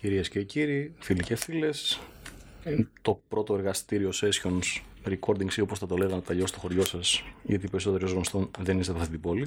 Κυρίες 0.00 0.28
και 0.28 0.42
κύριοι, 0.42 0.94
φίλοι 0.98 1.22
και 1.22 1.36
φίλες, 1.36 2.00
το 3.02 3.22
πρώτο 3.28 3.54
εργαστήριο 3.54 4.10
sessions 4.12 4.80
recording 5.04 5.52
ή 5.56 5.60
όπως 5.60 5.78
θα 5.78 5.86
το 5.86 5.96
λέγανε 5.96 6.20
τα 6.20 6.46
στο 6.46 6.58
χωριό 6.58 6.84
σας, 6.84 7.22
γιατί 7.42 7.68
περισσότεροι 7.68 8.12
γνωστών 8.12 8.50
δεν 8.58 8.78
είστε 8.78 8.92
από 8.92 9.00
αυτή 9.00 9.12
την 9.12 9.20
πόλη, 9.20 9.46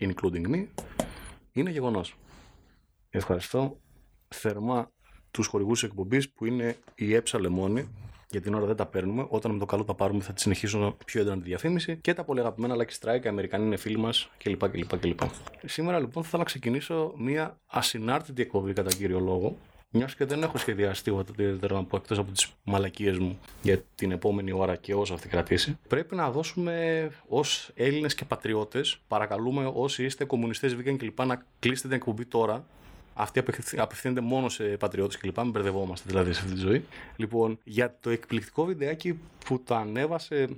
including 0.00 0.54
me, 0.54 0.66
είναι 1.52 1.70
γεγονός. 1.70 2.16
Ευχαριστώ 3.10 3.80
θερμά 4.28 4.90
τους 5.30 5.46
χορηγούς 5.46 5.82
εκπομπής 5.82 6.30
που 6.30 6.46
είναι 6.46 6.76
η 6.94 7.14
Έψα 7.14 7.40
Λεμόνη, 7.40 7.88
για 8.30 8.40
την 8.40 8.54
ώρα 8.54 8.66
δεν 8.66 8.76
τα 8.76 8.86
παίρνουμε. 8.86 9.26
Όταν 9.28 9.52
με 9.52 9.58
το 9.58 9.66
καλό 9.66 9.84
τα 9.84 9.94
πάρουμε, 9.94 10.22
θα 10.22 10.32
τη 10.32 10.40
συνεχίσω 10.40 10.96
πιο 11.04 11.20
έντονα 11.20 11.36
τη 11.36 11.42
διαφήμιση. 11.42 11.96
Και 11.96 12.14
τα 12.14 12.24
πολύ 12.24 12.40
αγαπημένα 12.40 12.76
Lucky 12.76 12.98
Strike, 13.00 13.24
οι 13.24 13.28
Αμερικανοί 13.28 13.66
είναι 13.66 13.76
φίλοι 13.76 13.98
μας 13.98 14.30
κλπ, 14.38 14.68
κλπ, 14.68 14.98
κλπ. 14.98 15.20
Σήμερα 15.64 15.98
λοιπόν 15.98 16.22
θα 16.22 16.28
ήθελα 16.28 16.42
να 16.42 16.48
ξεκινήσω 16.48 17.14
μια 17.18 17.60
ασυνάρτητη 17.66 18.42
εκπομπή 18.42 18.72
κατά 18.72 18.90
κύριο 18.90 19.20
λόγο. 19.20 19.56
Μιας 19.96 20.14
και 20.14 20.24
δεν 20.24 20.42
έχω 20.42 20.58
σχεδιαστεί 20.58 21.10
οτιδήποτε 21.10 21.74
να 21.74 21.84
πω 21.84 21.96
εκτός 21.96 22.18
από 22.18 22.32
τις 22.32 22.52
μαλακίες 22.64 23.18
μου 23.18 23.38
για 23.62 23.82
την 23.94 24.10
επόμενη 24.10 24.52
ώρα 24.52 24.76
και 24.76 24.94
όσο 24.94 25.14
αυτή 25.14 25.28
κρατήσει. 25.28 25.78
Πρέπει 25.88 26.14
να 26.14 26.30
δώσουμε 26.30 27.08
ως 27.28 27.70
Έλληνες 27.74 28.14
και 28.14 28.24
πατριώτες, 28.24 28.98
παρακαλούμε 29.08 29.70
όσοι 29.74 30.04
είστε 30.04 30.24
κομμουνιστές, 30.24 30.76
vegan 30.76 30.96
κλπ. 30.96 31.24
να 31.24 31.46
κλείσετε 31.58 31.88
την 31.88 31.96
εκπομπή 31.96 32.24
τώρα 32.24 32.66
αυτή 33.14 33.42
απευθύνεται 33.76 34.20
μόνο 34.20 34.48
σε 34.48 34.64
πατριώτες 34.64 35.16
κλπ. 35.16 35.38
Μην 35.38 35.50
μπερδευόμαστε 35.50 36.08
δηλαδή 36.08 36.32
σε 36.32 36.40
αυτή 36.40 36.52
τη 36.52 36.60
ζωή. 36.60 36.84
Λοιπόν, 37.16 37.58
για 37.64 37.96
το 38.00 38.10
εκπληκτικό 38.10 38.64
βιντεάκι 38.64 39.18
που 39.44 39.62
το 39.62 39.74
ανέβασε 39.74 40.48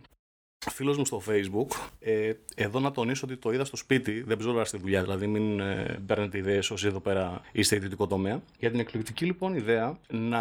φίλος 0.71 0.97
μου 0.97 1.05
στο 1.05 1.23
Facebook. 1.29 1.77
Ε, 2.01 2.33
εδώ 2.55 2.80
να 2.80 2.91
τονίσω 2.91 3.27
ότι 3.27 3.37
το 3.37 3.53
είδα 3.53 3.65
στο 3.65 3.77
σπίτι, 3.77 4.23
δεν 4.23 4.37
ψωρά 4.37 4.65
στη 4.65 4.79
δουλειά, 4.79 5.03
δηλαδή 5.03 5.27
μην 5.27 5.61
ε, 5.61 6.00
παίρνετε 6.06 6.39
ιδέες 6.39 6.70
όσοι 6.70 6.87
εδώ 6.87 7.00
πέρα 7.00 7.41
είστε 7.53 7.77
ιδιωτικό 7.77 8.06
τομέα. 8.06 8.42
Για 8.59 8.70
την 8.70 8.81
εκπληκτική 8.81 9.25
λοιπόν 9.25 9.55
ιδέα 9.55 9.98
να 10.09 10.41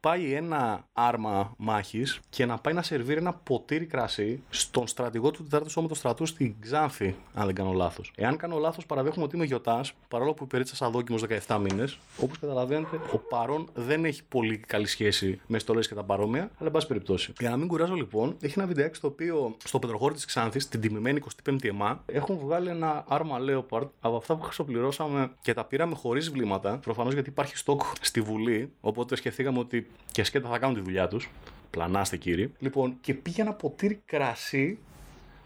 πάει 0.00 0.32
ένα 0.32 0.84
άρμα 0.92 1.54
μάχης 1.56 2.20
και 2.28 2.46
να 2.46 2.58
πάει 2.58 2.74
να 2.74 2.82
σερβίρει 2.82 3.18
ένα 3.18 3.32
ποτήρι 3.32 3.84
κρασί 3.86 4.42
στον 4.50 4.86
στρατηγό 4.86 5.30
του 5.30 5.46
4ου 5.52 5.62
Σώματος 5.66 5.98
Στρατού 5.98 6.26
στην 6.26 6.54
Ξάνθη, 6.60 7.16
αν 7.34 7.46
δεν 7.46 7.54
κάνω 7.54 7.72
λάθος. 7.72 8.12
Εάν 8.16 8.36
κάνω 8.36 8.58
λάθος, 8.58 8.86
παραδέχομαι 8.86 9.24
ότι 9.24 9.36
είμαι 9.36 9.44
γιοτάς, 9.44 9.92
παρόλο 10.08 10.34
που 10.34 10.44
υπερίτσα 10.44 10.90
δόκιμος 10.90 11.24
17 11.46 11.58
μήνες. 11.60 11.98
Όπως 12.22 12.38
καταλαβαίνετε, 12.38 13.00
ο 13.12 13.18
παρόν 13.18 13.68
δεν 13.74 14.04
έχει 14.04 14.24
πολύ 14.24 14.58
καλή 14.58 14.86
σχέση 14.86 15.40
με 15.46 15.58
στολές 15.58 15.88
και 15.88 15.94
τα 15.94 16.04
παρόμοια, 16.04 16.42
αλλά 16.42 16.66
εν 16.66 16.70
πάση 16.70 16.86
περιπτώσει. 16.86 17.32
Για 17.38 17.50
να 17.50 17.56
μην 17.56 17.68
κουράζω 17.68 17.94
λοιπόν, 17.94 18.36
έχει 18.40 18.54
ένα 18.58 18.66
βιντεάκι 18.66 19.00
το 19.00 19.06
οποίο 19.06 19.39
στο 19.64 19.78
πετροχώρι 19.78 20.14
της 20.14 20.24
Ξάνθης, 20.24 20.68
την 20.68 20.80
τιμημένη 20.80 21.20
25η 21.44 21.64
ΕΜΑ, 21.64 22.02
έχουν 22.06 22.38
βγάλει 22.38 22.68
ένα 22.68 23.04
άρμα 23.08 23.38
Leopard 23.40 23.88
από 24.00 24.16
αυτά 24.16 24.36
που 24.36 24.42
χρησιμοποιήσαμε 24.42 25.30
και 25.40 25.54
τα 25.54 25.64
πήραμε 25.64 25.94
χωρίς 25.94 26.30
βλήματα. 26.30 26.78
Προφανώς 26.78 27.12
γιατί 27.12 27.28
υπάρχει 27.28 27.56
στόκ 27.56 27.82
στη 28.00 28.20
Βουλή, 28.20 28.72
οπότε 28.80 29.16
σκεφτήκαμε 29.16 29.58
ότι 29.58 29.86
και 30.12 30.24
σκέτα 30.24 30.48
θα 30.48 30.58
κάνουν 30.58 30.74
τη 30.74 30.82
δουλειά 30.82 31.08
τους. 31.08 31.30
Πλανάστε 31.70 32.16
κύριοι. 32.16 32.52
Λοιπόν, 32.58 32.96
και 33.00 33.14
πήγε 33.14 33.42
ένα 33.42 33.52
ποτήρι 33.52 34.02
κρασί 34.04 34.78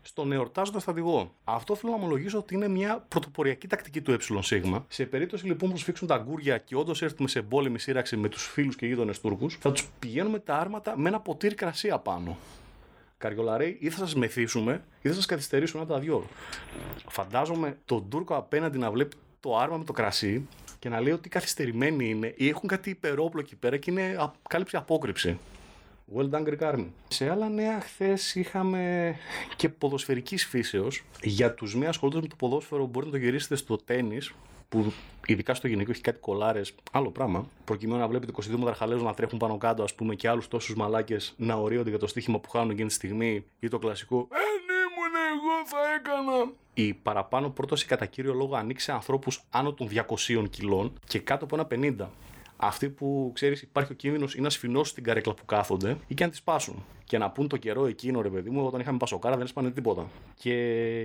στον 0.03 0.33
εορτάζοντα 0.33 0.79
στρατηγό. 0.79 1.35
Αυτό 1.45 1.75
θέλω 1.75 1.93
να 1.93 1.99
ομολογήσω 1.99 2.39
ότι 2.39 2.55
είναι 2.55 2.69
μια 2.69 3.05
πρωτοποριακή 3.09 3.67
τακτική 3.67 4.01
του 4.01 4.13
ΕΣ. 4.13 4.31
Σε 4.89 5.05
περίπτωση 5.05 5.47
λοιπόν 5.47 5.71
που 5.71 5.77
σφίξουν 5.77 6.09
τα 6.09 6.17
γκούρια 6.17 6.59
και 6.59 6.77
όντως 6.77 7.03
έρθουμε 7.03 7.29
σε 7.29 7.39
εμπόλεμη 7.39 7.79
σύραξη 7.79 8.17
με 8.17 8.29
τους 8.29 8.47
φίλους 8.47 8.77
και 8.77 8.87
γείτονες 8.87 9.21
Τούρκους, 9.21 9.59
θα 9.61 9.73
τους 9.73 9.89
πηγαίνουμε 9.99 10.39
τα 10.39 10.57
άρματα 10.57 10.99
με 10.99 11.09
ένα 11.09 11.21
ποτήρι 11.21 11.55
κρασί 11.55 11.91
απάνω. 11.91 12.37
Καριολαρέι, 13.19 13.77
ή 13.81 13.91
θα 13.91 13.99
σας 13.99 14.15
μεθύσουμε 14.15 14.85
ή 15.03 15.09
θα 15.09 15.15
σας 15.15 15.27
καθυστερήσουμε 15.27 15.83
ένα 15.83 15.93
τα 15.93 15.99
δυο. 15.99 16.27
Φαντάζομαι 17.09 17.79
τον 17.85 18.09
Τούρκο 18.09 18.37
απέναντι 18.37 18.79
να 18.79 18.91
βλέπει 18.91 19.17
το 19.41 19.57
άρμα 19.57 19.77
με 19.77 19.85
το 19.85 19.93
κρασί 19.93 20.49
και 20.79 20.89
να 20.89 21.01
λέει 21.01 21.13
ότι 21.13 21.29
καθυστερημένοι 21.29 22.09
είναι 22.09 22.35
ή 22.37 22.49
έχουν 22.49 22.69
κάτι 22.69 22.91
υπερόπλο 22.91 23.41
εκεί 23.41 23.57
πέρα 23.57 23.77
και 23.77 23.91
είναι 23.91 24.33
κάλυψη 24.49 24.77
απόκρυψη. 24.77 25.39
Well 26.17 26.31
done, 26.31 26.49
Greek 26.49 26.73
Army. 26.73 26.87
Σε 27.09 27.31
άλλα 27.31 27.49
νέα, 27.49 27.81
χθες 27.81 28.35
είχαμε 28.35 29.15
και 29.57 29.69
ποδοσφαιρικής 29.69 30.47
φύσεως. 30.47 31.05
Για 31.23 31.55
τους 31.55 31.75
μη 31.75 31.87
ασχολούνται 31.87 32.21
με 32.21 32.27
το 32.27 32.37
ποδόσφαιρο, 32.37 32.87
μπορείτε 32.87 33.13
να 33.13 33.19
το 33.19 33.25
γυρίσετε 33.25 33.57
στο 33.57 33.77
τέννη, 33.77 34.19
που 34.75 34.93
ειδικά 35.27 35.55
στο 35.55 35.69
γυναικό 35.69 35.91
έχει 35.91 36.01
κάτι 36.01 36.19
κολάρες, 36.21 36.75
άλλο 36.93 37.11
πράγμα, 37.11 37.49
προκειμένου 37.65 38.01
να 38.01 38.09
βλέπετε 38.09 38.33
22 38.37 38.57
μαδαρχαλέου 38.57 39.03
να 39.03 39.15
τρέχουν 39.15 39.39
πάνω 39.39 39.59
κάτω, 39.59 39.83
ας 39.83 39.95
πούμε, 39.95 40.15
και 40.15 40.29
άλλους 40.29 40.49
τόσους 40.49 40.75
μαλάκες 40.75 41.35
να 41.37 41.55
ορίονται 41.55 41.91
για 41.91 41.99
το 41.99 42.07
στοίχημα 42.07 42.41
που 42.41 42.51
χάνουν 42.51 42.71
εκείνη 42.71 42.89
τη 42.89 42.95
στιγμή, 42.95 43.45
ή 43.61 43.69
το 43.69 43.79
κλασικό 43.79 44.29
«Εν 44.31 44.65
ήμουν 44.75 45.15
εγώ 45.33 45.67
θα 45.67 45.79
έκανα». 45.95 46.53
Η 46.75 46.95
παραπάνω 46.95 47.51
πρόταση 47.51 47.87
κατά 47.87 48.07
κύριο 48.07 48.35
λόγο 48.35 48.57
ανοίξει 48.57 48.85
σε 48.85 48.93
ανθρώπους 48.93 49.43
άνω 49.51 49.73
των 49.73 49.89
200 49.89 50.49
κιλών 50.51 50.93
και 51.07 51.19
κάτω 51.19 51.45
από 51.45 51.57
ένα 51.57 51.95
50 52.03 52.09
αυτοί 52.57 52.89
που 52.89 53.31
ξέρεις, 53.35 53.63
υπάρχει 53.63 53.93
ο 53.93 53.95
κίνδυνος 53.95 54.35
ή 54.35 54.41
να 54.41 54.51
σφινώσουν 54.51 54.95
την 54.95 55.05
καρέκλα 55.05 55.35
που 55.35 55.45
κάθονται 55.45 55.97
ή 56.07 56.15
και 56.15 56.25
να 56.25 56.31
τη 56.31 56.37
σπάσουν. 56.37 56.85
Και 57.05 57.19
να 57.19 57.31
πούν 57.31 57.49
το 57.49 57.57
καιρό 57.57 57.87
εκείνο, 57.87 58.21
ρε 58.21 58.29
παιδί 58.29 58.51
μου, 58.51 58.67
όταν 58.67 58.81
είχαμε 58.81 58.99
πασοκάρα 58.99 59.37
δεν 59.37 59.45
έσπανε 59.45 59.71
τίποτα. 59.71 60.11
Και 60.35 60.55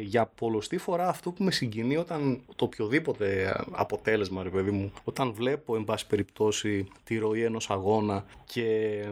για 0.03 0.25
πολλωστή 0.25 0.77
φορά 0.77 1.07
αυτό 1.07 1.31
που 1.31 1.43
με 1.43 1.51
συγκινεί 1.51 1.97
όταν 1.97 2.41
το 2.55 2.65
οποιοδήποτε 2.65 3.55
αποτέλεσμα, 3.71 4.43
ρε 4.43 4.49
παιδί 4.49 4.71
μου, 4.71 4.91
όταν 5.03 5.33
βλέπω, 5.33 5.75
εν 5.75 5.83
πάση 5.83 6.07
περιπτώσει, 6.07 6.87
τη 7.03 7.17
ροή 7.17 7.43
ενός 7.43 7.69
αγώνα 7.69 8.25
και 8.45 9.03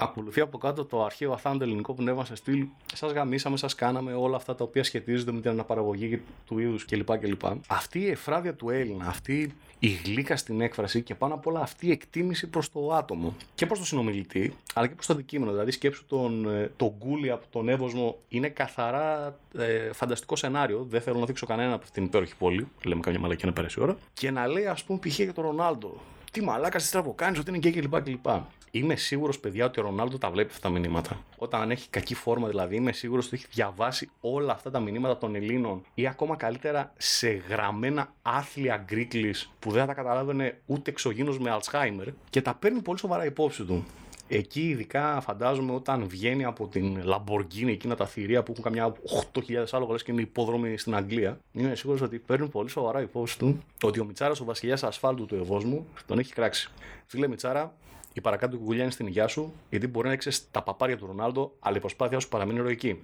ακολουθεί 0.00 0.40
από 0.40 0.58
κάτω 0.58 0.84
το 0.84 1.04
αρχαίο 1.04 1.32
αθάνατο 1.32 1.64
ελληνικό 1.64 1.94
πνεύμα 1.94 2.24
σε 2.24 2.34
στυλ 2.34 2.66
σας 2.94 3.12
γαμίσαμε, 3.12 3.56
σας 3.56 3.74
κάναμε 3.74 4.12
όλα 4.12 4.36
αυτά 4.36 4.54
τα 4.54 4.64
οποία 4.64 4.84
σχετίζονται 4.84 5.32
με 5.32 5.40
την 5.40 5.50
αναπαραγωγή 5.50 6.22
του 6.46 6.58
είδους 6.58 6.84
κλπ. 6.84 7.18
κλπ. 7.18 7.42
Αυτή 7.66 7.98
η 7.98 8.08
εφράδια 8.08 8.54
του 8.54 8.70
Έλληνα, 8.70 9.06
αυτή 9.06 9.54
η 9.78 9.88
γλύκα 9.88 10.36
στην 10.36 10.60
έκφραση 10.60 11.02
και 11.02 11.14
πάνω 11.14 11.34
απ' 11.34 11.46
όλα 11.46 11.60
αυτή 11.60 11.86
η 11.86 11.90
εκτίμηση 11.90 12.46
προς 12.46 12.72
το 12.72 12.92
άτομο 12.92 13.36
και 13.54 13.66
προς 13.66 13.78
τον 13.78 13.86
συνομιλητή, 13.86 14.56
αλλά 14.74 14.86
και 14.86 14.94
προς 14.94 15.06
το 15.06 15.12
αντικείμενο. 15.12 15.50
Δηλαδή, 15.50 15.70
σκέψου 15.70 16.06
τον, 16.06 16.54
ε, 16.54 16.70
τον 16.76 16.92
Γκούλι 16.98 17.30
από 17.30 17.46
τον 17.50 17.68
Εύωσμο 17.68 18.18
είναι 18.28 18.48
καθαρά 18.48 19.38
ε, 19.58 19.92
φανταστικό 19.92 20.36
σενάριο. 20.36 20.86
Δεν 20.90 21.00
θέλω 21.00 21.18
να 21.18 21.26
δείξω 21.26 21.46
κανένα 21.46 21.72
από 21.72 21.82
αυτήν 21.82 21.94
την 21.94 22.04
υπέροχη 22.04 22.36
πόλη. 22.36 22.68
Λέμε 22.84 23.00
καμιά 23.00 23.20
μαλακία 23.20 23.46
να 23.46 23.52
περάσει 23.52 23.80
ώρα. 23.80 23.96
Και 24.12 24.30
να 24.30 24.46
λέει, 24.46 24.66
ας 24.66 24.84
πούμε, 24.84 24.98
π.χ. 24.98 25.18
για 25.18 25.32
τον 25.32 25.44
Ρονάλντο. 25.44 26.00
Τι 26.30 26.42
μαλάκα 26.42 26.78
τη 26.78 26.90
τραβοκάνει, 26.90 27.38
ότι 27.38 27.48
είναι 27.48 27.58
γκέι 27.58 27.72
κλπ. 27.72 28.26
Είμαι 28.70 28.96
σίγουρος, 28.96 29.38
παιδιά, 29.38 29.64
ότι 29.64 29.80
ο 29.80 29.82
Ρονάλντο 29.82 30.18
τα 30.18 30.30
βλέπει 30.30 30.50
αυτά 30.50 30.68
τα 30.68 30.78
μηνύματα. 30.78 31.24
Όταν 31.36 31.70
έχει 31.70 31.88
κακή 31.88 32.14
φόρμα, 32.14 32.48
δηλαδή, 32.48 32.76
είμαι 32.76 32.92
σίγουρος 32.92 33.26
ότι 33.26 33.36
έχει 33.36 33.46
διαβάσει 33.50 34.10
όλα 34.20 34.52
αυτά 34.52 34.70
τα 34.70 34.80
μηνύματα 34.80 35.18
των 35.18 35.34
Ελλήνων 35.34 35.82
ή 35.94 36.06
ακόμα 36.06 36.36
καλύτερα 36.36 36.92
σε 36.96 37.28
γραμμένα 37.28 38.12
άθλια 38.22 38.76
greeklish 38.76 39.34
που 39.58 39.70
δεν 39.70 39.80
θα 39.80 39.86
τα 39.86 39.94
καταλάβαινε 39.94 40.60
ούτε 40.66 40.90
εξωγήινος 40.90 41.38
με 41.38 41.50
Αλτσχάιμερ 41.50 42.08
και 42.30 42.42
τα 42.42 42.54
παίρνει 42.54 42.82
πολύ 42.82 42.98
σοβαρά 42.98 43.24
υπόψη 43.24 43.64
του. 43.64 43.84
Εκεί 44.32 44.68
ειδικά 44.68 45.20
φαντάζομαι 45.20 45.72
όταν 45.72 46.08
βγαίνει 46.08 46.44
από 46.44 46.68
την 46.68 47.02
Lamborghini 47.04 47.66
εκείνα 47.66 47.94
τα 47.94 48.06
θηρία 48.06 48.42
που 48.42 48.52
έχουν 48.52 48.64
καμιά 48.64 48.92
8.000 49.32 49.64
άλογα 49.70 49.96
και 49.96 50.12
είναι 50.12 50.20
υπόδρομοι 50.20 50.78
στην 50.78 50.94
Αγγλία 50.94 51.40
είμαι 51.52 51.74
σίγουρος 51.74 52.00
ότι 52.00 52.18
παίρνει 52.18 52.48
πολύ 52.48 52.68
σοβαρά 52.68 53.00
υπόψη 53.00 53.38
του 53.38 53.62
ότι 53.82 54.00
ο 54.00 54.04
Μιτσάρας 54.04 54.40
ο 54.40 54.44
βασιλιάς 54.44 54.82
ασφάλτου 54.82 55.26
του 55.26 55.34
Ευόσμου 55.34 55.86
τον 56.06 56.18
έχει 56.18 56.32
κράξει. 56.32 56.70
Φίλε 57.06 57.28
Μιτσάρα, 57.28 57.74
η 58.12 58.20
παρακάτω 58.20 58.56
κουκουλιά 58.56 58.82
είναι 58.82 58.92
στην 58.92 59.06
υγειά 59.06 59.26
σου, 59.28 59.52
γιατί 59.70 59.86
μπορεί 59.86 60.06
να 60.06 60.12
έξε 60.12 60.30
τα 60.50 60.62
παπάρια 60.62 60.96
του 60.96 61.06
Ρονάλντο, 61.06 61.52
αλλά 61.58 61.76
η 61.76 61.80
προσπάθειά 61.80 62.20
σου 62.20 62.28
παραμείνει 62.28 62.58
ηρωική. 62.58 63.00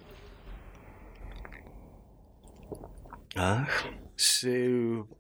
Αχ. 3.35 3.85
Σε 4.15 4.51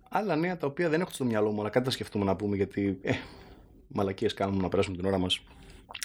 άλλα 0.08 0.36
νέα 0.36 0.56
τα 0.56 0.66
οποία 0.66 0.88
δεν 0.88 1.00
έχω 1.00 1.10
στο 1.10 1.24
μυαλό 1.24 1.50
μου, 1.50 1.60
αλλά 1.60 1.70
κάτι 1.70 1.84
θα 1.84 1.90
σκεφτούμε 1.90 2.24
να 2.24 2.36
πούμε, 2.36 2.56
γιατί 2.56 2.98
ε, 3.02 3.12
μαλακίες 3.88 4.34
κάνουμε 4.34 4.62
να 4.62 4.68
περάσουμε 4.68 4.96
την 4.96 5.06
ώρα 5.06 5.18
μας 5.18 5.40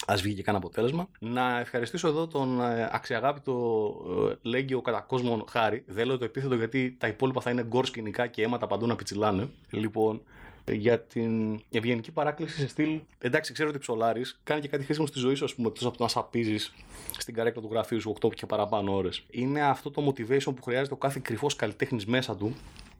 Α 0.06 0.16
βγει 0.16 0.34
και 0.34 0.42
κανένα 0.42 0.64
αποτέλεσμα. 0.64 1.08
Να 1.18 1.58
ευχαριστήσω 1.58 2.08
εδώ 2.08 2.26
τον 2.26 2.60
ε, 2.60 2.88
αξιαγάπητο 2.92 3.94
ε, 4.30 4.48
Λέγκιο 4.48 4.80
κατά 4.80 5.00
κόσμον 5.00 5.44
Χάρη. 5.48 5.84
Δεν 5.86 6.06
λέω 6.06 6.18
το 6.18 6.24
επίθετο 6.24 6.54
γιατί 6.54 6.96
τα 6.98 7.06
υπόλοιπα 7.06 7.40
θα 7.40 7.50
είναι 7.50 7.62
γκορ 7.62 7.86
σκηνικά 7.86 8.26
και 8.26 8.42
αίματα 8.42 8.66
παντού 8.66 8.86
να 8.86 8.96
πιτσιλάνε. 8.96 9.48
Λοιπόν, 9.70 10.22
για 10.70 11.00
την 11.00 11.60
ευγενική 11.70 12.12
παράκληση 12.12 12.60
σε 12.60 12.68
στυλ. 12.68 13.00
Εντάξει, 13.18 13.52
ξέρω 13.52 13.68
ότι 13.68 13.78
ψολάρεις, 13.78 14.40
κάνει 14.44 14.60
και 14.60 14.68
κάτι 14.68 14.84
χρήσιμο 14.84 15.06
στη 15.06 15.18
ζωή 15.18 15.34
σου, 15.34 15.44
ας 15.44 15.54
πούμε, 15.54 15.68
εκτός 15.68 15.86
από 15.86 15.96
το 15.96 16.02
να 16.02 16.08
σαπίζεις 16.08 16.72
στην 17.18 17.34
καρέκλα 17.34 17.62
του 17.62 17.68
γραφείου 17.70 18.00
σου 18.00 18.14
8 18.20 18.34
και 18.34 18.46
παραπάνω 18.46 18.94
ώρες. 18.94 19.22
Είναι 19.30 19.62
αυτό 19.62 19.90
το 19.90 20.06
motivation 20.06 20.54
που 20.56 20.62
χρειάζεται 20.62 20.94
ο 20.94 20.96
κάθε 20.96 21.20
κρυφός 21.22 21.56
καλλιτέχνης 21.56 22.06
μέσα 22.06 22.36
του 22.36 22.54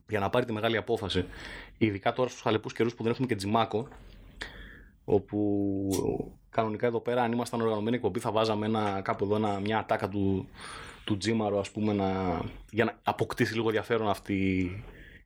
για 0.08 0.20
να 0.20 0.30
πάρει 0.30 0.44
τη 0.44 0.52
μεγάλη 0.52 0.76
απόφαση. 0.76 1.24
Ειδικά 1.78 2.12
τώρα 2.12 2.28
στους 2.28 2.42
χαλεπούς 2.42 2.72
καιρούς 2.72 2.94
που 2.94 3.02
δεν 3.02 3.12
έχουμε 3.12 3.26
και 3.26 3.36
τζιμάκο, 3.36 3.88
όπου 5.14 5.88
κανονικά 6.50 6.86
εδώ 6.86 7.00
πέρα, 7.00 7.22
αν 7.22 7.32
ήμασταν 7.32 7.60
οργανωμένοι 7.60 7.96
εκπομπή, 7.96 8.18
θα 8.18 8.30
βάζαμε 8.30 8.66
ένα, 8.66 9.00
κάπου 9.04 9.24
εδώ 9.24 9.36
ένα, 9.36 9.60
μια 9.60 9.78
ατάκα 9.78 10.08
του, 10.08 10.48
του 11.04 11.16
τζίμαρο, 11.16 11.58
ας 11.58 11.70
πούμε, 11.70 11.92
να, 11.92 12.40
για 12.70 12.84
να 12.84 12.98
αποκτήσει 13.02 13.54
λίγο 13.54 13.66
ενδιαφέρον 13.66 14.08
αυτή 14.08 14.70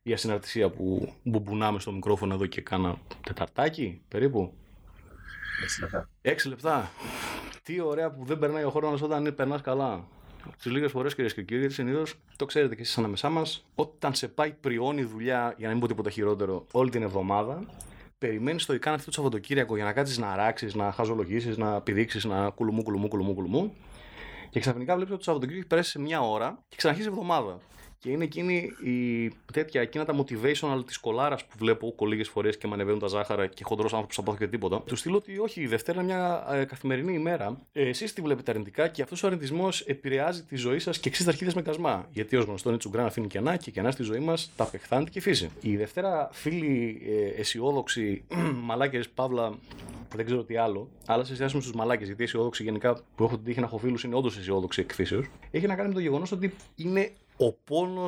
η 0.03 0.13
ασυναρτησία 0.13 0.69
που 0.69 1.13
μπουμπουνάμε 1.23 1.79
στο 1.79 1.91
μικρόφωνο 1.91 2.33
εδώ 2.33 2.45
και 2.45 2.61
κάνα 2.61 2.97
τεταρτάκι 3.23 4.01
περίπου. 4.07 4.53
Έξι 5.63 5.81
λεπτά. 5.81 6.09
Έξι 6.21 6.47
λεπτά. 6.47 6.91
Τι 7.63 7.81
ωραία 7.81 8.11
που 8.11 8.25
δεν 8.25 8.39
περνάει 8.39 8.63
ο 8.63 8.69
χρόνος 8.69 9.01
όταν 9.01 9.35
περνάς 9.35 9.61
καλά. 9.61 10.07
Τι 10.63 10.69
λίγες 10.69 10.91
φορές, 10.91 11.15
κυρίες 11.15 11.33
και 11.33 11.43
κύριοι, 11.43 11.69
συνήθως 11.69 12.15
το 12.35 12.45
ξέρετε 12.45 12.75
και 12.75 12.81
εσείς 12.81 12.97
ανάμεσά 12.97 13.29
μας, 13.29 13.65
όταν 13.75 14.13
σε 14.13 14.27
πάει 14.27 14.51
πριώνει 14.51 15.03
δουλειά, 15.03 15.53
για 15.57 15.67
να 15.67 15.71
μην 15.73 15.81
πω 15.81 15.87
τίποτα 15.87 16.09
χειρότερο, 16.09 16.65
όλη 16.71 16.89
την 16.89 17.01
εβδομάδα, 17.01 17.63
περιμένεις 18.17 18.65
το 18.65 18.73
να 18.73 18.93
αυτό 18.93 19.05
το 19.05 19.11
Σαββατοκύριακο 19.11 19.75
για 19.75 19.85
να 19.85 19.93
κάτσεις 19.93 20.17
να 20.17 20.31
αράξεις, 20.31 20.75
να 20.75 20.91
χαζολογήσεις, 20.91 21.57
να 21.57 21.81
πηδήξεις, 21.81 22.25
να 22.25 22.49
κουλουμού, 22.49 22.83
κουλουμού, 22.83 23.07
κουλουμού, 23.07 23.33
κουλουμού. 23.33 23.73
Και 24.49 24.59
ξαφνικά 24.59 24.93
βλέπεις 24.95 25.13
ότι 25.13 25.23
το 25.23 25.23
Σαββατοκύριακο 25.23 25.59
έχει 25.59 25.69
περάσει 25.69 25.89
σε 25.89 25.99
μια 25.99 26.21
ώρα 26.21 26.63
και 26.67 26.75
ξαναρχίζει 26.75 27.07
εβδομάδα. 27.07 27.59
Και 28.07 28.13
είναι 28.13 28.23
εκείνη 28.23 28.71
η 28.83 29.31
τέτοια, 29.53 29.81
εκείνα 29.81 30.05
τα 30.05 30.15
motivational 30.17 30.85
της 30.85 30.97
κολάρας 30.97 31.45
που 31.45 31.55
βλέπω 31.57 31.93
κολλήγε 31.95 32.23
φορές 32.23 32.57
και 32.57 32.67
ανεβαίνουν 32.71 32.99
τα 32.99 33.07
ζάχαρα 33.07 33.47
και 33.47 33.63
χοντρό 33.63 33.85
άνθρωπος 33.91 34.17
από 34.17 34.35
και 34.35 34.47
τίποτα. 34.47 34.81
Του 34.81 34.95
στείλω 34.95 35.15
ότι 35.15 35.37
όχι, 35.37 35.61
η 35.61 35.67
Δευτέρα 35.67 36.01
είναι 36.01 36.13
μια 36.13 36.47
ε, 36.51 36.63
καθημερινή 36.65 37.13
ημέρα. 37.13 37.61
Ε, 37.73 37.87
Εσείς 37.87 38.13
τη 38.13 38.21
βλέπετε 38.21 38.51
αρνητικά 38.51 38.87
και 38.87 39.01
αυτός 39.01 39.23
ο 39.23 39.27
αρνητισμός 39.27 39.81
επηρεάζει 39.81 40.43
τη 40.43 40.55
ζωή 40.55 40.79
σας 40.79 40.99
και 40.99 41.09
εξή 41.09 41.23
θα 41.23 41.29
αρχίσει 41.29 41.55
με 41.55 41.61
κασμά. 41.61 42.07
Γιατί 42.11 42.35
ως 42.35 42.43
γνωστό 42.43 42.69
είναι 42.69 42.77
τσουγκρά 42.77 43.01
να 43.01 43.07
αφήνει 43.07 43.27
κενά 43.27 43.55
και 43.57 43.71
κενά 43.71 43.91
στη 43.91 44.03
ζωή 44.03 44.19
μας 44.19 44.51
τα 44.55 44.63
απεχθάνεται 44.63 45.09
και 45.09 45.21
φύση. 45.21 45.49
Η 45.61 45.77
Δευτέρα, 45.77 46.29
φίλοι 46.31 47.01
ε, 47.35 47.39
αισιόδοξοι, 47.41 48.23
μαλάκες, 48.67 49.09
παύλα, 49.09 49.53
δεν 50.15 50.25
ξέρω 50.25 50.43
τι 50.43 50.57
άλλο, 50.57 50.89
αλλά 51.05 51.23
σε 51.23 51.35
σχέση 51.35 51.55
με 51.55 51.61
τους 51.61 51.73
μαλάκες, 51.73 52.07
γιατί 52.07 52.23
αισιόδοξοι 52.23 52.63
γενικά 52.63 52.99
που 53.15 53.23
έχω 53.23 53.35
την 53.35 53.45
τύχη 53.45 53.59
να 53.59 53.65
έχω 53.65 53.77
φίλους 53.77 54.03
είναι 54.03 54.15
όντως 54.15 54.37
αισιόδοξοι 54.37 54.81
εκφύσεως, 54.81 55.25
έχει 55.51 55.67
να 55.67 55.75
κάνει 55.75 55.87
με 55.87 55.93
το 55.93 55.99
γεγονός 55.99 56.31
ότι 56.31 56.53
είναι 56.75 57.11
ο 57.37 57.51
πόνο, 57.51 58.07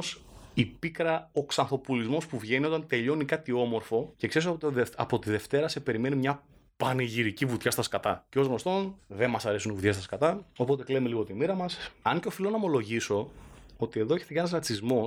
η 0.53 0.65
πίκρα, 0.65 1.29
ο 1.33 1.45
ξανθοπουλισμό 1.45 2.17
που 2.29 2.39
βγαίνει 2.39 2.65
όταν 2.65 2.87
τελειώνει 2.87 3.25
κάτι 3.25 3.51
όμορφο 3.51 4.13
και 4.17 4.27
ξέρει 4.27 4.45
από, 4.45 4.71
από 4.95 5.19
τη 5.19 5.29
Δευτέρα 5.29 5.67
σε 5.67 5.79
περιμένει 5.79 6.15
μια 6.15 6.43
πανηγυρική 6.77 7.45
βουτιά 7.45 7.71
στα 7.71 7.81
σκατά. 7.81 8.25
Και 8.29 8.39
ω 8.39 8.41
γνωστόν 8.41 8.95
δεν 9.07 9.29
μα 9.29 9.49
αρέσουν 9.49 9.71
οι 9.71 9.73
βουτιέ 9.75 9.91
στα 9.91 10.01
σκατά, 10.01 10.45
οπότε 10.57 10.83
κλαίμε 10.83 11.07
λίγο 11.07 11.23
τη 11.23 11.33
μοίρα 11.33 11.53
μα. 11.55 11.65
Αν 12.01 12.19
και 12.19 12.27
οφείλω 12.27 12.49
να 12.49 12.55
ομολογήσω 12.55 13.31
ότι 13.77 13.99
εδώ 13.99 14.15
έχει 14.15 14.25
γίνει 14.27 14.39
ένα 14.39 14.49
ρατσισμό, 14.51 15.05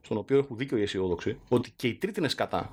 στον 0.00 0.16
οποίο 0.16 0.38
έχουν 0.38 0.56
δίκιο 0.56 0.76
οι 0.76 0.82
αισιόδοξοι, 0.82 1.38
ότι 1.48 1.72
και 1.76 1.88
η 1.88 1.94
Τρίτη 1.94 2.18
είναι 2.18 2.28
σκατά. 2.28 2.72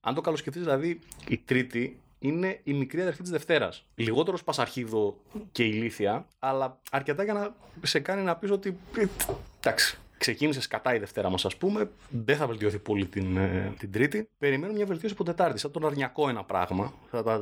Αν 0.00 0.14
το 0.14 0.20
καλοσκεφτεί, 0.20 0.58
δηλαδή, 0.58 0.98
η 1.28 1.38
Τρίτη 1.38 2.00
είναι 2.18 2.60
η 2.64 2.72
μικρή 2.72 3.00
αδερφή 3.00 3.22
τη 3.22 3.30
Δευτέρα. 3.30 3.72
Λιγότερο 3.94 4.36
σπασαρχίδο 4.36 5.16
και 5.52 5.64
ηλίθια, 5.64 6.26
αλλά 6.38 6.78
αρκετά 6.90 7.24
για 7.24 7.32
να 7.32 7.54
σε 7.82 8.00
κάνει 8.00 8.22
να 8.22 8.36
πει 8.36 8.50
ότι. 8.50 8.76
Ε, 8.96 9.04
εντάξει, 9.60 9.98
ξεκίνησες 10.20 10.66
κατά 10.66 10.94
η 10.94 10.98
Δευτέρα 10.98 11.30
μας, 11.30 11.44
ας 11.44 11.56
πούμε, 11.56 11.90
δεν 12.08 12.36
θα 12.36 12.46
βελτιωθεί 12.46 12.78
πολύ 12.78 13.06
την, 13.06 13.36
ε, 13.36 13.72
την 13.78 13.92
Τρίτη. 13.92 14.28
Περιμένω 14.38 14.72
μια 14.72 14.86
βελτίωση 14.86 15.14
από 15.14 15.24
Τετάρτη. 15.24 15.58
Σαν 15.58 15.70
τον 15.70 15.86
αρνιακό 15.86 16.28
ένα 16.28 16.44
πράγμα, 16.44 16.92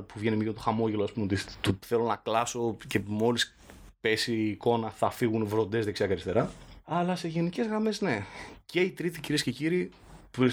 που 0.06 0.14
βγαίνει 0.14 0.36
με 0.36 0.44
το 0.44 0.60
χαμόγελο, 0.60 1.04
ας 1.04 1.12
πούμε, 1.12 1.26
του 1.60 1.78
θέλω 1.86 2.04
να 2.04 2.16
κλάσω 2.16 2.76
και 2.86 3.00
μόλις 3.06 3.56
πέσει 4.00 4.32
η 4.32 4.48
εικόνα 4.48 4.90
θα 4.90 5.10
φύγουν 5.10 5.46
βροντές 5.46 5.84
δεξιά 5.84 6.06
και 6.06 6.12
αριστερά. 6.12 6.50
Αλλά 6.84 7.16
σε 7.16 7.28
γενικές 7.28 7.66
γραμμές, 7.66 8.00
ναι. 8.00 8.24
Και 8.66 8.80
η 8.80 8.90
Τρίτη, 8.90 9.20
κυρίες 9.20 9.42
και 9.42 9.50
κύριοι, 9.50 9.90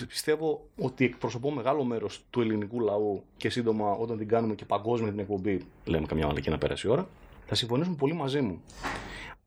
πιστεύω 0.07 0.67
ότι 0.77 1.05
εκπροσωπώ 1.05 1.51
μεγάλο 1.51 1.83
μέρος 1.83 2.23
του 2.29 2.41
ελληνικού 2.41 2.79
λαού 2.79 3.23
και 3.37 3.49
σύντομα 3.49 3.91
όταν 3.91 4.17
την 4.17 4.27
κάνουμε 4.27 4.55
και 4.55 4.65
παγκόσμια 4.65 5.09
την 5.09 5.19
εκπομπή, 5.19 5.61
λέμε 5.85 6.05
καμιά 6.05 6.27
μαλακή 6.27 6.49
να 6.49 6.57
πέρασε 6.57 6.87
η 6.87 6.91
ώρα, 6.91 7.07
θα 7.45 7.55
συμφωνήσουν 7.55 7.95
πολύ 7.95 8.13
μαζί 8.13 8.41
μου. 8.41 8.61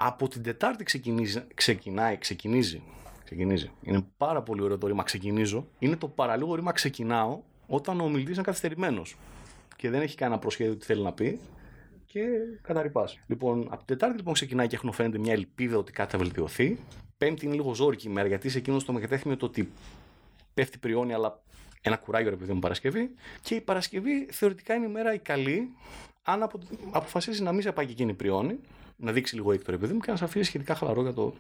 Από 0.01 0.29
την 0.29 0.43
Τετάρτη 0.43 0.85
ξεκινήσει, 0.85 1.43
ξεκινάει, 1.55 2.19
ξεκινήσει, 2.19 2.83
ξεκινήσει. 3.25 3.71
Είναι 3.83 4.07
πάρα 4.17 4.43
πολύ 4.43 4.63
ωραίο 4.63 4.79
το 4.79 4.87
ρήμα 4.87 5.03
ξεκινήσω. 5.03 5.67
Είναι 5.79 5.97
το 5.97 6.09
παραλίγο 6.09 6.55
ρήμα 6.55 6.73
ξεκινάω 6.73 7.41
όταν 7.67 8.01
ο 8.01 8.05
ομιλητής 8.05 8.35
είναι 8.35 8.45
καθυστερημένος 8.45 9.17
και 9.77 9.91
δεν 9.91 10.01
έχει 10.01 10.17
κανένα 10.17 10.39
προσχέδιο 10.39 10.77
τι 10.77 10.85
θέλει 10.85 11.03
να 11.03 11.13
πει 11.13 11.41
και 12.07 12.21
καταρρυπάς. 12.63 13.19
Λοιπόν, 13.27 13.61
από 13.61 13.77
την 13.77 13.87
Τετάρτη 13.87 14.17
λοιπόν 14.17 14.35
ξεκινάει 14.35 14.67
και 14.67 14.79
φαίνεται 14.93 15.19
μια 15.19 15.33
ελπίδα 15.33 15.77
ότι 15.77 15.93
κάτι 15.93 16.11
θα 16.11 16.19
βελτιωθεί. 16.19 16.79
Πέμπτη 17.19 17.47
είναι 17.47 17.55
λίγο 17.55 17.75
ζώρικη 17.75 18.07
ημέρα 18.07 18.29
γιατί 18.29 18.49
σε 18.49 18.59
εκείνο 18.59 18.79
το 18.79 18.93
μεγεθέθημιο 18.93 19.37
το 19.37 19.47
ότι 19.47 19.73
πέφτει 20.55 20.79
πριόνι, 20.79 21.13
αλλά 21.13 21.43
ένα 21.81 21.97
κουράγιο 21.97 22.33
επειδή 22.33 22.53
μου 22.53 22.59
Παρασκευή. 22.59 23.11
Και 23.41 23.55
η 23.55 23.61
Παρασκευή 23.61 24.29
θεωρητικά 24.31 24.75
είναι 24.75 24.87
η 24.87 24.91
μέρα 24.91 25.15
η 25.15 25.19
καλή, 25.19 25.69
αν 26.23 26.43
απο... 26.43 26.59
αποφασίσει 26.91 27.43
να 27.43 27.53
μην 27.53 27.63
σε 27.63 27.73
πάει 27.73 27.87
και 27.87 27.93
εκείνη 27.93 28.15
πριόνι, 28.15 28.59
να 29.01 29.13
δείξει 29.13 29.35
λίγο 29.35 29.53
έκτο 29.53 29.73
επειδή 29.73 29.93
μου 29.93 30.01
και 30.01 30.11
να 30.11 30.17
σε 30.17 30.25
αφήσει 30.25 30.45
σχετικά 30.45 30.75
χαλαρό 30.75 31.03
για 31.03 31.13
το 31.13 31.35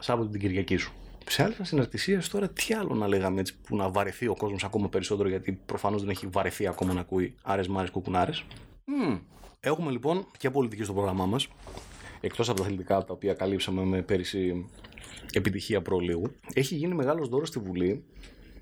Σάββατο 0.00 0.30
την 0.30 0.40
Κυριακή 0.40 0.76
σου. 0.76 0.92
Σε 1.28 1.42
άλλες 1.42 1.58
συναρτησίες 1.62 2.28
τώρα, 2.28 2.48
τι 2.48 2.74
άλλο 2.74 2.94
να 2.94 3.08
λέγαμε 3.08 3.40
έτσι 3.40 3.54
που 3.66 3.76
να 3.76 3.88
βαρεθεί 3.88 4.26
ο 4.26 4.34
κόσμος 4.36 4.64
ακόμα 4.64 4.88
περισσότερο, 4.88 5.28
γιατί 5.28 5.60
προφανώς 5.66 6.00
δεν 6.00 6.10
έχει 6.10 6.26
βαρεθεί 6.26 6.66
ακόμα 6.66 6.92
να 6.92 7.00
ακούει 7.00 7.34
άρες 7.42 7.68
μάρε 7.68 7.88
κουκουνάρες. 7.88 8.44
Mm. 8.86 9.20
Έχουμε 9.60 9.90
λοιπόν 9.90 10.26
και 10.38 10.50
πολιτική 10.50 10.82
στο 10.82 10.92
πρόγραμμά 10.92 11.26
μας, 11.26 11.48
εκτός 12.20 12.48
από 12.48 12.58
τα 12.58 12.64
αθλητικά 12.64 13.04
τα 13.04 13.12
οποία 13.12 13.34
καλύψαμε 13.34 13.84
με 13.84 14.02
πέρυσι 14.02 14.66
επιτυχία 15.32 15.82
προλίγου. 15.82 16.32
Έχει 16.54 16.74
γίνει 16.74 16.94
μεγάλος 16.94 17.28
δώρος 17.28 17.48
στη 17.48 17.58
Βουλή 17.58 18.04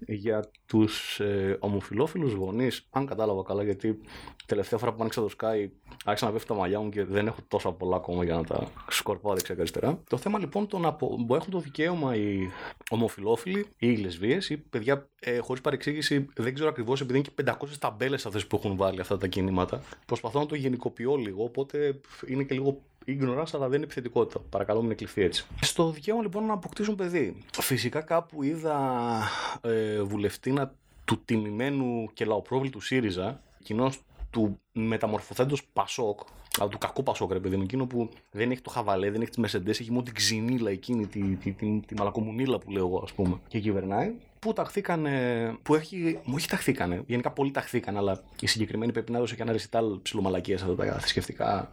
για 0.06 0.50
τους 0.66 1.20
ε, 1.20 1.56
ομοφυλόφιλου 1.60 2.30
γονείς, 2.30 2.86
αν 2.90 3.06
κατάλαβα 3.06 3.42
καλά, 3.42 3.62
γιατί 3.62 4.00
τελευταία 4.46 4.78
φορά 4.78 4.92
που 4.92 4.98
άνοιξα 5.00 5.20
το 5.20 5.28
Sky 5.38 5.68
άρχισα 6.04 6.26
να 6.26 6.32
πέφτει 6.32 6.48
τα 6.48 6.54
μαλλιά 6.54 6.80
μου 6.80 6.88
και 6.88 7.04
δεν 7.04 7.26
έχω 7.26 7.38
τόσα 7.48 7.72
πολλά 7.72 7.96
ακόμα 7.96 8.24
για 8.24 8.34
να 8.34 8.44
τα 8.44 8.68
σκορπάω 8.88 9.34
δεξιά 9.34 9.54
και 9.54 9.60
αριστερά. 9.60 10.02
Το 10.08 10.16
θέμα 10.16 10.38
λοιπόν 10.38 10.66
το 10.66 10.78
να 10.78 10.94
που 10.94 11.26
έχουν 11.30 11.50
το 11.50 11.58
δικαίωμα 11.58 12.16
οι 12.16 12.48
ομοφυλόφιλοι 12.90 13.58
ή 13.60 13.66
οι 13.78 13.96
λεσβείε 13.96 14.38
ή 14.48 14.56
παιδιά 14.56 15.08
ε, 15.20 15.38
χωρίς 15.38 15.62
παρεξήγηση, 15.62 16.26
δεν 16.34 16.54
ξέρω 16.54 16.68
ακριβώς 16.68 17.00
επειδή 17.00 17.18
είναι 17.18 17.28
και 17.34 17.44
500 17.50 17.54
ταμπέλες 17.78 18.26
αυτές 18.26 18.46
που 18.46 18.56
έχουν 18.56 18.76
βάλει 18.76 19.00
αυτά 19.00 19.16
τα 19.16 19.26
κινήματα. 19.26 19.82
Προσπαθώ 20.06 20.38
να 20.38 20.46
το 20.46 20.54
γενικοποιώ 20.54 21.14
λίγο, 21.16 21.44
οπότε 21.44 22.00
είναι 22.26 22.42
και 22.42 22.54
λίγο 22.54 22.80
ignorance, 23.06 23.50
αλλά 23.52 23.68
δεν 23.68 23.74
είναι 23.74 23.84
επιθετικότητα. 23.84 24.40
Παρακαλώ, 24.50 24.82
μην 24.82 24.90
εκλειφθεί 24.90 25.22
έτσι. 25.22 25.46
Στο 25.60 25.90
δικαίωμα 25.90 26.22
λοιπόν 26.22 26.46
να 26.46 26.52
αποκτήσουν 26.52 26.94
παιδί. 26.94 27.36
Φυσικά 27.52 28.00
κάπου 28.00 28.42
είδα 28.42 29.20
ε, 29.60 30.02
βουλευτήνα 30.02 30.74
του 31.04 31.22
τιμημένου 31.24 32.10
και 32.12 32.24
λαοπρόβλητου 32.24 32.80
ΣΥΡΙΖΑ, 32.80 33.40
κοινώ 33.62 33.92
του 34.30 34.60
μεταμορφωθέντος 34.72 35.64
Πασόκ, 35.72 36.20
αλλά 36.58 36.68
του 36.68 36.78
κακού 36.78 37.02
Πασόκ, 37.02 37.32
ρε 37.32 37.40
παιδί 37.40 37.56
μου, 37.56 37.62
εκείνο 37.62 37.86
που 37.86 38.08
δεν 38.30 38.50
έχει 38.50 38.60
το 38.60 38.70
χαβαλέ, 38.70 39.10
δεν 39.10 39.20
έχει 39.20 39.30
τις 39.30 39.38
μεσεντές, 39.38 39.80
έχει 39.80 39.90
μόνο 39.90 40.02
την 40.02 40.14
ξυνήλα 40.14 40.70
εκείνη, 40.70 41.06
τη, 41.06 41.20
τη, 41.20 41.52
τη, 41.52 41.82
τη, 41.86 41.94
μαλακομουνίλα 41.94 42.58
που 42.58 42.70
λέω 42.70 42.86
εγώ, 42.86 43.00
ας 43.04 43.12
πούμε, 43.12 43.40
και 43.48 43.58
κυβερνάει. 43.58 44.12
Που 44.38 44.52
ταχθήκανε, 44.52 45.54
που 45.62 45.74
έχει, 45.74 46.18
μου 46.24 46.34
όχι 46.36 46.48
ταχθήκανε, 46.48 47.02
γενικά 47.06 47.30
πολλοί 47.30 47.50
ταχθήκαν, 47.50 47.96
αλλά 47.96 48.22
η 48.40 48.46
συγκεκριμένη 48.46 48.92
πρέπει 48.92 49.10
να 49.12 49.18
έδωσε 49.18 49.34
και 49.34 49.42
ένα 49.42 49.52
ρεσιτάλ 49.52 49.98
ψιλομαλακίε 50.02 50.54
αυτά 50.54 50.74
τα 50.74 50.98
θρησκευτικά 50.98 51.70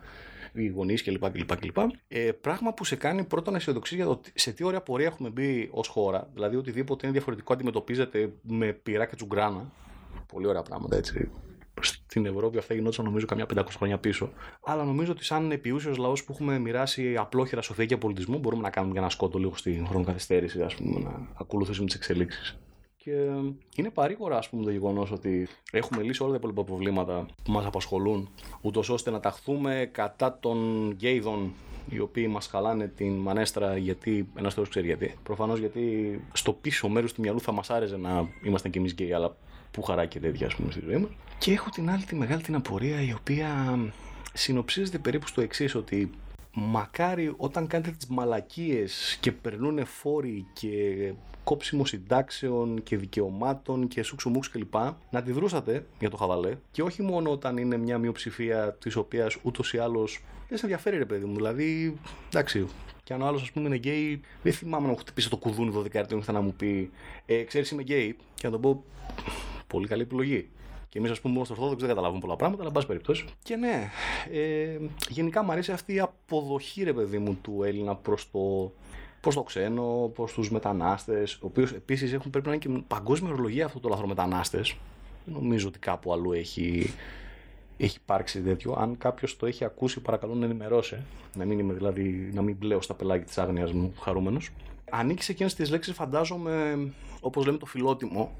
οι 0.53 0.67
γονείς 0.67 1.03
κλπ. 1.03 1.29
κλπ, 1.31 1.55
κλπ. 1.55 1.77
Ε, 2.07 2.31
πράγμα 2.31 2.73
που 2.73 2.85
σε 2.85 2.95
κάνει 2.95 3.23
πρώτον 3.23 3.55
αισιοδοξία 3.55 3.97
για 3.97 4.05
το 4.05 4.21
σε 4.33 4.51
τι 4.51 4.63
ωραία 4.63 4.81
πορεία 4.81 5.05
έχουμε 5.05 5.29
μπει 5.29 5.69
ως 5.71 5.87
χώρα. 5.87 6.29
Δηλαδή, 6.33 6.55
οτιδήποτε 6.55 7.05
είναι 7.05 7.15
διαφορετικό 7.15 7.53
αντιμετωπίζεται 7.53 8.31
με 8.41 8.73
πυρά 8.73 9.05
και 9.05 9.15
τσουγκράνα. 9.15 9.71
Πολύ 10.33 10.47
ωραία 10.47 10.61
πράγματα 10.61 10.95
έτσι. 10.95 11.29
Στην 11.81 12.25
Ευρώπη 12.25 12.57
αυτά 12.57 12.73
γινόταν 12.73 13.05
νομίζω 13.05 13.25
καμιά 13.25 13.45
500 13.55 13.63
χρόνια 13.77 13.97
πίσω. 13.97 14.31
Αλλά 14.63 14.83
νομίζω 14.83 15.11
ότι 15.11 15.23
σαν 15.23 15.51
επιούσιος 15.51 15.97
λαός 15.97 16.23
που 16.23 16.31
έχουμε 16.33 16.59
μοιράσει 16.59 17.15
απλόχερα 17.17 17.61
σοφία 17.61 17.85
και 17.85 17.97
πολιτισμού, 17.97 18.39
μπορούμε 18.39 18.61
να 18.61 18.69
κάνουμε 18.69 18.91
για 18.93 19.01
ένα 19.01 19.09
σκότο 19.09 19.39
λίγο 19.39 19.55
στην 19.55 19.87
χρονοκαθυστέρηση, 19.87 20.61
ας 20.61 20.75
πούμε, 20.75 20.99
να 20.99 21.27
ακολουθήσουμε 21.33 21.85
τις 21.85 21.95
εξελίξεις. 21.95 22.57
Και 23.07 23.81
είναι 23.81 23.89
παρήγορα, 23.89 24.37
ας 24.37 24.49
πούμε, 24.49 24.63
το 24.63 24.71
γεγονός 24.71 25.11
ότι 25.11 25.47
έχουμε 25.71 26.01
λύσει 26.01 26.23
όλα 26.23 26.31
τα 26.31 26.37
υπόλοιπα 26.37 26.63
προβλήματα 26.63 27.25
που 27.43 27.51
μας 27.51 27.65
απασχολούν, 27.65 28.29
ούτως 28.61 28.89
ώστε 28.89 29.11
να 29.11 29.19
ταχθούμε 29.19 29.89
κατά 29.91 30.37
των 30.39 30.91
γκέιδων 30.95 31.53
οι 31.89 31.99
οποίοι 31.99 32.27
μας 32.29 32.47
χαλάνε 32.47 32.87
την 32.87 33.13
μανέστρα 33.13 33.77
γιατί 33.77 34.27
ένας 34.35 34.53
Θεός 34.53 34.69
ξέρει 34.69 34.85
γιατί. 34.85 35.15
Προφανώς 35.23 35.59
γιατί 35.59 35.81
στο 36.33 36.53
πίσω 36.53 36.89
μέρος 36.89 37.13
του 37.13 37.21
μυαλού 37.21 37.39
θα 37.39 37.51
μας 37.51 37.69
άρεσε 37.69 37.97
να 37.97 38.29
είμαστε 38.43 38.69
κι 38.69 38.77
εμείς 38.77 38.91
γκέι, 38.91 39.13
αλλά 39.13 39.35
που 39.71 39.81
χαρά 39.81 40.05
και 40.05 40.19
τέτοια, 40.19 40.47
ας 40.47 40.55
πούμε, 40.55 40.71
στη 40.71 40.81
ζωή 40.85 40.97
μας. 40.97 41.09
Και 41.37 41.51
έχω 41.51 41.69
την 41.69 41.89
άλλη 41.89 42.03
τη 42.03 42.15
μεγάλη 42.15 42.41
την 42.41 42.55
απορία 42.55 43.01
η 43.01 43.13
οποία 43.13 43.79
συνοψίζεται 44.33 44.97
περίπου 44.97 45.27
στο 45.27 45.41
εξής, 45.41 45.75
ότι 45.75 46.09
μακάρι 46.53 47.33
όταν 47.37 47.67
κάνετε 47.67 47.91
τις 47.91 48.07
μαλακίες 48.07 49.17
και 49.21 49.31
περνούν 49.31 49.85
φόροι 49.85 50.45
και 50.53 51.13
κόψιμο 51.47 51.85
συντάξεων 51.85 52.83
και 52.83 52.97
δικαιωμάτων 52.97 53.87
και 53.87 54.03
σούξου 54.03 54.29
μουξ 54.29 54.49
κλπ. 54.49 54.73
Να 55.09 55.21
αντιδρούσατε 55.23 55.85
για 55.99 56.09
το 56.09 56.17
χαβαλέ 56.17 56.57
και 56.71 56.81
όχι 56.81 57.01
μόνο 57.01 57.31
όταν 57.31 57.57
είναι 57.57 57.77
μια 57.77 57.97
μειοψηφία 57.97 58.73
της 58.73 58.95
οποίας 58.95 59.37
ούτως 59.41 59.73
ή 59.73 59.77
άλλως 59.77 60.23
δεν 60.49 60.57
σε 60.57 60.65
ενδιαφέρει, 60.65 60.97
ρε 60.97 61.05
παιδί 61.05 61.25
μου. 61.25 61.35
Δηλαδή, 61.35 61.97
εντάξει, 62.27 62.67
και 63.03 63.13
αν 63.13 63.21
ο 63.21 63.25
άλλος, 63.25 63.41
ας 63.41 63.51
πούμε, 63.51 63.65
είναι 63.65 63.75
γκέι, 63.75 64.21
δεν 64.43 64.53
θυμάμαι 64.53 64.85
να 64.85 64.91
μου 64.91 64.97
χτυπήσει 64.97 65.29
το 65.29 65.37
κουδούνι 65.37 65.73
12 65.75 65.93
ετών 65.93 66.23
να 66.31 66.41
μου 66.41 66.53
πει 66.53 66.91
ε, 67.25 67.43
Ξέρεις, 67.43 67.69
είμαι 67.69 67.81
γκέι, 67.81 68.15
και 68.35 68.45
να 68.47 68.51
τον 68.51 68.61
πω 68.61 68.83
Πολύ 69.67 69.87
καλή 69.87 70.01
επιλογή. 70.01 70.49
Και 70.89 70.97
εμείς, 70.97 71.11
ας 71.11 71.21
πούμε, 71.21 71.43
στο 71.43 71.53
Ορθόδοξο 71.53 71.79
δεν 71.79 71.87
καταλάβουμε 71.87 72.19
πολλά 72.21 72.35
πράγματα, 72.35 72.61
αλλά 72.61 72.71
εν 72.71 72.75
πάση 72.75 72.87
περιπτώσει. 72.87 73.25
Και 73.43 73.55
ναι, 73.55 73.89
ε, 74.31 74.77
γενικά 75.09 75.43
μου 75.43 75.51
αρέσει 75.51 75.71
αυτή 75.71 75.93
η 75.93 75.99
αποδοχή, 75.99 76.83
ρε 76.83 76.93
παιδί 76.93 77.17
μου, 77.17 77.37
του 77.41 77.63
Έλληνα 77.63 77.95
προς 77.95 78.31
το, 78.31 78.71
προς 79.27 79.39
το 79.39 79.43
ξένο, 79.43 80.11
προς 80.13 80.25
τους 80.35 80.51
μετανάστες, 80.51 81.33
ο 81.33 81.45
οποίος 81.45 81.71
επίσης 81.71 82.13
έχουν 82.13 82.31
πρέπει 82.31 82.47
να 82.47 82.53
είναι 82.53 82.61
και 82.61 82.83
παγκόσμια 82.87 83.31
ορολογία 83.31 83.65
αυτό 83.65 83.79
το 83.79 83.89
λαθρομετανάστες. 83.89 84.77
Δεν 85.25 85.33
νομίζω 85.33 85.67
ότι 85.67 85.79
κάπου 85.79 86.13
αλλού 86.13 86.31
έχει, 86.31 86.93
έχει 87.77 87.97
υπάρξει 88.01 88.41
τέτοιο. 88.41 88.73
Αν 88.73 88.97
κάποιος 88.97 89.37
το 89.37 89.45
έχει 89.45 89.63
ακούσει, 89.63 89.99
παρακαλώ 89.99 90.33
να 90.33 90.45
ενημερώσει. 90.45 90.97
Να 91.35 91.45
μην 91.45 91.59
είμαι 91.59 91.73
δηλαδή, 91.73 92.29
να 92.33 92.41
μην 92.41 92.57
πλέω 92.57 92.81
στα 92.81 92.93
πελάγια 92.93 93.25
της 93.25 93.37
άγνοιας 93.37 93.71
μου 93.73 93.93
χαρούμενος. 93.99 94.49
Ανήκει 94.89 95.23
σε 95.23 95.31
εκείνε 95.31 95.49
τις 95.49 95.69
λέξεις, 95.69 95.93
φαντάζομαι, 95.93 96.77
όπως 97.19 97.45
λέμε 97.45 97.57
το 97.57 97.65
φιλότιμο, 97.65 98.31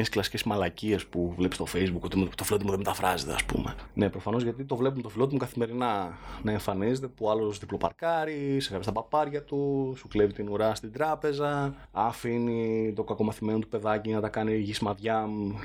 εκείνε 0.00 0.14
κλασικές 0.14 0.42
μαλακίες 0.44 1.06
που 1.06 1.34
βλέπεις 1.36 1.56
στο 1.56 1.66
Facebook, 1.72 2.00
ότι 2.00 2.28
το 2.34 2.44
φιλότιμο 2.44 2.70
δεν 2.70 2.78
μεταφράζεται, 2.78 3.32
ας 3.32 3.44
πούμε. 3.44 3.74
Ναι, 3.94 4.10
προφανώς 4.10 4.42
γιατί 4.42 4.64
το 4.64 4.76
βλέπουν 4.76 5.02
το 5.02 5.08
φιλότιμο 5.08 5.38
καθημερινά 5.38 6.18
να 6.42 6.52
εμφανίζεται 6.52 7.06
που 7.06 7.30
άλλος 7.30 7.58
διπλοπαρκάρει, 7.58 8.60
σε 8.60 8.78
τα 8.78 8.92
παπάρια 8.92 9.42
του, 9.42 9.92
σου 9.96 10.08
κλέβει 10.08 10.32
την 10.32 10.48
ουρά 10.48 10.74
στην 10.74 10.92
τράπεζα, 10.92 11.74
αφήνει 11.92 12.92
το 12.96 13.04
κακομαθημένο 13.04 13.58
του 13.58 13.68
παιδάκι 13.68 14.10
να 14.10 14.20
τα 14.20 14.28
κάνει 14.28 14.56
γη 14.56 14.74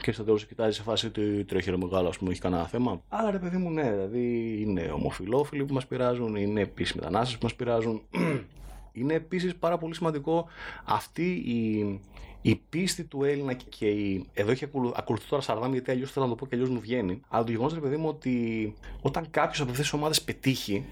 και 0.01 0.11
στο 0.11 0.23
τέλος 0.23 0.45
κοιτάζει 0.45 0.75
σε 0.75 0.83
φάση 0.83 1.05
ότι 1.07 1.45
τρέχει 1.45 1.69
ρε 1.69 1.77
μεγάλο, 1.77 2.07
ας 2.07 2.17
πούμε, 2.17 2.31
έχει 2.31 2.41
κανένα 2.41 2.67
θέμα. 2.67 3.01
Αλλά 3.09 3.31
ρε 3.31 3.39
παιδί 3.39 3.57
μου, 3.57 3.69
ναι, 3.69 3.91
δηλαδή 3.91 4.57
είναι 4.61 4.91
ομοφυλόφιλοι 4.93 5.65
που 5.65 5.73
μας 5.73 5.87
πειράζουν, 5.87 6.35
είναι 6.35 6.61
επίση 6.61 6.93
μετανάστες 6.95 7.37
που 7.37 7.43
μας 7.43 7.55
πειράζουν. 7.55 8.01
Είναι 8.93 9.13
επίσης 9.13 9.55
πάρα 9.55 9.77
πολύ 9.77 9.95
σημαντικό 9.95 10.47
αυτή 10.83 11.31
η, 11.31 11.99
η 12.41 12.55
πίστη 12.55 13.03
του 13.03 13.23
Έλληνα 13.23 13.53
και 13.53 13.89
η. 13.89 14.29
Εδώ 14.33 14.51
έχει 14.51 14.67
ακολουθεί 14.95 15.27
τώρα 15.29 15.41
Σαρδάμ, 15.41 15.71
γιατί 15.71 15.91
αλλιώς 15.91 16.11
θέλω 16.11 16.25
να 16.25 16.31
το 16.31 16.37
πω 16.37 16.45
και 16.45 16.55
αλλιώς 16.55 16.69
μου 16.69 16.79
βγαίνει. 16.79 17.21
Αλλά 17.27 17.43
το 17.43 17.51
γεγονός, 17.51 17.73
ρε 17.73 17.79
παιδί 17.79 17.97
μου, 17.97 18.07
ότι 18.07 18.73
όταν 19.01 19.27
κάποιος 19.29 19.59
από 19.59 19.69
αυτές 19.69 19.85
τις 19.85 19.93
ομάδες 19.93 20.21
πετύχει, 20.21 20.85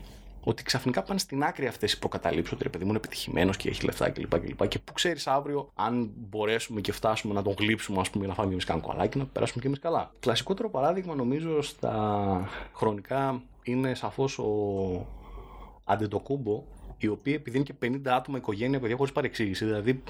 ότι 0.44 0.63
ξαφνικά 0.63 1.03
πάνε 1.03 1.20
στην 1.20 1.44
άκρη 1.44 1.68
αυτές 1.68 1.94
οι 1.94 2.00
προκαταλήψεις, 2.00 2.53
ότι 2.53 2.63
ρε 2.63 2.70
παιδί 2.70 2.84
μου 2.84 2.89
είναι 2.89 3.00
επιτυχημένος 3.00 3.58
και 3.58 3.70
έχει 3.70 3.86
λεφτά 3.86 4.10
κλπ. 4.10 4.39
Και, 4.39 4.53
και, 4.53 4.68
και 4.68 4.79
που 4.79 4.94
ξέρεις 4.94 5.27
αύριο, 5.27 5.72
αν 5.75 6.12
μπορέσουμε 6.29 6.82
και 6.82 6.91
φτάσουμε 6.91 7.34
να 7.34 7.41
τον 7.41 7.56
γλύψουμε, 7.60 8.00
ας 8.00 8.10
πούμε, 8.10 8.25
για 8.25 8.34
να 8.34 8.39
φάμε 8.39 8.51
εμείς 8.51 8.65
καν 8.65 8.82
κολλάκι, 8.82 9.18
να 9.18 9.25
περάσουμε 9.25 9.62
και 9.62 9.68
εμείς 9.68 9.79
καλά. 9.79 10.12
Κλασικότερο 10.20 10.70
παράδειγμα, 10.70 11.15
νομίζω, 11.15 11.62
στα 11.62 12.50
χρονικά 12.74 13.41
είναι 13.63 13.94
σαφώς 13.94 14.39
ο 14.39 15.08
Αντετοκούμπο, 15.84 16.63
η 16.98 17.08
οποία 17.08 17.34
επειδή 17.34 17.58
είναι 17.58 17.65
και 17.65 17.74
50 18.06 18.15
άτομα 18.15 18.38
οικογένεια, 18.38 18.79
παιδιά 18.79 18.96
χωρίς 18.96 19.12
παρεξήγηση. 19.12 19.65
Δηλαδή, 19.65 19.89
ε, 19.89 20.01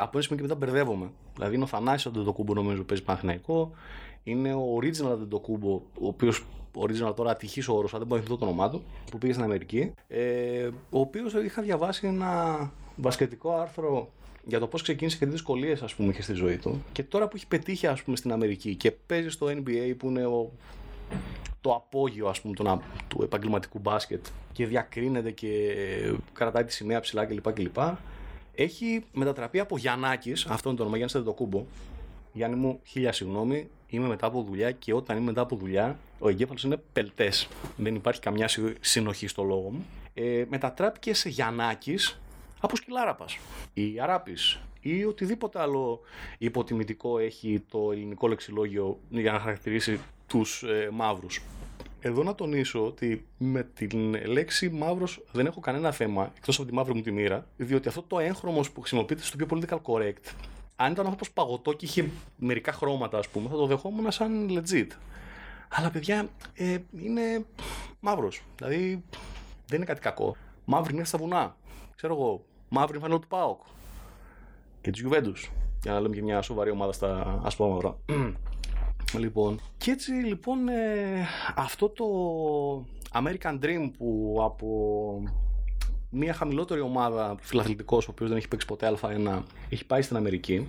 από 0.00 0.10
ένα 0.12 0.22
σημείο 0.22 0.36
και 0.36 0.42
μετά 0.42 0.54
μπερδεύομαι. 0.54 1.10
Δηλαδή, 1.34 1.54
είναι 1.54 1.64
ο 1.64 1.66
Θανάσης 1.66 2.06
Αντετοκούμπο, 2.06 2.54
νομίζω, 2.54 2.82
παίζει 2.82 3.02
Παναθηναϊκό. 3.02 3.70
Είναι 4.22 4.54
ο 4.54 4.78
original 4.80 5.10
Αντετοκούμπο, 5.12 5.82
ο 6.00 6.06
οποίος 6.06 6.44
original 6.78 7.16
τώρα 7.16 7.30
ατυχής 7.30 7.68
όρος, 7.68 7.92
αν 7.92 7.98
δεν 7.98 8.08
μπορώ 8.08 8.22
να 8.28 8.36
το 8.36 8.44
όνομά 8.44 8.70
του, 8.70 8.82
που 9.10 9.18
πήγε 9.18 9.32
στην 9.32 9.44
Αμερική. 9.44 9.92
Ε, 10.08 10.68
ο 10.90 11.00
οποίος 11.00 11.32
είχα 11.32 11.62
διαβάσει 11.62 12.06
ένα 12.06 12.72
βασκετικό 12.96 13.52
άρθρο 13.52 14.10
για 14.44 14.58
το 14.58 14.66
πώς 14.66 14.82
ξεκίνησε 14.82 15.16
και 15.16 15.24
τι 15.24 15.30
δυσκολίες, 15.30 15.82
ας 15.82 15.94
πούμε, 15.94 16.10
είχε 16.10 16.22
στη 16.22 16.32
ζωή 16.32 16.56
του. 16.56 16.82
Και 16.92 17.02
τώρα 17.02 17.28
που 17.28 17.36
έχει 17.36 17.46
πετύχει, 17.46 17.86
ας 17.86 18.02
πούμε, 18.02 18.16
στην 18.16 18.32
Αμερική 18.32 18.74
και 18.74 18.90
παίζει 18.90 19.28
στο 19.28 19.46
NBA, 19.46 19.94
που 19.98 20.08
είναι 20.08 20.26
ο 20.26 20.52
το 21.66 21.74
απόγειο 21.74 22.28
ας 22.28 22.40
πούμε 22.40 22.54
του, 22.54 22.80
του 23.08 23.22
επαγγελματικού 23.22 23.78
μπάσκετ 23.78 24.26
και 24.52 24.66
διακρίνεται 24.66 25.30
και 25.30 25.74
κρατάει 26.32 26.64
τη 26.64 26.72
σημαία 26.72 27.00
ψηλά 27.00 27.24
κλπ. 27.24 27.52
κλπ. 27.52 27.78
Έχει 28.58 29.04
μετατραπεί 29.12 29.60
από 29.60 29.76
Γιαννάκης, 29.78 30.46
αυτό 30.46 30.68
είναι 30.68 30.78
το 30.78 30.84
όνομα, 30.84 31.06
Γιάννη 31.06 31.32
κούμπο. 31.32 31.64
Γιάννη 32.32 32.56
μου, 32.56 32.80
χίλια 32.84 33.12
συγγνώμη, 33.12 33.68
είμαι 33.88 34.06
μετά 34.06 34.26
από 34.26 34.42
δουλειά 34.42 34.70
και 34.70 34.94
όταν 34.94 35.16
είμαι 35.16 35.26
μετά 35.26 35.40
από 35.40 35.56
δουλειά, 35.56 35.98
ο 36.18 36.28
εγκέφαλος 36.28 36.64
είναι 36.64 36.76
πελτές. 36.92 37.48
Δεν 37.76 37.94
υπάρχει 37.94 38.20
καμιά 38.20 38.48
συνοχή 38.80 39.26
στο 39.26 39.42
λόγο 39.42 39.70
μου. 39.70 39.86
Ε, 40.14 40.44
μετατράπηκε 40.48 41.14
σε 41.14 41.28
Γιαννάκης 41.28 42.20
από 42.60 42.76
Σκυλάραπας 42.76 43.38
ή 43.74 44.00
Αράπης 44.00 44.60
ή 44.80 45.04
οτιδήποτε 45.04 45.60
άλλο 45.60 46.00
υποτιμητικό 46.38 47.18
έχει 47.18 47.64
το 47.70 47.92
ελληνικό 47.92 48.28
λεξιλόγιο 48.28 48.98
για 49.08 49.32
να 49.32 49.38
χαρακτηρίσει 49.38 50.00
τους 50.26 50.62
ε, 50.62 50.88
μαύρους. 50.92 51.42
Εδώ 52.00 52.22
να 52.22 52.34
τονίσω 52.34 52.86
ότι 52.86 53.26
με 53.38 53.62
την 53.62 54.14
λέξη 54.26 54.70
μαύρος 54.70 55.24
δεν 55.32 55.46
έχω 55.46 55.60
κανένα 55.60 55.92
θέμα, 55.92 56.32
εκτός 56.36 56.58
από 56.58 56.68
τη 56.68 56.74
μαύρη 56.74 56.94
μου 56.94 57.00
τη 57.00 57.10
μοίρα, 57.10 57.46
διότι 57.56 57.88
αυτό 57.88 58.02
το 58.02 58.18
έγχρωμο 58.18 58.60
που 58.74 58.80
χρησιμοποιείται 58.80 59.22
στο 59.22 59.36
πιο 59.36 59.46
political 59.50 59.80
correct, 59.82 60.34
αν 60.76 60.92
ήταν 60.92 61.06
όπως 61.06 61.30
παγωτό 61.30 61.72
και 61.72 61.84
είχε 61.84 62.10
μερικά 62.36 62.72
χρώματα, 62.72 63.18
ας 63.18 63.28
πούμε, 63.28 63.48
θα 63.48 63.54
το 63.54 63.66
δεχόμουν 63.66 64.10
σαν 64.10 64.48
legit. 64.50 64.86
Αλλά 65.68 65.90
παιδιά, 65.90 66.28
ε, 66.54 66.78
είναι 66.98 67.44
μαύρος. 68.00 68.42
Δηλαδή, 68.56 69.04
δεν 69.66 69.76
είναι 69.76 69.84
κάτι 69.84 70.00
κακό. 70.00 70.36
Μαύρη 70.64 70.94
είναι 70.94 71.04
στα 71.04 71.18
βουνά. 71.18 71.56
Ξέρω 71.96 72.14
εγώ, 72.14 72.44
μαύρη 72.68 72.98
είναι 72.98 73.08
του 73.08 73.26
ΠΑΟΚ. 73.28 73.60
Και 74.80 74.90
της 74.90 75.04
Juventus. 75.06 75.50
Για 75.82 75.92
να 75.92 76.00
λέμε 76.00 76.14
και 76.14 76.22
μια 76.22 76.42
σοβαρή 76.42 76.70
ομάδα 76.70 76.92
στα 76.92 77.40
ασπρόμαυρα. 77.44 77.96
Λοιπόν, 79.18 79.60
και 79.78 79.90
έτσι 79.90 80.10
λοιπόν 80.12 80.68
ε, 80.68 81.26
αυτό 81.56 81.88
το 81.88 82.04
American 83.12 83.58
Dream 83.62 83.90
που 83.98 84.38
από 84.42 84.68
μια 86.10 86.32
χαμηλότερη 86.32 86.80
ομάδα 86.80 87.36
φιλαθλητικός 87.40 88.06
ο 88.06 88.10
οποίος 88.10 88.28
δεν 88.28 88.38
έχει 88.38 88.48
παίξει 88.48 88.66
ποτέ 88.66 88.96
Α1 89.00 89.42
έχει 89.68 89.86
πάει 89.86 90.02
στην 90.02 90.16
Αμερική 90.16 90.68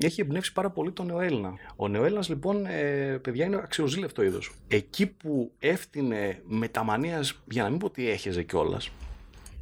έχει 0.00 0.20
εμπνεύσει 0.20 0.52
πάρα 0.52 0.70
πολύ 0.70 0.92
τον 0.92 1.06
νεοέλληνα. 1.06 1.54
Ο 1.76 1.88
νεοέλληνας 1.88 2.28
λοιπόν, 2.28 2.66
ε, 2.66 3.18
παιδιά, 3.22 3.44
είναι 3.44 3.56
αξιοζήλευτο 3.56 4.22
είδος. 4.22 4.54
Εκεί 4.68 5.06
που 5.06 5.52
έφτιανε 5.58 6.42
με 6.46 6.68
τα 6.68 6.84
μανίας, 6.84 7.42
για 7.50 7.62
να 7.62 7.70
μην 7.70 7.78
πω 7.78 7.86
ότι 7.86 8.10
έχεζε 8.10 8.42
κιόλας, 8.42 8.90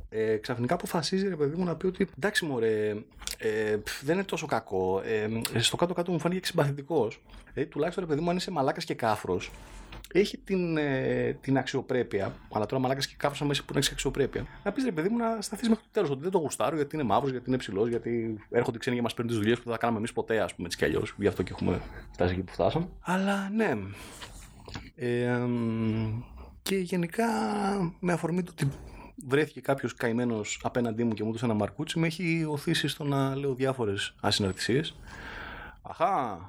ε, 0.08 0.36
ξαφνικά 0.36 0.74
αποφασίζει 0.74 1.28
ρε 1.28 1.36
παιδί 1.36 1.56
μου 1.56 1.64
να 1.64 1.76
πει 1.76 1.86
ότι 1.86 2.08
εντάξει 2.16 2.44
μωρέ, 2.44 2.94
ε, 3.42 3.76
δεν 4.02 4.14
είναι 4.14 4.24
τόσο 4.24 4.46
κακό. 4.46 5.02
Ε, 5.04 5.60
στο 5.60 5.76
κάτω-κάτω 5.76 6.12
μου 6.12 6.18
φάνηκε 6.18 6.40
και 6.40 6.46
συμπαθητικός. 6.46 7.22
Ε, 7.54 7.64
τουλάχιστον 7.64 8.04
ρε 8.04 8.10
παιδί 8.10 8.24
μου, 8.24 8.30
αν 8.30 8.36
είσαι 8.36 8.50
μαλάκας 8.50 8.84
και 8.84 8.94
κάφρος, 8.94 9.50
έχει 10.12 10.38
την, 10.38 10.76
ε, 10.76 11.38
την 11.40 11.58
αξιοπρέπεια. 11.58 12.34
Αλλά 12.52 12.66
τώρα 12.66 12.82
μαλάκας 12.82 13.06
και 13.06 13.14
κάφρος, 13.16 13.48
μέσα 13.48 13.64
που 13.64 13.72
να 13.72 13.78
έχεις 13.78 13.90
αξιοπρέπεια. 13.90 14.46
Να 14.64 14.72
πεις 14.72 14.84
ρε 14.84 14.92
παιδί 14.92 15.08
μου 15.08 15.16
να 15.16 15.40
σταθείς 15.40 15.68
μέχρι 15.68 15.84
το 15.84 15.90
τέλος. 15.92 16.10
Ότι 16.10 16.22
δεν 16.22 16.30
το 16.30 16.38
γουστάρω 16.38 16.76
γιατί 16.76 16.96
είναι 16.96 17.04
μαύρος, 17.04 17.30
γιατί 17.30 17.48
είναι 17.48 17.58
ψηλός, 17.58 17.88
γιατί 17.88 18.38
έρχονται 18.50 18.78
ξένοι 18.78 18.94
για 18.94 19.04
μας 19.04 19.14
παίρνουν 19.14 19.32
τις 19.32 19.42
δουλειές 19.42 19.58
που 19.58 19.64
δεν 19.64 19.72
θα 19.72 19.78
κάναμε 19.78 19.98
εμείς 19.98 20.12
ποτέ, 20.12 20.40
ας 20.40 20.54
πούμε 20.54 20.66
έτσι 20.66 20.78
κι 20.78 20.84
αλλιώς. 20.84 21.14
Γι' 21.18 21.26
αυτό 21.26 21.42
και 21.42 21.52
έχουμε 21.52 21.80
φτάσει 22.12 22.32
εκεί 22.32 22.42
που 22.42 22.52
φτάσαμε. 22.52 22.88
Αλλά 23.00 23.50
ναι. 23.54 23.76
Ε, 24.94 25.46
και 26.62 26.76
γενικά 26.76 27.26
με 28.00 28.12
αφορμή 28.12 28.42
το 28.42 28.52
ότι 28.52 28.68
βρέθηκε 29.14 29.60
κάποιος 29.60 29.94
καημένος 29.94 30.60
απέναντί 30.62 31.04
μου 31.04 31.12
και 31.12 31.22
μου 31.22 31.28
έδωσε 31.28 31.44
ένα 31.44 31.54
μαρκούτσι, 31.54 31.98
με 31.98 32.06
έχει 32.06 32.46
οθήσει 32.48 32.88
στο 32.88 33.04
να 33.04 33.36
λέω 33.36 33.54
διάφορες 33.54 34.14
ασυναρτησίες. 34.20 34.94
Αχά, 35.82 36.40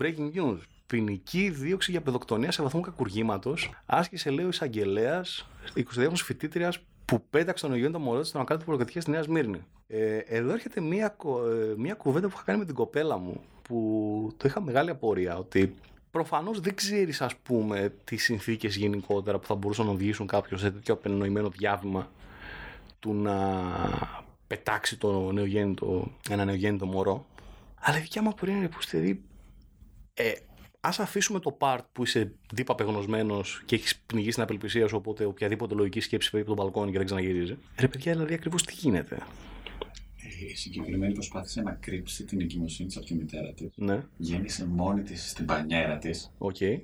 breaking 0.00 0.32
news. 0.34 0.58
Ποινική 0.86 1.50
δίωξη 1.50 1.90
για 1.90 2.00
παιδοκτονία 2.00 2.52
σε 2.52 2.62
βαθμό 2.62 2.80
κακουργήματος 2.80 3.70
άσκησε, 3.86 4.30
λέει, 4.30 4.44
ο 4.44 4.48
εισαγγελέας 4.48 5.48
22 5.74 6.10
φοιτήτριας 6.14 6.78
που 7.04 7.22
πέταξε 7.30 7.68
τον 7.68 7.92
το 7.92 7.98
μωρό 7.98 8.20
τη 8.20 8.26
στον 8.26 8.40
ακράτο 8.40 8.64
προκατοχή 8.64 9.00
στη 9.00 9.10
Νέας 9.10 9.24
Σμύρνη. 9.24 9.64
Ε, 9.86 10.16
εδώ 10.16 10.52
έρχεται 10.52 10.80
μία, 10.80 11.16
ε, 11.24 11.74
μία 11.76 11.94
κουβέντα 11.94 12.26
που 12.28 12.32
είχα 12.34 12.44
κάνει 12.44 12.58
με 12.58 12.64
την 12.64 12.74
κοπέλα 12.74 13.18
μου 13.18 13.40
που 13.62 14.34
το 14.36 14.48
είχα 14.48 14.60
μεγάλη 14.60 14.90
απορία 14.90 15.36
ότι 15.36 15.74
Προφανώς 16.16 16.60
δεν 16.60 16.74
ξέρεις, 16.74 17.20
ας 17.20 17.36
πούμε, 17.36 17.94
τις 18.04 18.22
συνθήκες 18.22 18.76
γενικότερα 18.76 19.38
που 19.38 19.46
θα 19.46 19.54
μπορούσαν 19.54 19.86
να 19.86 19.92
οδηγήσουν 19.92 20.26
κάποιος 20.26 20.60
σε 20.60 20.70
τέτοιο 20.70 20.94
απενοημένο 20.94 21.48
διάβημα 21.48 22.10
του 22.98 23.14
να 23.14 23.34
πετάξει 24.46 24.96
το 24.98 25.32
νεογέννητο, 25.32 26.10
ένα 26.30 26.44
νεογέννητο 26.44 26.86
μωρό. 26.86 27.26
Αλλά 27.80 27.98
η 27.98 28.00
δικιά 28.00 28.22
μου 28.22 28.28
απορία 28.28 28.56
είναι 28.56 28.68
που 28.68 28.78
δηλαδή, 28.90 29.22
ε, 30.14 30.32
Α 30.80 30.90
αφήσουμε 30.98 31.38
το 31.38 31.56
part 31.60 31.80
που 31.92 32.02
είσαι 32.02 32.32
δίπα 32.52 32.72
απεγνωσμένος 32.72 33.62
και 33.64 33.74
έχεις 33.74 33.96
πνιγεί 33.96 34.30
στην 34.30 34.42
απελπισία 34.42 34.88
σου, 34.88 34.96
οπότε 34.96 35.24
οποιαδήποτε 35.24 35.74
λογική 35.74 36.00
σκέψη 36.00 36.30
φεύγει 36.30 36.46
από 36.46 36.56
τον 36.56 36.64
μπαλκόνι 36.64 36.90
και 36.90 36.96
δεν 36.96 37.06
ξαναγυρίζει. 37.06 37.56
Ρε 37.78 37.88
παιδιά, 37.88 38.12
δηλαδή 38.12 38.34
ακριβώς 38.34 38.62
τι 38.62 38.72
γίνεται 38.74 39.18
η 40.44 40.54
συγκεκριμένη 40.54 41.12
προσπάθησε 41.12 41.62
να 41.62 41.70
κρύψει 41.70 42.24
την 42.24 42.40
εγκυμοσύνη 42.40 42.88
της 42.88 42.96
από 42.96 43.06
τη 43.06 43.14
μητέρα 43.14 43.52
της. 43.52 43.70
Ναι. 43.74 44.04
Γέννησε 44.16 44.66
μόνη 44.66 45.02
της 45.02 45.30
στην 45.30 45.44
πανιέρα 45.44 45.98
της. 45.98 46.32
Okay. 46.38 46.80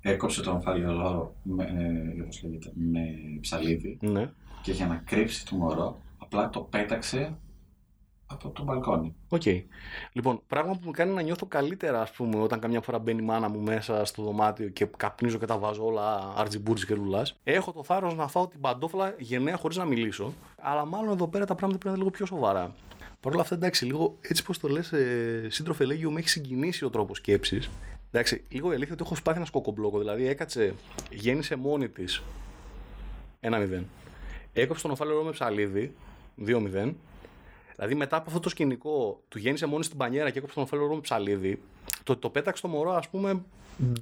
Έκοψε 0.00 0.42
τον 0.42 0.62
λώρο 0.76 1.34
με, 1.42 1.64
ε, 1.64 2.48
με 2.74 3.00
ψαλίδι. 3.40 3.98
Ναι. 4.00 4.30
Και 4.62 4.72
για 4.72 4.86
να 4.86 4.96
κρύψει 4.96 5.46
το 5.46 5.56
μωρό, 5.56 6.00
απλά 6.18 6.50
το 6.50 6.60
πέταξε 6.60 7.36
από 8.26 8.48
το 8.48 8.62
μπαλκόνι. 8.62 9.14
OK. 9.28 9.42
Okay. 9.44 9.62
Λοιπόν, 10.12 10.40
πράγμα 10.46 10.72
που 10.72 10.80
μου 10.84 10.90
κάνει 10.90 11.12
να 11.12 11.22
νιώθω 11.22 11.46
καλύτερα, 11.46 12.00
ας 12.00 12.10
πούμε, 12.10 12.38
όταν 12.38 12.60
καμιά 12.60 12.80
φορά 12.80 12.98
μπαίνει 12.98 13.22
η 13.22 13.24
μάνα 13.24 13.48
μου 13.48 13.60
μέσα 13.60 14.04
στο 14.04 14.22
δωμάτιο 14.22 14.68
και 14.68 14.88
καπνίζω 14.96 15.38
και 15.38 15.46
τα 15.46 15.58
βάζω 15.58 15.84
όλα 15.84 16.32
αρτζιμπούρτζι 16.36 16.86
και 16.86 16.94
λουλάς. 16.94 17.38
Έχω 17.44 17.72
το 17.72 17.82
θάρρος 17.82 18.14
να 18.14 18.28
φάω 18.28 18.48
την 18.48 18.60
παντόφλα 18.60 19.14
γενναία 19.18 19.56
χωρίς 19.56 19.76
να 19.76 19.84
μιλήσω. 19.84 20.32
Αλλά 20.60 20.84
μάλλον 20.84 21.12
εδώ 21.12 21.28
πέρα 21.28 21.44
τα 21.44 21.54
πράγματα 21.54 21.78
πρέπει 21.78 21.84
να 21.84 21.90
είναι 21.90 21.98
λίγο 21.98 22.10
πιο 22.10 22.26
σοβαρά. 22.26 22.74
Παρ' 23.28 23.36
όλα 23.36 23.46
αυτά, 23.46 23.56
εντάξει, 23.56 23.84
λίγο 23.84 24.16
έτσι 24.20 24.42
πώς 24.42 24.58
το 24.58 24.68
λες, 24.68 24.92
ε, 24.92 25.46
σύντροφε 25.48 25.84
Λέγιο, 25.84 26.10
με 26.10 26.18
έχει 26.18 26.28
συγκινήσει 26.28 26.84
ο 26.84 26.90
τρόπος 26.90 27.16
σκέψης. 27.16 27.70
Εντάξει, 28.10 28.44
λίγο 28.48 28.72
η 28.72 28.74
αλήθεια 28.74 28.92
ότι 28.94 29.02
έχω 29.06 29.14
σπάθει 29.14 29.36
ένα 29.36 29.46
σκοκομπλόκο. 29.46 29.98
Δηλαδή, 29.98 30.26
έκατσε, 30.26 30.74
γέννησε 31.10 31.56
μόνη 31.56 31.88
της 31.88 32.22
ένα 33.40 33.58
0 33.58 33.84
Έκοψε 34.52 34.82
τον 34.82 34.90
οφάλερο 34.90 35.22
με 35.22 35.30
ψαλίδι 35.30 35.94
2-0. 36.46 36.94
Δηλαδή, 37.76 37.94
μετά 37.94 38.16
από 38.16 38.24
αυτό 38.28 38.40
το 38.40 38.48
σκηνικό, 38.48 39.22
του 39.28 39.38
γέννησε 39.38 39.66
μόνη 39.66 39.84
στην 39.84 39.96
πανιέρα 39.96 40.30
και 40.30 40.38
έκοψε 40.38 40.54
τον 40.54 40.64
οφάλερο 40.64 40.94
με 40.94 41.00
ψαλίδι. 41.00 41.62
Το, 42.02 42.16
το 42.16 42.30
πέταξε 42.30 42.62
το 42.62 42.68
μωρό, 42.68 42.92
ας 42.92 43.08
πούμε, 43.08 43.42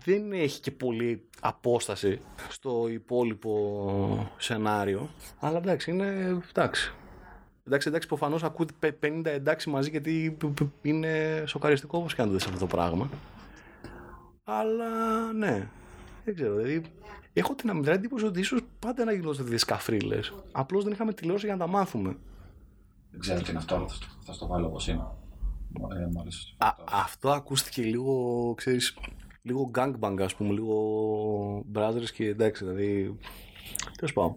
δεν 0.04 0.32
έχει 0.32 0.60
και 0.60 0.70
πολύ 0.70 1.22
απόσταση 1.40 2.20
στο 2.48 2.88
υπόλοιπο 2.88 4.30
σενάριο. 4.38 5.08
Αλλά 5.38 5.58
εντάξει, 5.58 5.90
είναι. 5.90 6.40
Εντάξει. 6.48 6.94
Εντάξει, 7.66 7.88
εντάξει, 7.88 8.08
προφανώς 8.08 8.42
ακούτε 8.42 8.98
50 9.02 9.22
εντάξει 9.24 9.70
μαζί 9.70 9.90
γιατί 9.90 10.36
είναι 10.82 11.42
σοκαριστικό 11.46 11.98
όπω 11.98 12.06
κάνετε 12.16 12.38
σε 12.38 12.46
αυτό 12.48 12.58
το 12.58 12.66
πράγμα. 12.66 13.10
Αλλά 14.44 15.32
ναι, 15.32 15.68
δεν 16.24 16.34
ξέρω. 16.34 16.54
Δηλαδή, 16.54 16.82
έχω 17.32 17.54
την 17.54 17.70
αμυντρά 17.70 17.92
εντύπωση 17.92 18.24
ότι 18.24 18.40
ίσως 18.40 18.60
πάντα 18.78 19.04
να 19.04 19.12
γινόταν 19.12 19.46
δισκαφρίλε. 19.46 20.18
Απλώς 20.52 20.84
δεν 20.84 20.92
είχαμε 20.92 21.12
τηλεόραση 21.12 21.46
για 21.46 21.56
να 21.56 21.64
τα 21.64 21.70
μάθουμε. 21.70 22.16
Δεν 23.10 23.20
ξέρω 23.20 23.40
τι 23.40 23.50
είναι 23.50 23.58
αυτό, 23.58 23.74
αλλά 23.74 23.86
θα 24.24 24.32
στο 24.32 24.46
βάλω 24.46 24.66
όπω 24.66 24.78
είναι. 24.88 25.06
Ε, 26.58 26.64
Α, 26.64 26.74
αυτό 26.90 27.30
ακούστηκε 27.30 27.82
λίγο, 27.82 28.54
ξέρεις, 28.56 28.98
λίγο 29.42 29.70
gangbang, 29.74 30.16
ας 30.20 30.34
πούμε, 30.34 30.52
λίγο 30.52 31.64
brothers 31.74 32.10
και 32.14 32.26
εντάξει, 32.26 32.64
δηλαδή, 32.64 33.18
τέλος 33.96 34.12
πάω. 34.12 34.34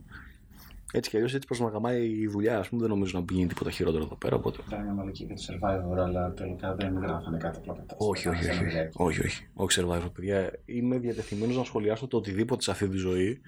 Έτσι 0.93 1.10
κι 1.10 1.15
αλλιώς 1.15 1.34
έτσι 1.34 1.48
προ 1.48 1.65
να 1.65 1.72
γαμάει 1.72 2.10
η 2.10 2.27
δουλειά, 2.27 2.60
ας 2.60 2.69
πούμε, 2.69 2.81
δεν 2.81 2.89
νομίζω 2.89 3.19
να 3.19 3.25
πηγαίνει 3.25 3.48
τίποτα 3.48 3.72
χειρότερο 3.72 4.03
εδώ 4.03 4.15
πέρα. 4.15 4.36
Οπότε. 4.36 4.58
Ήταν 4.67 4.84
μια 4.84 4.93
μαλακή 4.93 5.24
για 5.24 5.36
το 5.36 5.41
survivor, 5.48 5.98
αλλά 5.98 6.34
τελικά 6.34 6.75
δεν 6.75 6.98
γράφανε 6.98 7.38
κάτι 7.38 7.58
απλά 7.58 7.74
κατά. 7.74 7.96
Όχι, 7.98 8.27
όχι, 8.27 8.50
όχι. 8.50 8.63
Όχι, 8.93 9.22
όχι. 9.22 9.48
Όχι 9.53 9.81
survivor, 9.81 10.10
παιδιά. 10.13 10.60
Είμαι 10.65 10.98
διατεθειμένος 10.98 11.58
να 11.58 11.63
σχολιάσω 11.63 12.08
το 12.08 12.17
οτιδήποτε 12.17 12.62
σε 12.62 12.72
αυτή 12.72 12.88
τη 12.88 12.98
ζωή. 12.98 13.41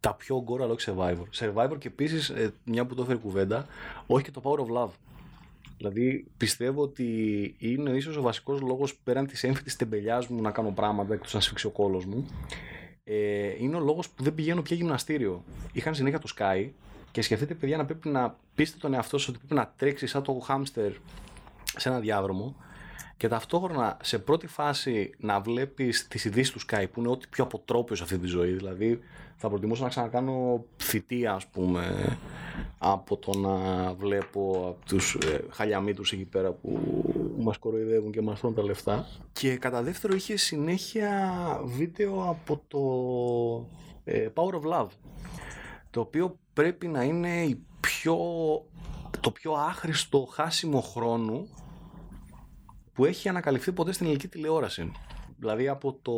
Τα 0.00 0.14
πιο 0.14 0.42
γκορ, 0.42 0.62
αλλά 0.62 0.72
όχι 0.72 0.92
survivor. 0.92 1.24
Survivor 1.34 1.78
και 1.78 1.88
επίσης, 1.88 2.28
ε, 2.28 2.52
μια 2.64 2.86
που 2.86 2.94
το 2.94 3.02
έφερε 3.02 3.18
κουβέντα, 3.18 3.66
όχι 4.06 4.24
και 4.24 4.30
το 4.30 4.40
power 4.44 4.58
of 4.58 4.82
love. 4.82 4.92
Δηλαδή 5.76 6.26
πιστεύω 6.36 6.82
ότι 6.82 7.06
είναι 7.58 7.90
ίσως 7.90 8.16
ο 8.16 8.22
βασικός 8.22 8.60
λόγος 8.60 8.96
πέραν 8.96 9.26
της 9.26 9.44
έμφυτης 9.44 9.76
τεμπελιάς 9.76 10.26
μου 10.26 10.42
να 10.42 10.50
κάνω 10.50 10.70
πράγματα 10.70 11.14
εκτός 11.14 11.34
να 11.34 11.40
σφίξει 11.40 11.66
ο 11.66 11.70
κόλος 11.70 12.04
μου. 12.04 12.26
Ε, 13.04 13.54
είναι 13.58 13.76
ο 13.76 13.80
λόγος 13.80 14.08
που 14.08 14.22
δεν 14.22 14.34
πηγαίνω 14.34 14.62
πια 14.62 14.76
γυμναστήριο. 14.76 15.44
Είχαν 15.72 15.94
συνέχεια 15.94 16.18
το 16.18 16.28
Sky 16.38 16.68
και 17.10 17.22
σκεφτείτε, 17.22 17.54
παιδιά, 17.54 17.76
να 17.76 17.84
πρέπει 17.84 18.08
να 18.08 18.36
πείστε 18.54 18.78
τον 18.80 18.94
εαυτό 18.94 19.18
σας 19.18 19.28
ότι 19.28 19.38
πρέπει 19.38 19.54
να 19.54 19.72
τρέξεις 19.76 20.10
σαν 20.10 20.22
το 20.22 20.32
χάμστερ 20.32 20.92
σε 21.76 21.88
ένα 21.88 21.98
διάδρομο 21.98 22.56
και 23.16 23.28
ταυτόχρονα 23.28 23.96
σε 24.02 24.18
πρώτη 24.18 24.46
φάση 24.46 25.10
να 25.18 25.40
βλέπεις 25.40 26.08
τις 26.08 26.24
ειδήσεις 26.24 26.52
του 26.52 26.60
Sky 26.60 26.84
που 26.92 27.00
είναι 27.00 27.10
ό,τι 27.10 27.26
πιο 27.26 27.44
αποτρόπιο 27.44 27.96
σε 27.96 28.02
αυτή 28.02 28.18
τη 28.18 28.26
ζωή. 28.26 28.52
Δηλαδή, 28.52 29.00
θα 29.36 29.48
προτιμούσα 29.48 29.82
να 29.82 29.88
ξανακάνω 29.88 30.64
θητεία, 30.76 31.32
ας 31.32 31.46
πούμε, 31.46 32.16
από 32.78 33.16
το 33.16 33.38
να 33.38 33.56
βλέπω 33.94 34.76
τους 34.86 35.14
ε, 35.14 35.44
χαλιαμίτου 35.50 36.02
εκεί 36.12 36.24
πέρα 36.24 36.52
που 36.52 36.78
μας 37.38 37.58
κοροϊδεύουν 37.58 38.12
και 38.12 38.20
μας 38.20 38.40
τρώνε 38.40 38.54
τα 38.54 38.62
λεφτά. 38.62 39.06
Και 39.32 39.56
κατά 39.56 39.82
δεύτερο, 39.82 40.14
είχε 40.14 40.36
συνέχεια 40.36 41.32
βίντεο 41.64 42.28
από 42.28 42.62
το 42.68 42.82
ε, 44.04 44.28
Power 44.34 44.52
of 44.52 44.80
Love. 44.80 44.88
Το 45.90 46.00
οποίο 46.00 46.38
πρέπει 46.52 46.86
να 46.86 47.02
είναι 47.02 47.42
η 47.42 47.64
πιο, 47.80 48.16
το 49.20 49.30
πιο 49.30 49.52
άχρηστο 49.52 50.28
χάσιμο 50.32 50.80
χρόνου 50.80 51.48
που 52.94 53.04
έχει 53.04 53.28
ανακαλυφθεί 53.28 53.72
ποτέ 53.72 53.92
στην 53.92 54.06
ελληνική 54.06 54.28
τηλεόραση. 54.28 54.92
Δηλαδή 55.38 55.68
από 55.68 55.98
το 56.02 56.12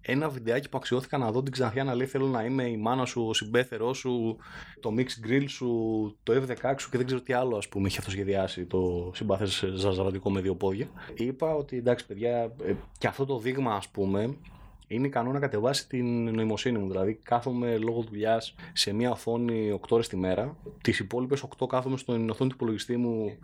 ένα 0.00 0.28
βιντεάκι 0.28 0.68
που 0.68 0.76
αξιώθηκα 0.76 1.18
να 1.18 1.30
δω 1.30 1.42
την 1.42 1.52
Ξανθιά 1.52 1.84
να 1.84 1.94
λέει 1.94 2.06
θέλω 2.06 2.26
να 2.26 2.44
είμαι 2.44 2.62
η 2.68 2.76
μάνα 2.76 3.04
σου, 3.04 3.26
ο 3.28 3.34
συμπέθερός 3.34 3.98
σου, 3.98 4.36
το 4.80 4.94
mix 4.96 5.26
grill 5.26 5.44
σου, 5.48 5.68
το 6.22 6.32
F16 6.32 6.74
σου 6.78 6.90
και 6.90 6.96
δεν 6.96 7.06
ξέρω 7.06 7.20
τι 7.20 7.32
άλλο 7.32 7.56
ας 7.56 7.68
πούμε 7.68 7.86
έχει 7.86 7.98
αυτοσχεδιάσει 7.98 8.64
το 8.64 9.10
συμπάθες 9.14 9.64
ζαζαρατικό 9.74 10.30
με 10.30 10.40
δύο 10.40 10.54
πόδια. 10.54 10.88
Είπα 11.14 11.54
ότι 11.54 11.76
εντάξει 11.76 12.06
παιδιά 12.06 12.52
ε, 12.64 12.74
και 12.98 13.06
αυτό 13.06 13.24
το 13.24 13.38
δείγμα 13.38 13.74
ας 13.74 13.88
πούμε 13.88 14.36
είναι 14.88 15.06
ικανό 15.06 15.32
να 15.32 15.38
κατεβάσει 15.38 15.88
την 15.88 16.34
νοημοσύνη 16.34 16.78
μου. 16.78 16.88
Δηλαδή, 16.88 17.14
κάθομαι 17.22 17.78
λόγω 17.78 18.02
δουλειάς 18.02 18.54
σε 18.72 18.92
μια 18.92 19.10
οθόνη 19.10 19.80
8 19.82 19.86
ώρες 19.88 20.08
τη 20.08 20.16
μέρα. 20.16 20.56
Τις 20.82 20.98
υπόλοιπες 20.98 21.44
8 21.58 21.66
κάθομαι 21.68 21.96
στην 21.96 22.30
οθόνη 22.30 22.50
του 22.50 22.56
υπολογιστή 22.56 22.96
μου 22.96 23.38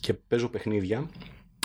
και 0.00 0.14
παίζω 0.14 0.48
παιχνίδια. 0.48 1.08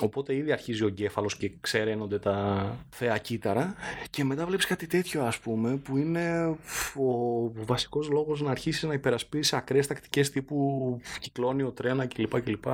Οπότε 0.03 0.35
ήδη 0.35 0.51
αρχίζει 0.51 0.83
ο 0.83 0.87
εγκέφαλος 0.87 1.37
και 1.37 1.51
ξέρενονται 1.61 2.19
τα 2.19 2.65
θέα 2.89 3.17
κύτταρα. 3.17 3.75
Και 4.09 4.23
μετά 4.23 4.45
βλέπεις 4.45 4.65
κάτι 4.65 4.87
τέτοιο, 4.87 5.23
ας 5.23 5.39
πούμε, 5.39 5.75
που 5.77 5.97
είναι 5.97 6.55
ο 6.95 7.51
βασικός 7.65 8.09
λόγος 8.09 8.41
να 8.41 8.51
αρχίσει 8.51 8.87
να 8.87 8.93
υπερασπίσει 8.93 9.55
ακραίες 9.55 9.87
τακτικές 9.87 10.29
τύπου 10.29 10.99
κυκλώνει 11.19 11.63
ο 11.63 11.71
τρένα 11.71 12.05
κλπ. 12.05 12.41
κλπ. 12.41 12.65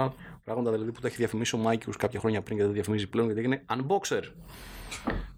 Πράγματα 0.43 0.71
δηλαδή 0.71 0.91
που 0.91 1.01
τα 1.01 1.07
έχει 1.07 1.15
διαφημίσει 1.15 1.55
ο 1.55 1.57
Μάικιου 1.57 1.93
κάποια 1.97 2.19
χρόνια 2.19 2.41
πριν 2.41 2.57
και 2.57 2.63
δεν 2.63 2.73
διαφημίζει 2.73 3.07
πλέον 3.07 3.25
γιατί 3.25 3.41
έγινε 3.41 3.63
unboxer. 3.67 4.21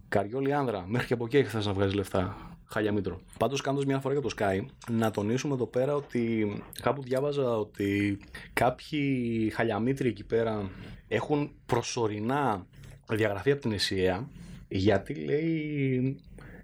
Καριόλι 0.08 0.54
άνδρα, 0.54 0.86
μέχρι 0.88 1.08
και 1.08 1.14
από 1.14 1.26
εκεί 1.26 1.44
θε 1.44 1.64
να 1.64 1.74
βγάζεις 1.74 1.94
λεφτά. 1.94 2.51
Χαλιαμήτρο. 2.72 3.22
Πάντως, 3.38 3.62
κάνοντας 3.62 3.86
μια 3.86 4.00
φορά 4.00 4.14
για 4.14 4.24
το 4.24 4.36
Sky, 4.38 4.66
να 4.90 5.12
τονίσουμε 5.12 5.54
εδώ 5.54 5.66
πέρα 5.66 5.96
ότι 5.96 6.54
κάπου 6.82 7.02
διάβαζα 7.02 7.58
ότι 7.58 8.20
κάποιοι 8.54 9.52
χαλιαμήτροι 9.56 10.10
εκεί 10.10 10.24
πέρα 10.24 10.70
έχουν 11.08 11.52
προσωρινά 11.66 12.66
διαγραφεί 13.10 13.52
από 13.52 13.62
την 13.62 13.72
ΕΣΥΑ 13.72 14.28
γιατί 14.68 15.14
λέει 15.14 16.16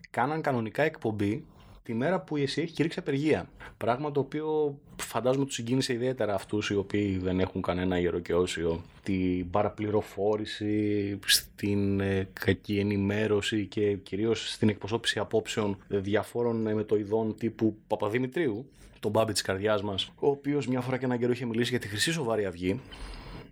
κάναν 0.09 0.41
κανονικά 0.41 0.83
εκπομπή 0.83 1.45
τη 1.87 1.93
μέρα 1.93 2.19
που 2.19 2.37
η 2.37 2.41
ΕΣΥ 2.41 2.61
έχει 2.61 2.73
κηρύξει 2.73 2.99
απεργία. 2.99 3.49
Πράγμα 3.77 4.11
το 4.11 4.19
οποίο 4.19 4.77
φαντάζομαι 4.95 5.45
τους 5.45 5.53
συγκίνησε 5.53 5.93
ιδιαίτερα 5.93 6.33
αυτούς 6.33 6.69
οι 6.69 6.75
οποίοι 6.75 7.17
δεν 7.17 7.39
έχουν 7.39 7.61
κανένα 7.61 7.99
ιεροκαιώσιο. 7.99 8.81
Την 9.03 9.49
παραπληροφόρηση, 9.49 11.19
στην 11.25 11.99
ε, 11.99 12.29
κακή 12.33 12.77
ενημέρωση 12.79 13.65
και 13.65 13.93
κυρίως 13.93 14.51
στην 14.51 14.69
εκπροσώπηση 14.69 15.19
απόψεων 15.19 15.77
διαφόρων 15.87 16.73
μετοειδών 16.73 17.35
τύπου 17.37 17.77
Παπαδημητρίου, 17.87 18.69
τον 18.99 19.11
μπάμπι 19.11 19.31
της 19.31 19.41
καρδιάς 19.41 19.81
μας, 19.81 20.11
ο 20.19 20.27
οποίος 20.27 20.67
μια 20.67 20.81
φορά 20.81 20.97
και 20.97 21.05
έναν 21.05 21.19
καιρό 21.19 21.31
είχε 21.31 21.45
μιλήσει 21.45 21.69
για 21.69 21.79
τη 21.79 21.87
Χρυσή 21.87 22.11
Σοβαρή 22.11 22.45
Αυγή. 22.45 22.79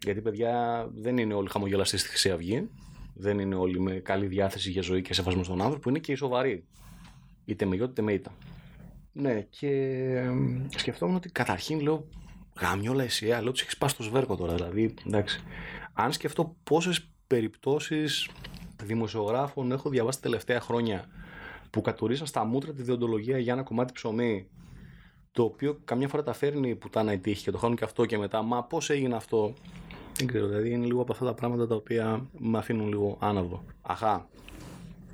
Γιατί 0.04 0.22
παιδιά 0.22 0.88
δεν 0.96 1.18
είναι 1.18 1.34
όλοι 1.34 1.50
χαμογελαστές 1.50 2.00
στη 2.00 2.10
Χρυσή 2.10 2.32
Αυγή. 2.32 2.70
Δεν 3.14 3.40
είναι 3.40 3.56
όλοι 3.56 3.80
με 3.80 3.92
καλή 3.92 4.26
διάθεση 4.26 4.72
για 4.72 4.82
ζωή 4.82 5.02
και 5.02 5.14
σεβασμό 5.14 5.44
στον 5.44 5.62
άνθρωπο, 5.62 5.90
είναι 5.90 6.00
και 6.00 6.12
οι 6.12 6.16
σοβαροί 6.16 6.64
είτε 7.46 7.66
με 7.66 7.76
είτε 7.76 8.02
με 8.02 8.14
ήττα. 8.14 8.32
Ναι, 9.12 9.42
και 9.42 10.32
σκεφτόμουν 10.76 11.16
ότι 11.16 11.30
καταρχήν 11.30 11.80
λέω 11.80 12.08
γαμιόλα 12.62 13.04
εσύ, 13.04 13.26
λέω 13.26 13.52
τους 13.52 13.62
έχεις 13.62 13.78
πάει 13.78 13.90
στο 13.90 14.04
σβέρκο 14.04 14.36
τώρα. 14.36 14.54
Δηλαδή, 14.54 14.94
εντάξει. 15.06 15.44
Αν 15.94 16.12
σκεφτώ 16.12 16.56
πόσες 16.64 17.10
περιπτώσεις 17.28 18.30
δημοσιογράφων 18.84 19.72
έχω 19.72 19.90
διαβάσει 19.90 20.22
τα 20.22 20.24
τελευταία 20.30 20.60
χρόνια 20.60 21.06
που 21.70 21.82
κατουρίσαν 21.82 22.28
στα 22.28 22.44
μούτρα 22.44 22.74
τη 22.74 22.82
διοντολογία 22.82 23.38
για 23.38 23.54
ένα 23.54 23.64
κομμάτι 23.64 23.94
ψωμί 23.94 24.48
το 25.32 25.44
οποίο 25.44 25.80
καμιά 25.86 26.08
φορά 26.08 26.24
τα 26.24 26.34
φέρνει 26.34 26.70
η 26.70 26.76
πουτάνα 26.76 27.14
η 27.14 27.18
τύχη 27.18 27.44
και 27.44 27.52
το 27.52 27.58
χάνουν 27.58 27.76
και 27.76 27.84
αυτό 27.84 28.06
και 28.06 28.18
μετά. 28.18 28.42
Μα 28.42 28.64
πώς 28.64 28.90
έγινε 28.90 29.16
αυτό. 29.16 29.54
Δεν 30.18 30.28
ξέρω, 30.28 30.48
δηλαδή 30.48 30.70
είναι 30.70 30.86
λίγο 30.86 31.02
από 31.02 31.12
αυτά 31.12 31.26
τα 31.26 31.34
πράγματα 31.34 31.68
τα 31.68 31.76
οποία 31.76 32.30
με 32.38 32.58
αφήνουν 32.58 32.88
λίγο 32.88 33.18
άναυδο. 33.20 33.64
Αχά, 33.82 34.30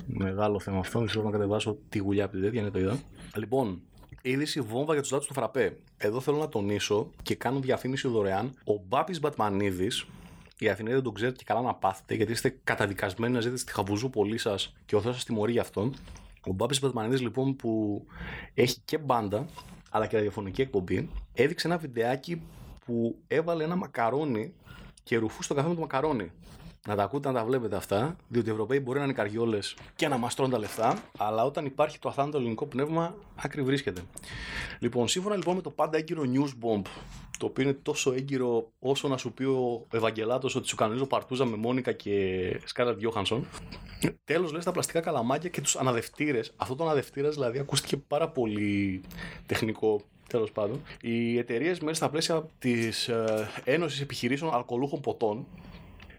Μεγάλο 0.05 0.59
θέμα 0.59 0.79
αυτό. 0.79 0.99
Δεν 0.99 1.07
ξέρω 1.07 1.23
να 1.23 1.31
κατεβάσω 1.31 1.77
τη 1.89 1.99
γουλιά 1.99 2.23
από 2.25 2.35
τη 2.35 2.41
τέτοια, 2.41 2.61
είναι 2.61 2.69
το 2.69 2.79
είδα. 2.79 2.99
Λοιπόν, 3.35 3.81
είδηση 4.21 4.61
βόμβα 4.61 4.93
για 4.93 5.01
τους 5.01 5.11
λάτου 5.11 5.25
του 5.25 5.33
φραπέ. 5.33 5.77
Εδώ 5.97 6.19
θέλω 6.19 6.37
να 6.37 6.49
τονίσω 6.49 7.09
και 7.21 7.35
κάνω 7.35 7.59
διαφήμιση 7.59 8.07
δωρεάν. 8.07 8.53
Ο 8.63 8.73
Μπάπης 8.87 9.19
Μπατμανίδης, 9.19 10.05
οι 10.59 10.69
Αθηναίοι 10.69 10.93
δεν 10.93 11.03
τον 11.03 11.13
ξέρετε 11.13 11.37
και 11.37 11.43
καλά 11.43 11.61
να 11.61 11.73
πάθετε, 11.73 12.15
γιατί 12.15 12.31
είστε 12.31 12.59
καταδικασμένοι 12.63 13.33
να 13.33 13.39
ζείτε 13.39 13.57
στη 13.57 13.71
χαβουζούπολή 13.71 14.37
σας 14.37 14.75
και 14.85 14.95
ο 14.95 15.01
Θεό 15.01 15.13
σας 15.13 15.23
τιμωρεί 15.23 15.51
γι' 15.51 15.59
αυτόν. 15.59 15.93
Ο 16.45 16.53
Μπάπης 16.53 16.79
Μπατμανίδης, 16.79 17.21
λοιπόν, 17.21 17.55
που 17.55 18.01
έχει 18.53 18.79
και 18.85 18.97
μπάντα, 18.97 19.45
αλλά 19.89 20.07
και 20.07 20.15
ραδιοφωνική 20.15 20.61
εκπομπή, 20.61 21.09
έδειξε 21.33 21.67
ένα 21.67 21.77
βιντεάκι 21.77 22.41
που 22.85 23.15
έβαλε 23.27 23.63
ένα 23.63 23.75
μακαρόνι 23.75 24.53
και 25.03 25.17
ρουφού 25.17 25.43
στο 25.43 25.53
καφέ 25.53 25.67
με 25.67 25.73
το 25.73 25.79
μακαρόνι 25.79 26.31
να 26.87 26.95
τα 26.95 27.03
ακούτε, 27.03 27.27
να 27.27 27.33
τα 27.33 27.45
βλέπετε 27.45 27.75
αυτά, 27.75 28.15
διότι 28.27 28.49
οι 28.49 28.51
Ευρωπαίοι 28.51 28.79
μπορεί 28.83 28.97
να 28.97 29.03
είναι 29.03 29.13
καριόλες 29.13 29.75
και 29.95 30.07
να 30.07 30.17
μας 30.17 30.35
τρώνε 30.35 30.51
τα 30.51 30.59
λεφτά, 30.59 31.03
αλλά 31.17 31.43
όταν 31.43 31.65
υπάρχει 31.65 31.99
το 31.99 32.09
αθάνατο 32.09 32.37
ελληνικό 32.37 32.65
πνεύμα, 32.65 33.15
άκρη 33.35 33.61
βρίσκεται. 33.61 34.01
Λοιπόν, 34.79 35.07
σύμφωνα 35.07 35.35
λοιπόν 35.35 35.55
με 35.55 35.61
το 35.61 35.69
πάντα 35.69 35.97
έγκυρο 35.97 36.23
news 36.33 36.65
bomb, 36.65 36.81
το 37.39 37.45
οποίο 37.45 37.63
είναι 37.63 37.73
τόσο 37.73 38.13
έγκυρο 38.13 38.71
όσο 38.79 39.07
να 39.07 39.17
σου 39.17 39.33
πει 39.33 39.43
ο 39.43 39.85
Ευαγγελάτος 39.91 40.55
ότι 40.55 40.67
σου 40.67 40.75
κανονίζω 40.75 41.05
παρτούζα 41.05 41.45
με 41.45 41.57
Μόνικα 41.57 41.91
και 41.91 42.59
Σκάρλετ 42.65 42.99
Γιώχανσον. 42.99 43.45
Τέλος, 44.25 44.51
λες 44.51 44.63
τα 44.63 44.71
πλαστικά 44.71 44.99
καλαμάκια 44.99 45.49
και 45.49 45.61
τους 45.61 45.75
αναδευτήρες. 45.75 46.53
Αυτό 46.55 46.75
το 46.75 46.83
αναδευτήρας 46.83 47.33
δηλαδή 47.33 47.59
ακούστηκε 47.59 47.97
πάρα 47.97 48.29
πολύ 48.29 49.01
τεχνικό 49.45 50.01
τέλος 50.27 50.51
πάντων. 50.51 50.81
Οι 51.01 51.37
εταιρείες 51.37 51.79
μέσα 51.79 51.95
στα 51.95 52.09
πλαίσια 52.09 52.45
της 52.59 53.07
ε, 53.07 53.49
Ένωσης 53.63 54.01
Επιχειρήσεων 54.01 54.53
Αλκοολούχων 54.53 55.01
Ποτών 55.01 55.45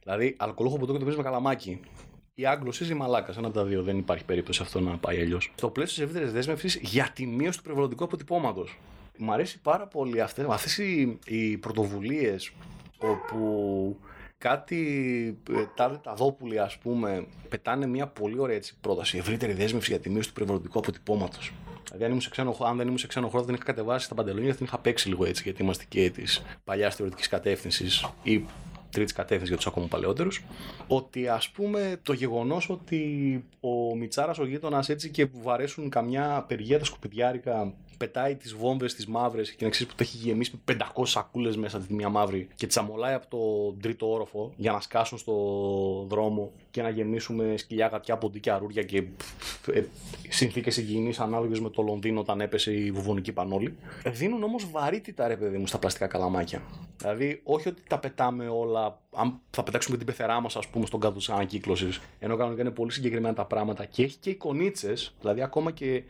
Δηλαδή, 0.02 0.34
αλκοολούχο 0.38 0.78
ποτό 0.78 0.92
και 0.92 0.98
το 0.98 1.04
παίζει 1.04 1.18
με 1.18 1.24
καλαμάκι. 1.24 1.80
Ή 2.34 2.46
Άγγλος 2.46 2.80
ή 2.80 2.94
Μαλάκας. 2.94 3.36
Ένα 3.36 3.46
από 3.46 3.56
τα 3.56 3.64
δύο. 3.64 3.82
Δεν 3.82 3.98
υπάρχει 3.98 4.24
περίπτωση 4.24 4.62
αυτό 4.62 4.80
να 4.80 4.96
πάει 4.96 5.20
αλλιώς. 5.20 5.52
Στο 5.54 5.70
πλαίσιο 5.70 5.94
της 5.94 6.04
ευρύτερης 6.04 6.32
δέσμευσης 6.32 6.78
για 6.82 7.10
τη 7.14 7.26
μείωση 7.26 7.56
του 7.58 7.64
περιβαλλοντικού 7.64 8.04
αποτυπώματος. 8.04 8.78
Μου 9.18 9.32
αρέσει 9.32 9.60
πάρα 9.60 9.86
πολύ 9.86 10.20
αυτέ 10.20 10.82
οι, 10.82 11.18
οι 11.26 11.56
πρωτοβουλίες 11.56 12.52
όπου 12.98 13.96
κάτι 14.38 14.78
ε, 15.50 15.64
τάδε 15.74 16.00
δόπουλοι 16.16 16.58
ας 16.58 16.78
πούμε 16.78 17.26
πετάνε 17.48 17.86
μια 17.86 18.06
πολύ 18.06 18.38
ωραία 18.38 18.56
έτσι, 18.56 18.76
πρόταση 18.80 19.18
ευρύτερη 19.18 19.52
δέσμευση 19.52 19.90
για 19.90 20.00
τη 20.00 20.10
μείωση 20.10 20.28
του 20.28 20.34
περιβαλλοντικού 20.34 20.78
αποτυπώματος. 20.78 21.52
Δηλαδή, 21.84 22.04
αν, 22.04 22.10
ήμουν 22.10 22.22
σε 22.22 22.30
ξένο, 22.30 22.52
χώρο- 22.52 22.70
αν 22.70 22.76
δεν 22.76 22.86
ήμουν 22.86 22.98
σε 22.98 23.06
ξένο 23.06 23.28
χώρο, 23.28 23.44
δεν 23.44 23.54
είχα 23.54 23.64
κατεβάσει 23.64 24.08
τα 24.08 24.14
παντελόνια, 24.14 24.54
την 24.54 24.64
είχα 24.66 24.78
παίξει 24.78 25.08
λίγο 25.08 25.24
έτσι, 25.24 25.42
γιατί 25.42 25.62
είμαστε 25.62 25.84
και 25.88 26.10
της 26.10 26.42
παλιάς 26.64 26.94
θεωρητικής 26.94 27.28
κατεύθυνσης 27.28 28.06
ή 28.22 28.44
τρίτης 28.92 29.12
κατεύθυνσης 29.12 29.48
για 29.48 29.56
τους 29.56 29.66
ακόμα 29.66 29.86
παλαιότερους. 29.86 30.44
Ότι 30.86 31.28
ας 31.28 31.48
πούμε 31.48 32.00
το 32.02 32.12
γεγονός 32.12 32.70
ότι 32.70 33.44
ο 33.60 33.96
Μιτσάρας 33.96 34.38
ο 34.38 34.46
γείτονας 34.46 34.88
έτσι 34.88 35.10
και 35.10 35.26
που 35.26 35.42
βαρέσουν 35.42 35.90
καμιά 35.90 36.36
απεργία 36.36 36.78
τα 36.78 36.84
σκουπιδιάρικα 36.84 37.74
πετάει 37.96 38.34
τις 38.34 38.54
βόμβες 38.54 38.94
τις 38.94 39.06
μαύρες 39.06 39.48
και 39.50 39.56
είναι 39.58 39.68
εξή 39.68 39.86
που 39.86 39.94
το 39.96 40.02
έχει 40.02 40.16
γεμίσει 40.16 40.60
με 40.66 40.76
500 40.94 41.02
σακούλες 41.06 41.56
μέσα 41.56 41.80
τη 41.80 41.94
μία 41.94 42.08
μαύρη 42.08 42.48
και 42.54 42.66
τις 42.66 42.76
αμολάει 42.76 43.14
από 43.14 43.26
το 43.28 43.72
τρίτο 43.80 44.12
όροφο 44.12 44.52
για 44.56 44.72
να 44.72 44.80
σκάσουν 44.80 45.18
στο 45.18 45.34
δρόμο 46.08 46.52
και 46.70 46.82
να 46.82 46.88
γεμίσουμε 46.88 47.56
σκυλιά, 47.56 47.86
γατιά, 47.86 48.16
ποντίκια, 48.16 48.54
αρούρια 48.54 48.82
και 48.82 49.04
ε, 49.72 49.82
συνθήκες 50.28 50.76
υγιεινής 50.76 51.20
ανάλογες 51.20 51.60
με 51.60 51.70
το 51.70 51.82
Λονδίνο 51.82 52.20
όταν 52.20 52.40
έπεσε 52.40 52.72
η 52.72 52.90
βουβονική 52.90 53.32
πανόλη. 53.32 53.76
Δίνουν 54.06 54.42
όμως 54.42 54.70
βαρύτητα, 54.70 55.28
ρε 55.28 55.36
παιδί 55.36 55.58
μου, 55.58 55.66
στα 55.66 55.78
πλαστικά 55.78 56.06
καλαμάκια. 56.06 56.62
Δηλαδή, 56.98 57.40
όχι 57.44 57.68
ότι 57.68 57.82
τα 57.88 57.98
πετάμε 57.98 58.48
όλα. 58.48 59.00
Αν 59.14 59.40
θα 59.50 59.62
πετάξουμε 59.62 59.96
την 59.96 60.06
πεθερά 60.06 60.40
μας, 60.40 60.56
ας 60.56 60.68
πούμε, 60.68 60.86
στον 60.86 61.00
κάδο 61.00 61.18
της 61.18 61.28
ανακύκλωσης, 61.28 62.00
ενώ 62.18 62.36
κανονικά 62.36 62.62
είναι 62.62 62.70
πολύ 62.70 62.92
συγκεκριμένα 62.92 63.34
τα 63.34 63.44
πράγματα 63.44 63.84
και 63.84 64.02
έχει 64.02 64.16
και 64.16 64.30
εικονίτσε, 64.30 64.92
δηλαδή 65.20 65.42
ακόμα 65.42 65.70
και 65.70 66.02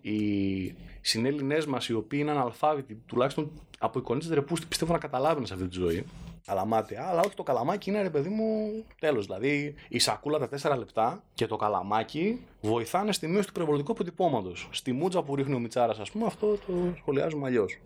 οι 0.00 0.74
συνέλληνέ 1.00 1.58
μας, 1.68 1.88
οι 1.88 1.94
οποίοι 1.94 2.18
είναι 2.22 2.30
αναλφάβητοι, 2.30 3.02
τουλάχιστον 3.06 3.50
από 3.78 3.98
εικονίτσε 3.98 4.34
ρεπούστη, 4.34 4.66
πιστεύω 4.66 4.92
να 4.92 4.98
καταλάβουν 4.98 5.46
σε 5.46 5.54
αυτή 5.54 5.68
τη 5.68 5.74
ζωή. 5.74 6.04
Αλλά 6.46 6.64
μάτια, 6.64 7.08
αλλά 7.08 7.20
όχι 7.20 7.34
το 7.34 7.42
καλαμάκι 7.42 7.90
είναι 7.90 8.02
ρε 8.02 8.10
παιδί 8.10 8.28
μου 8.28 8.70
τέλος. 9.00 9.26
Δηλαδή 9.26 9.74
η 9.88 9.98
σακούλα 9.98 10.38
τα 10.38 10.72
4 10.72 10.78
λεπτά 10.78 11.22
και 11.34 11.46
το 11.46 11.56
καλαμάκι 11.56 12.40
βοηθάνε 12.60 13.12
στη 13.12 13.26
μείωση 13.26 13.46
του 13.46 13.52
περιβαλλοντικού 13.52 13.92
αποτυπώματος. 13.92 14.68
Στη 14.70 14.92
μούτζα 14.92 15.22
που 15.22 15.34
ρίχνει 15.34 15.54
ο 15.54 15.58
Μιτσάρας, 15.58 15.98
ας 15.98 16.10
πούμε, 16.10 16.26
αυτό 16.26 16.58
το 16.66 16.72
σχολιάζουμε 16.96 17.46
αλλιώς. 17.46 17.78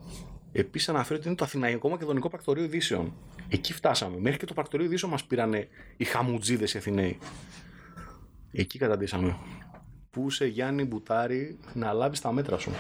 Επίσης 0.53 0.89
αναφέρει 0.89 1.19
ότι 1.19 1.29
είναι 1.29 1.37
το 1.37 1.45
Αθηναϊκό 1.45 1.89
Μακεδονικό 1.89 2.29
Πρακτορείο 2.29 2.65
Ειδήσεων. 2.65 3.13
Εκεί 3.49 3.73
φτάσαμε. 3.73 4.17
Μέχρι 4.19 4.39
και 4.39 4.47
το 4.47 4.55
Πρακτορείο 4.55 4.87
Ειδήσεων 4.87 5.11
μας 5.11 5.25
πήρανε 5.25 5.69
οι 5.97 6.05
χαμουτζίδες 6.05 6.75
οι 6.75 6.79
Αθηναίοι. 6.79 7.19
Εκεί 8.53 8.79
καταντήσαμε. 8.79 9.37
Πού 10.15 10.31
σε 10.31 10.47
Γιάννη 10.47 10.85
Μπουτάρη 10.85 11.59
να 11.73 11.93
λάβεις 11.93 12.21
τα 12.21 12.33
μέτρα 12.33 12.59
σου. 12.59 12.71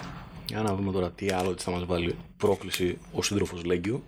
Για 0.47 0.63
να 0.63 0.75
δούμε 0.75 0.93
τώρα 0.93 1.11
τι 1.11 1.31
άλλο 1.31 1.51
έτσι 1.51 1.65
θα 1.65 1.71
μας 1.71 1.85
βάλει 1.85 2.17
πρόκληση 2.37 2.99
ο 3.13 3.23
σύντροφος 3.23 3.65
Λέγκιο. 3.65 4.03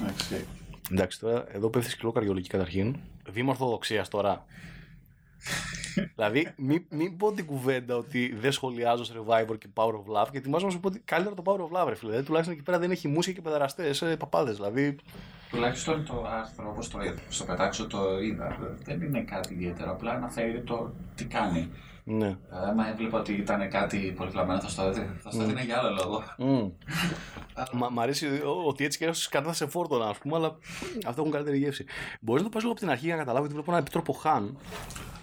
Εντάξει. 0.00 0.46
Εντάξει, 0.90 1.20
τώρα 1.20 1.46
εδώ 1.52 1.68
πέφτει 1.68 1.90
σκληρό 1.90 2.12
καρδιολογική 2.12 2.50
καταρχήν. 2.50 2.96
Βήμα 3.30 3.50
Ορθοδοξίας 3.50 4.08
τώρα. 4.08 4.44
δηλαδή, 6.14 6.52
μην 6.56 6.84
μη 6.90 7.10
πω 7.10 7.32
την 7.32 7.46
κουβέντα 7.46 7.96
ότι 7.96 8.34
δεν 8.34 8.52
σχολιάζω 8.52 9.04
Survivor 9.04 9.58
και 9.58 9.68
Power 9.74 9.92
of 9.92 10.22
Love 10.22 10.26
και 10.30 10.38
ετοιμάζομαι 10.38 10.70
να 10.70 10.76
σου 10.76 10.80
πω 10.80 10.88
ότι 10.88 10.98
καλύτερα 11.04 11.34
το 11.34 11.42
Power 11.46 11.58
of 11.58 11.82
Love, 11.82 11.88
ρε 11.88 11.94
φίλε. 11.94 12.08
Δηλαδή, 12.08 12.26
τουλάχιστον 12.26 12.56
εκεί 12.56 12.64
πέρα 12.64 12.78
δεν 12.78 12.90
έχει 12.90 13.08
μουσια 13.08 13.32
και 13.32 13.40
παιδεραστέ, 13.40 13.94
ε, 14.00 14.16
παπάδες. 14.16 14.56
Δηλαδή, 14.56 14.96
Τουλάχιστον 15.52 16.04
το 16.06 16.26
άρθρο 16.40 16.68
όπως 16.70 16.88
το 16.88 17.00
είδα, 17.02 17.14
στο 17.28 17.44
πετάξω 17.44 17.86
το 17.86 18.18
είδα. 18.20 18.58
Δεν 18.84 19.02
είναι 19.02 19.20
κάτι 19.20 19.52
ιδιαίτερο. 19.54 19.90
Απλά 19.90 20.12
αναφέρει 20.12 20.60
το 20.62 20.92
τι 21.14 21.24
κάνει. 21.24 21.70
ναι. 22.04 22.36
Δηλαδή, 22.48 22.70
άμα 22.70 22.88
έβλεπα 22.90 23.18
ότι 23.18 23.32
ήταν 23.32 23.68
κάτι 23.70 24.14
πολύ 24.16 24.30
κλαμμένο, 24.30 24.60
θα 24.60 24.68
στο 24.68 24.82
έδινε 24.82 25.16
θα 25.22 25.30
στο 25.30 25.42
έδινε 25.42 25.62
για 25.64 25.78
άλλο 25.78 25.90
λόγο. 26.02 26.22
Mm. 26.38 26.70
Μα, 27.78 27.88
μ' 27.90 28.00
αρέσει 28.00 28.26
ο- 28.26 28.62
ότι 28.66 28.84
έτσι 28.84 28.98
και 28.98 29.04
έτσι 29.06 29.28
κατάθεσε 29.28 29.66
φόρτωνα, 29.66 30.06
ας 30.08 30.18
πούμε, 30.18 30.36
αλλά 30.36 30.56
αυτό 31.06 31.20
έχουν 31.20 31.32
καλύτερη 31.32 31.58
γεύση. 31.58 31.84
Μπορείς 32.20 32.42
να 32.42 32.48
το 32.48 32.52
πας 32.54 32.62
λίγο 32.62 32.72
από 32.72 32.80
την 32.80 32.90
αρχή 32.90 33.04
για 33.04 33.14
να 33.14 33.20
καταλάβεις 33.20 33.44
ότι 33.46 33.54
βλέπω 33.54 33.70
έναν 33.70 33.82
επιτρόπο 33.82 34.12
Χαν. 34.12 34.56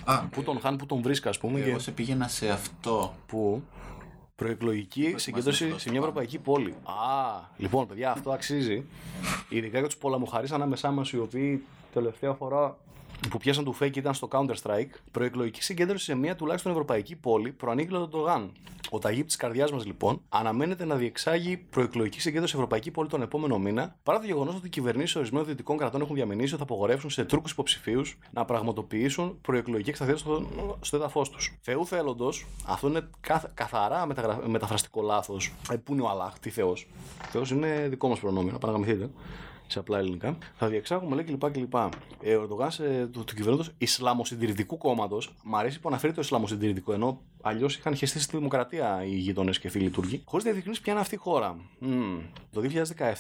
Α, 0.04 0.20
Πού 0.32 0.44
τον 0.44 0.60
Χαν, 0.60 0.76
πού 0.76 0.86
τον 0.86 1.02
βρίσκα, 1.02 1.30
ας 1.30 1.38
πούμε. 1.38 1.60
εγώ 1.60 1.74
Και 1.78 1.82
σε 1.82 1.92
πήγαινα 1.92 2.28
σε 2.28 2.50
αυτό. 2.50 3.14
που 3.28 3.64
προεκλογική 4.40 5.14
συγκέντρωση 5.18 5.64
δίπλα 5.64 5.80
σε 5.80 5.90
στο 5.90 5.92
μια 5.92 6.00
πάνω. 6.00 6.12
ευρωπαϊκή 6.12 6.38
πόλη. 6.38 6.70
Α, 6.84 7.42
λοιπόν, 7.58 7.88
παιδιά, 7.88 8.12
αυτό 8.12 8.32
αξίζει. 8.32 8.86
Ειδικά 9.50 9.78
για 9.80 9.88
τους 9.88 9.98
πολεμοχαρεί 9.98 10.48
ανάμεσά 10.52 10.92
μας, 10.92 11.12
οι 11.12 11.20
οποίοι 11.20 11.64
τελευταία 11.94 12.34
φορά 12.34 12.78
που 13.30 13.38
πιάσαν 13.38 13.64
του 13.64 13.76
fake 13.80 13.98
ήταν 13.98 14.14
στο 14.14 14.28
Counter-Strike. 14.32 14.90
Προεκλογική 15.12 15.64
συγκέντρωση 15.64 16.04
σε 16.04 16.16
μια 16.16 16.36
τουλάχιστον 16.36 16.72
ευρωπαϊκή 16.72 17.16
πόλη 17.16 17.52
προανήγγειλε 17.52 17.98
τον 17.98 18.10
Ντογάν. 18.10 18.52
Ο 18.92 19.00
Ταγίπ 19.00 19.26
της 19.26 19.36
καρδιάς 19.36 19.72
μας, 19.72 19.86
λοιπόν, 19.86 20.22
αναμένεται 20.30 20.86
να 20.86 20.96
διεξάγει 20.96 21.58
προεκλογική 21.58 22.22
συγκέντρωση 22.22 22.52
σε 22.52 22.58
ευρωπαϊκή 22.58 22.92
πόλη 22.92 23.10
τον 23.10 23.22
επόμενο 23.22 23.60
μήνα, 23.60 23.96
παρά 24.04 24.20
το 24.20 24.26
γεγονός 24.26 24.56
ότι 24.56 24.68
οι 24.68 24.70
κυβερνήσεις 24.70 25.16
ορισμένων 25.16 25.48
δυτικών 25.48 25.78
κρατών 25.78 26.02
έχουν 26.02 26.16
διαμηνήσει 26.16 26.48
ότι 26.48 26.58
θα 26.58 26.64
απογορεύσουν 26.64 27.10
σε 27.10 27.26
Τούρκους 27.26 27.52
υποψηφίους 27.52 28.18
να 28.32 28.46
πραγματοποιήσουν 28.46 29.38
προεκλογική 29.42 29.90
εκσταθία 29.90 30.18
στο, 30.18 30.48
στο 30.82 30.96
έδαφος 30.96 31.30
τους. 31.30 31.58
Θεού 31.62 31.86
θέλοντος, 31.86 32.46
αυτό 32.66 32.88
είναι 32.88 33.10
καθ- 33.22 33.54
καθαρά 33.54 34.06
μεταγρα... 34.06 34.42
μεταφραστικό 34.48 35.02
λάθος. 35.02 35.54
Ε, 35.72 35.76
πού 35.76 35.94
είναι 35.94 36.02
ο 36.02 36.10
Αλλάχ, 36.10 36.40
τι 36.40 36.50
Θεός. 36.50 36.88
Θεός 37.30 37.52
είναι 37.52 37.88
δικό 37.90 38.08
μας 38.08 38.20
προνόμιο, 38.20 38.52
να 38.52 38.58
παραγαμηθείτε 38.58 39.10
σε 39.72 39.80
απλά 39.80 39.98
ελληνικά. 39.98 40.38
Θα 40.56 40.68
διεξάγουμε 40.68 41.16
λέει 41.16 41.24
κλπ. 41.24 41.52
κλπ. 41.52 41.76
Ε, 42.22 42.36
ο 42.36 42.42
Ερντογάν 42.42 42.70
ε, 42.80 43.06
του, 43.06 43.24
του 43.24 43.36
κυβερνώντος 43.36 43.72
Ισλαμοσυντηρητικού 43.78 44.78
κόμματος, 44.78 45.34
μου 45.44 45.58
αρέσει 45.58 45.80
που 45.80 45.90
αναφέρει 45.90 46.14
το 46.14 46.22
Ισλαμοσυντηρητικό, 46.22 46.94
ενώ 46.94 47.22
αλλιώς 47.42 47.76
είχαν 47.76 47.96
χεστεί 47.96 48.20
στη 48.20 48.38
δημοκρατία 48.38 49.04
οι 49.06 49.16
γείτονες 49.16 49.60
και 49.60 49.70
φίλοι 49.70 49.90
Τούρκοι, 49.90 50.22
χωρίς 50.26 50.46
να 50.46 50.52
διευκρινίσει 50.52 50.82
ποια 50.82 50.94
είναι 50.94 51.02
αυτή 51.02 51.16
η 51.16 51.18
χώρα. 51.18 51.58
Μμμ. 51.80 52.20
Το 52.52 52.62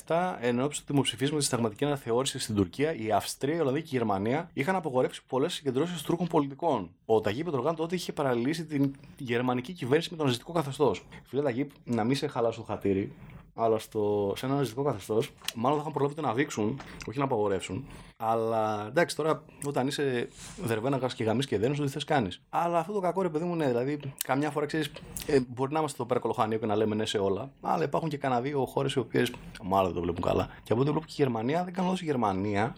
2017, 0.05 0.37
εν 0.41 0.61
ώψη 0.61 0.79
του 0.79 0.85
δημοψηφίσματος 0.87 1.39
τη 1.39 1.49
συνταγματική 1.49 1.85
αναθεώρηση 1.85 2.39
στην 2.39 2.55
Τουρκία, 2.55 2.95
η 2.95 3.11
Αυστρία, 3.11 3.55
η 3.55 3.59
Ολλανδία 3.59 3.81
και 3.81 3.89
η 3.91 3.97
Γερμανία 3.97 4.49
είχαν 4.53 4.75
απογορεύσει 4.75 5.21
πολλές 5.27 5.53
συγκεντρώσεις 5.53 6.01
Τούρκων 6.01 6.27
πολιτικών. 6.27 6.89
Ο 7.05 7.21
Ταγίπ 7.21 7.47
Ερντογάν 7.47 7.75
τότε 7.75 7.95
είχε 7.95 8.13
παραλύσει 8.13 8.65
την 8.65 8.95
γερμανική 9.17 9.73
κυβέρνηση 9.73 10.07
με 10.11 10.17
τον 10.17 10.25
ναζιστικό 10.25 10.53
καθεστώς. 10.53 11.05
Φίλε 11.23 11.41
Ταγίπ, 11.41 11.71
να 11.83 12.03
μην 12.03 12.15
σε 12.15 12.27
χαλάσω 12.27 12.59
το 12.59 12.65
χατήρι, 12.65 13.13
αλλά 13.59 13.79
στο, 13.79 14.33
σε 14.37 14.45
ένα 14.45 14.55
ναζιστικό 14.55 14.83
καθεστώς, 14.83 15.31
μάλλον 15.55 15.77
θα 15.77 15.81
είχαν 15.81 15.93
προλάβει 15.93 16.15
το 16.15 16.21
να 16.21 16.33
δείξουν, 16.33 16.79
όχι 17.07 17.17
να 17.17 17.23
απαγορεύσουν. 17.23 17.85
Αλλά 18.17 18.85
εντάξει, 18.87 19.15
τώρα 19.15 19.43
όταν 19.65 19.87
είσαι 19.87 20.27
δερβένα 20.63 20.99
και 21.15 21.23
γαμί 21.23 21.43
και 21.43 21.57
δένος, 21.57 21.79
ό,τι 21.79 21.89
θες 21.89 22.03
κάνεις. 22.03 22.41
Αλλά 22.49 22.79
αυτό 22.79 22.93
το 22.93 22.99
κακό 22.99 23.21
ρε 23.21 23.29
παιδί 23.29 23.45
μου, 23.45 23.55
ναι, 23.55 23.67
δηλαδή 23.67 23.99
καμιά 24.23 24.51
φορά 24.51 24.65
ξέρεις, 24.65 24.91
ε, 25.25 25.39
μπορεί 25.47 25.73
να 25.73 25.79
είμαστε 25.79 25.97
εδώ 25.97 26.07
πέρα 26.07 26.19
κολοχάνιο 26.19 26.57
και 26.57 26.65
να 26.65 26.75
λέμε 26.75 26.95
ναι 26.95 27.05
σε 27.05 27.17
όλα. 27.17 27.51
Αλλά 27.61 27.83
υπάρχουν 27.83 28.09
και 28.09 28.17
κανένα 28.17 28.41
δύο 28.41 28.65
χώρες 28.65 28.93
οι 28.93 28.99
οποίες 28.99 29.31
μάλλον 29.63 29.85
δεν 29.85 29.95
το 29.95 30.01
βλέπουν 30.01 30.23
καλά. 30.23 30.49
Και 30.63 30.71
από 30.71 30.81
ό,τι 30.81 30.91
βλέπω 30.91 31.05
και 31.05 31.13
η 31.17 31.23
Γερμανία, 31.23 31.63
δεν 31.63 31.73
κάνω 31.73 31.87
λάθος 31.87 32.01
η 32.01 32.05
Γερμανία. 32.05 32.75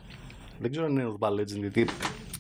Δεν 0.60 0.72
ξέρω 0.72 0.86
αν 0.86 0.92
είναι 0.92 1.14
Urban 1.20 1.32
Legend, 1.32 1.60
γιατί 1.60 1.88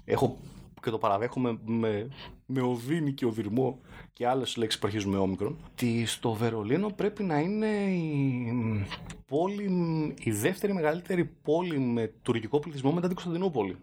έχω 0.06 0.38
και 0.82 0.89
το 0.89 0.98
παραδέχομαι 0.98 1.60
με, 1.65 2.08
με 2.46 2.62
οδύνη 2.62 3.13
και 3.13 3.26
οδυρμό 3.26 3.80
και 4.13 4.28
άλλες 4.28 4.56
λέξεις 4.58 4.80
που 4.80 4.88
αρχίζουν 4.88 5.12
με 5.12 5.17
όμικρον. 5.17 5.58
Ότι 5.72 6.06
στο 6.06 6.34
Βερολίνο 6.34 6.89
πρέπει 6.89 7.24
να 7.24 7.39
είναι 7.39 7.67
η 7.67 8.86
πόλη, 9.28 10.15
η 10.20 10.32
δεύτερη 10.32 10.74
μεγαλύτερη 10.74 11.26
πόλη 11.26 11.80
με 11.80 12.13
τουρκικό 12.22 12.60
πληθυσμό 12.60 12.91
μετά 12.91 13.08
την 13.08 13.15
Κωνσταντινούπολη. 13.15 13.78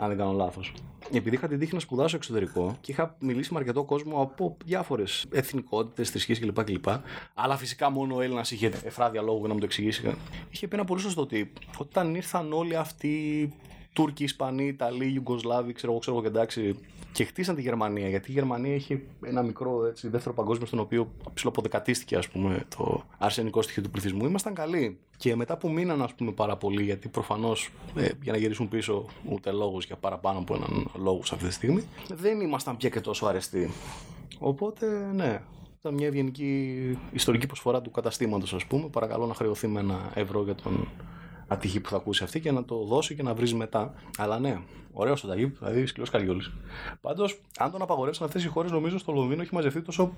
Αν 0.00 0.08
δεν 0.08 0.16
κάνω 0.16 0.32
λάθος. 0.32 0.74
Επειδή 1.12 1.36
είχα 1.36 1.48
την 1.48 1.58
τύχη 1.58 1.74
να 1.74 1.80
σπουδάσω 1.80 2.16
εξωτερικό 2.16 2.76
και 2.80 2.92
είχα 2.92 3.16
μιλήσει 3.18 3.52
με 3.52 3.58
αρκετό 3.58 3.84
κόσμο 3.84 4.22
από 4.22 4.56
διάφορες 4.64 5.26
εθνικότητες, 5.30 6.10
θρησκείες 6.10 6.38
κλπ, 6.38 6.64
κλπ. 6.64 6.86
Αλλά 7.34 7.56
φυσικά 7.56 7.90
μόνο 7.90 8.14
ο 8.14 8.20
Έλληνας 8.20 8.50
είχε 8.50 8.72
εφράδια 8.84 9.22
λόγου 9.22 9.38
για 9.38 9.48
να 9.48 9.54
μου 9.54 9.60
το 9.60 9.64
εξηγήσει. 9.64 10.14
Είχε 10.50 10.68
πει 10.68 10.74
ένα 10.74 10.84
πολύ 10.84 11.00
σωστό 11.00 11.20
ότι 11.20 11.52
όταν 11.78 12.14
ήρθαν 12.14 12.52
όλοι 12.52 12.76
αυτοί 12.76 13.52
Τούρκοι, 13.98 14.24
Ισπανοί, 14.24 14.66
Ιταλοί, 14.66 15.12
Ιουγκοσλάβοι, 15.12 15.72
ξέρω 15.72 15.90
εγώ, 15.92 16.00
ξέρω 16.00 16.16
εγώ 16.16 16.24
και 16.24 16.30
εντάξει, 16.30 16.78
και 17.12 17.24
χτίσαν 17.24 17.54
τη 17.54 17.62
Γερμανία. 17.62 18.08
Γιατί 18.08 18.30
η 18.30 18.32
Γερμανία 18.32 18.74
είχε 18.74 19.02
ένα 19.22 19.42
μικρό 19.42 19.86
έτσι, 19.86 20.08
δεύτερο 20.08 20.34
παγκόσμιο, 20.34 20.66
στον 20.66 20.78
οποίο 20.78 21.12
ψηλοποδεκατίστηκε 21.34 22.16
ας 22.16 22.28
πούμε, 22.28 22.64
το 22.76 23.04
αρσενικό 23.18 23.62
στοιχείο 23.62 23.82
του 23.82 23.90
πληθυσμού. 23.90 24.24
Ήμασταν 24.26 24.54
καλοί. 24.54 24.98
Και 25.16 25.36
μετά 25.36 25.56
που 25.56 25.70
μείναν 25.70 26.02
ας 26.02 26.14
πούμε, 26.14 26.32
πάρα 26.32 26.56
πολύ, 26.56 26.82
γιατί 26.82 27.08
προφανώς 27.08 27.70
ε, 27.96 28.08
για 28.22 28.32
να 28.32 28.38
γυρίσουν 28.38 28.68
πίσω 28.68 29.04
ούτε 29.24 29.50
λόγους 29.50 29.84
για 29.84 29.96
παραπάνω 29.96 30.38
από 30.38 30.54
έναν 30.54 30.90
λόγο 30.94 31.24
σε 31.24 31.34
αυτή 31.34 31.46
τη 31.46 31.52
στιγμή, 31.52 31.82
δεν 32.08 32.40
ήμασταν 32.40 32.76
πια 32.76 32.88
και 32.88 33.00
τόσο 33.00 33.26
αρεστοί. 33.26 33.70
Οπότε, 34.38 34.86
ναι, 35.14 35.42
ήταν 35.78 35.94
μια 35.94 36.06
ευγενική 36.06 36.74
ιστορική 37.12 37.46
προσφορά 37.46 37.82
του 37.82 37.90
καταστήματος, 37.90 38.54
ας 38.54 38.66
πούμε. 38.66 38.88
Παρακαλώ 38.88 39.26
να 39.26 39.34
χρεωθεί 39.34 39.66
με 39.66 39.80
ένα 39.80 40.10
ευρώ 40.14 40.42
για 40.42 40.54
τον 40.54 40.88
ατυχή 41.48 41.80
που 41.80 41.88
θα 41.88 41.96
ακούσει 41.96 42.24
αυτή 42.24 42.40
και 42.40 42.52
να 42.52 42.64
το 42.64 42.84
δώσει 42.84 43.14
και 43.14 43.22
να 43.22 43.34
βρεις 43.34 43.54
μετά. 43.54 43.94
Αλλά 44.18 44.38
ναι, 44.38 44.60
ωραίος 44.92 45.24
ο 45.24 45.28
Ταγίπ, 45.28 45.58
δηλαδή 45.58 45.86
σκληρός 45.86 46.10
Καριόλη. 46.10 46.42
Πάντως, 47.00 47.40
αν 47.58 47.70
τον 47.70 47.82
απαγορεύσουν 47.82 48.26
αυτές 48.26 48.44
οι 48.44 48.48
χώρες, 48.48 48.70
νομίζω 48.70 48.98
στο 48.98 49.12
Λονδίνο 49.12 49.42
έχει 49.42 49.54
μαζευτεί 49.54 49.82
τόσο 49.82 50.14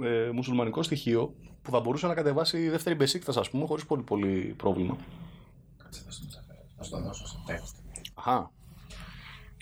ε, 0.00 0.30
μουσουλμανικό 0.32 0.82
στοιχείο 0.82 1.34
που 1.62 1.70
θα 1.70 1.80
μπορούσε 1.80 2.06
να 2.06 2.14
κατεβάσει 2.14 2.58
η 2.62 2.68
δεύτερη 2.68 2.94
μπεσίκτα, 2.96 3.40
ας 3.40 3.50
πούμε, 3.50 3.66
χωρίς 3.66 3.84
πολύ, 3.86 4.02
πολύ 4.02 4.54
πρόβλημα. 4.56 4.96
Κάτσε, 5.82 6.02
θα 6.04 6.10
σου 6.10 6.20
το- 6.26 6.38
θα 6.76 6.82
σου 6.84 6.90
το 6.90 7.00
δώσω 7.02 7.26
στο 7.26 7.38
text. 7.48 7.74
Αχά. 8.14 8.52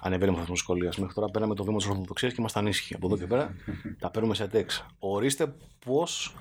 Ανεβαίνει 0.03 0.33
ο 0.33 0.35
βαθμό 0.35 0.57
σχολείας. 0.57 0.97
Μέχρι 0.99 1.15
τώρα 1.15 1.31
παίρναμε 1.31 1.55
το 1.55 1.65
βήμα 1.65 1.79
τη 1.79 1.89
Ορθοδοξία 1.89 2.29
και 2.29 2.35
ήμασταν 2.39 2.67
ήσυχοι. 2.67 2.95
Από 2.95 3.07
εδώ 3.07 3.17
και 3.17 3.27
πέρα 3.27 3.55
τα 4.01 4.11
παίρνουμε 4.11 4.35
σε 4.35 4.47
τέξ. 4.49 4.87
Ορίστε 4.99 5.55
πώς 5.85 6.35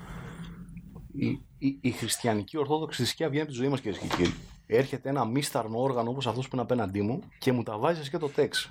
η, 1.12 1.26
η, 1.58 1.78
η 1.80 1.90
χριστιανική 1.90 2.56
Ορθόδοξη 2.56 2.96
θρησκεία 3.02 3.26
βγαίνει 3.28 3.42
από 3.42 3.50
τη 3.52 3.56
ζωή 3.56 3.68
μας, 3.68 3.80
κυρίε 3.80 3.98
και 3.98 4.06
κύριοι. 4.16 4.34
Έρχεται 4.76 5.08
ένα 5.08 5.24
μίσταρνο 5.24 5.82
όργανο 5.82 6.10
όπως 6.10 6.26
αυτός 6.26 6.44
που 6.44 6.50
είναι 6.52 6.62
απέναντί 6.62 7.00
μου 7.02 7.22
και 7.38 7.52
μου 7.52 7.62
τα 7.62 7.78
βάζει 7.78 8.10
και 8.10 8.18
το 8.18 8.28
τεξ. 8.28 8.70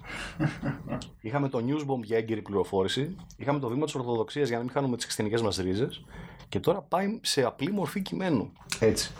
είχαμε 1.22 1.50
το 1.50 1.64
newsbomb 1.68 2.04
για 2.04 2.18
έγκαιρη 2.18 2.42
πληροφόρηση, 2.42 3.16
είχαμε 3.38 3.60
το 3.60 3.68
βήμα 3.68 3.86
της 3.86 3.96
Ορθοδοξίας 3.96 4.48
για 4.48 4.58
να 4.58 4.64
μην 4.64 4.72
χάνουμε 4.72 4.96
τις 4.96 5.06
χριστιανικέ 5.06 5.44
μας 5.44 5.58
ρίζες 5.58 6.06
και 6.50 6.60
τώρα 6.60 6.82
πάει 6.82 7.20
σε 7.22 7.44
απλή 7.44 7.72
μορφή 7.72 8.02
κειμένου. 8.02 8.52
Έτσι. 8.80 9.12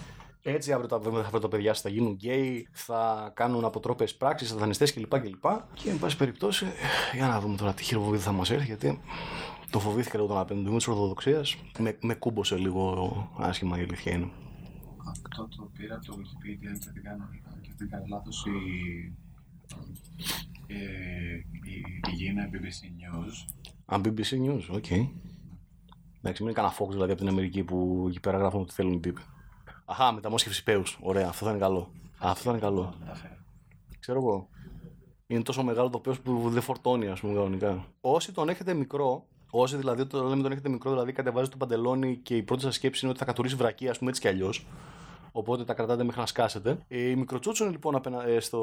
Έτσι 0.42 0.74
αύριο 0.74 0.88
τα, 0.88 1.02
θα 1.32 1.40
τα 1.40 1.48
παιδιά 1.48 1.74
θα 1.74 1.90
γίνουν 1.90 2.12
γκέι, 2.12 2.68
θα 2.72 3.32
κάνουν 3.34 3.66
αποτρόπες 3.66 4.16
πράξεις, 4.16 4.50
σατανιστές 4.50 4.94
κλπ. 4.94 5.20
κλπ. 5.20 5.46
Και 5.74 5.90
εν 5.90 6.00
πάση 6.00 6.18
περιπτώσει, 6.18 6.66
για 7.14 7.28
να 7.28 7.40
δούμε 7.40 7.56
τώρα 7.56 7.74
τι 7.74 7.84
χειροβοβίδι 7.84 8.24
θα 8.24 8.32
μας 8.32 8.50
έρθει, 8.50 8.66
γιατί 8.66 9.02
το 9.70 9.80
φοβήθηκα 9.80 10.18
λίγο 10.18 10.28
τον 10.28 10.38
απέναντι 10.38 10.70
μου 10.70 10.78
της 10.78 10.88
Ορθοδοξίας. 10.88 11.56
Με, 11.78 11.98
με 12.02 12.14
κούμπωσε 12.14 12.56
λίγο 12.56 13.14
άσχημα 13.38 13.80
η 13.80 13.82
αλήθεια 13.82 14.12
είναι. 14.12 14.30
Αυτό 15.12 15.48
το 15.58 15.72
πήρα 15.78 15.96
από 15.96 16.06
το 16.06 16.14
Wikipedia 16.18 16.80
και 16.80 16.92
δεν 16.94 17.04
κάνω, 17.04 17.30
και 17.62 17.72
δεν 17.78 17.90
κάνω 17.90 18.06
λάθος 18.08 18.46
η, 18.46 19.14
ε, 20.68 21.36
η 21.64 22.00
πηγή 22.02 22.26
είναι 22.26 22.50
BBC 22.54 22.82
News. 23.02 23.36
Α, 23.86 24.02
BBC 24.04 24.50
News, 24.50 24.76
OK. 24.78 24.86
Okay. 24.90 25.10
Εντάξει, 26.18 26.44
μην 26.44 26.52
είναι 26.52 26.62
κανένα 26.62 26.74
Fox 26.80 26.90
δηλαδή 26.90 27.12
από 27.12 27.22
την 27.22 27.30
Αμερική 27.30 27.64
που 27.64 28.06
εκεί 28.10 28.20
πέρα 28.20 28.38
γράφουν 28.38 28.62
ότι 28.62 28.74
θέλουν 28.74 28.94
οι 28.94 29.00
τύποι. 29.00 29.22
Αχά, 29.86 30.12
μεταμόσχευση 30.12 30.64
πέους. 30.64 30.98
Ωραία, 31.02 31.28
αυτό 31.28 31.46
θα 31.46 31.52
είναι 31.52 31.60
καλό. 31.60 31.92
Αυτό 32.18 32.44
θα 32.44 32.50
είναι 32.50 32.60
καλό. 32.60 32.94
Ξέρω 34.00 34.20
εγώ. 34.20 34.50
Είναι 35.28 35.42
τόσο 35.42 35.64
μεγάλο 35.64 35.90
το 35.90 36.00
πέος 36.00 36.20
που 36.20 36.50
δεν 36.50 36.62
φορτώνει, 36.62 37.08
ας 37.08 37.20
πούμε, 37.20 37.34
κανονικά. 37.34 37.86
Όσοι 38.02 38.32
τον 38.32 38.50
έχετε 38.50 38.74
μικρό, 38.74 39.28
όσοι 39.50 39.78
δηλαδή 39.78 40.06
το 40.06 40.24
λέμε 40.24 40.42
τον 40.42 40.52
έχετε 40.52 40.70
μικρό, 40.70 40.92
δηλαδή 40.92 41.12
κατεβάζει 41.12 41.50
το 41.50 41.58
παντελόνι 41.58 42.18
και 42.18 42.36
η 42.36 42.44
πρώτη 42.44 42.62
σας 42.62 42.76
σκέψη 42.76 43.00
είναι 43.02 43.10
ότι 43.10 43.20
θα 43.20 43.26
κατουρήσει 43.26 43.56
βρακί, 43.56 43.90
ας 43.90 43.98
πούμε 43.98 44.10
έτσι 44.10 44.22
κι 44.22 44.28
αλλιώς. 44.28 44.66
Οπότε 45.38 45.64
τα 45.64 45.74
κρατάτε 45.74 46.04
μέχρι 46.04 46.20
να 46.20 46.26
σκάσετε. 46.26 46.78
Οι 46.88 47.16
μικροτσούτσονοι 47.16 47.72
λοιπόν 47.72 48.02
ε, 48.28 48.40
στο, 48.40 48.60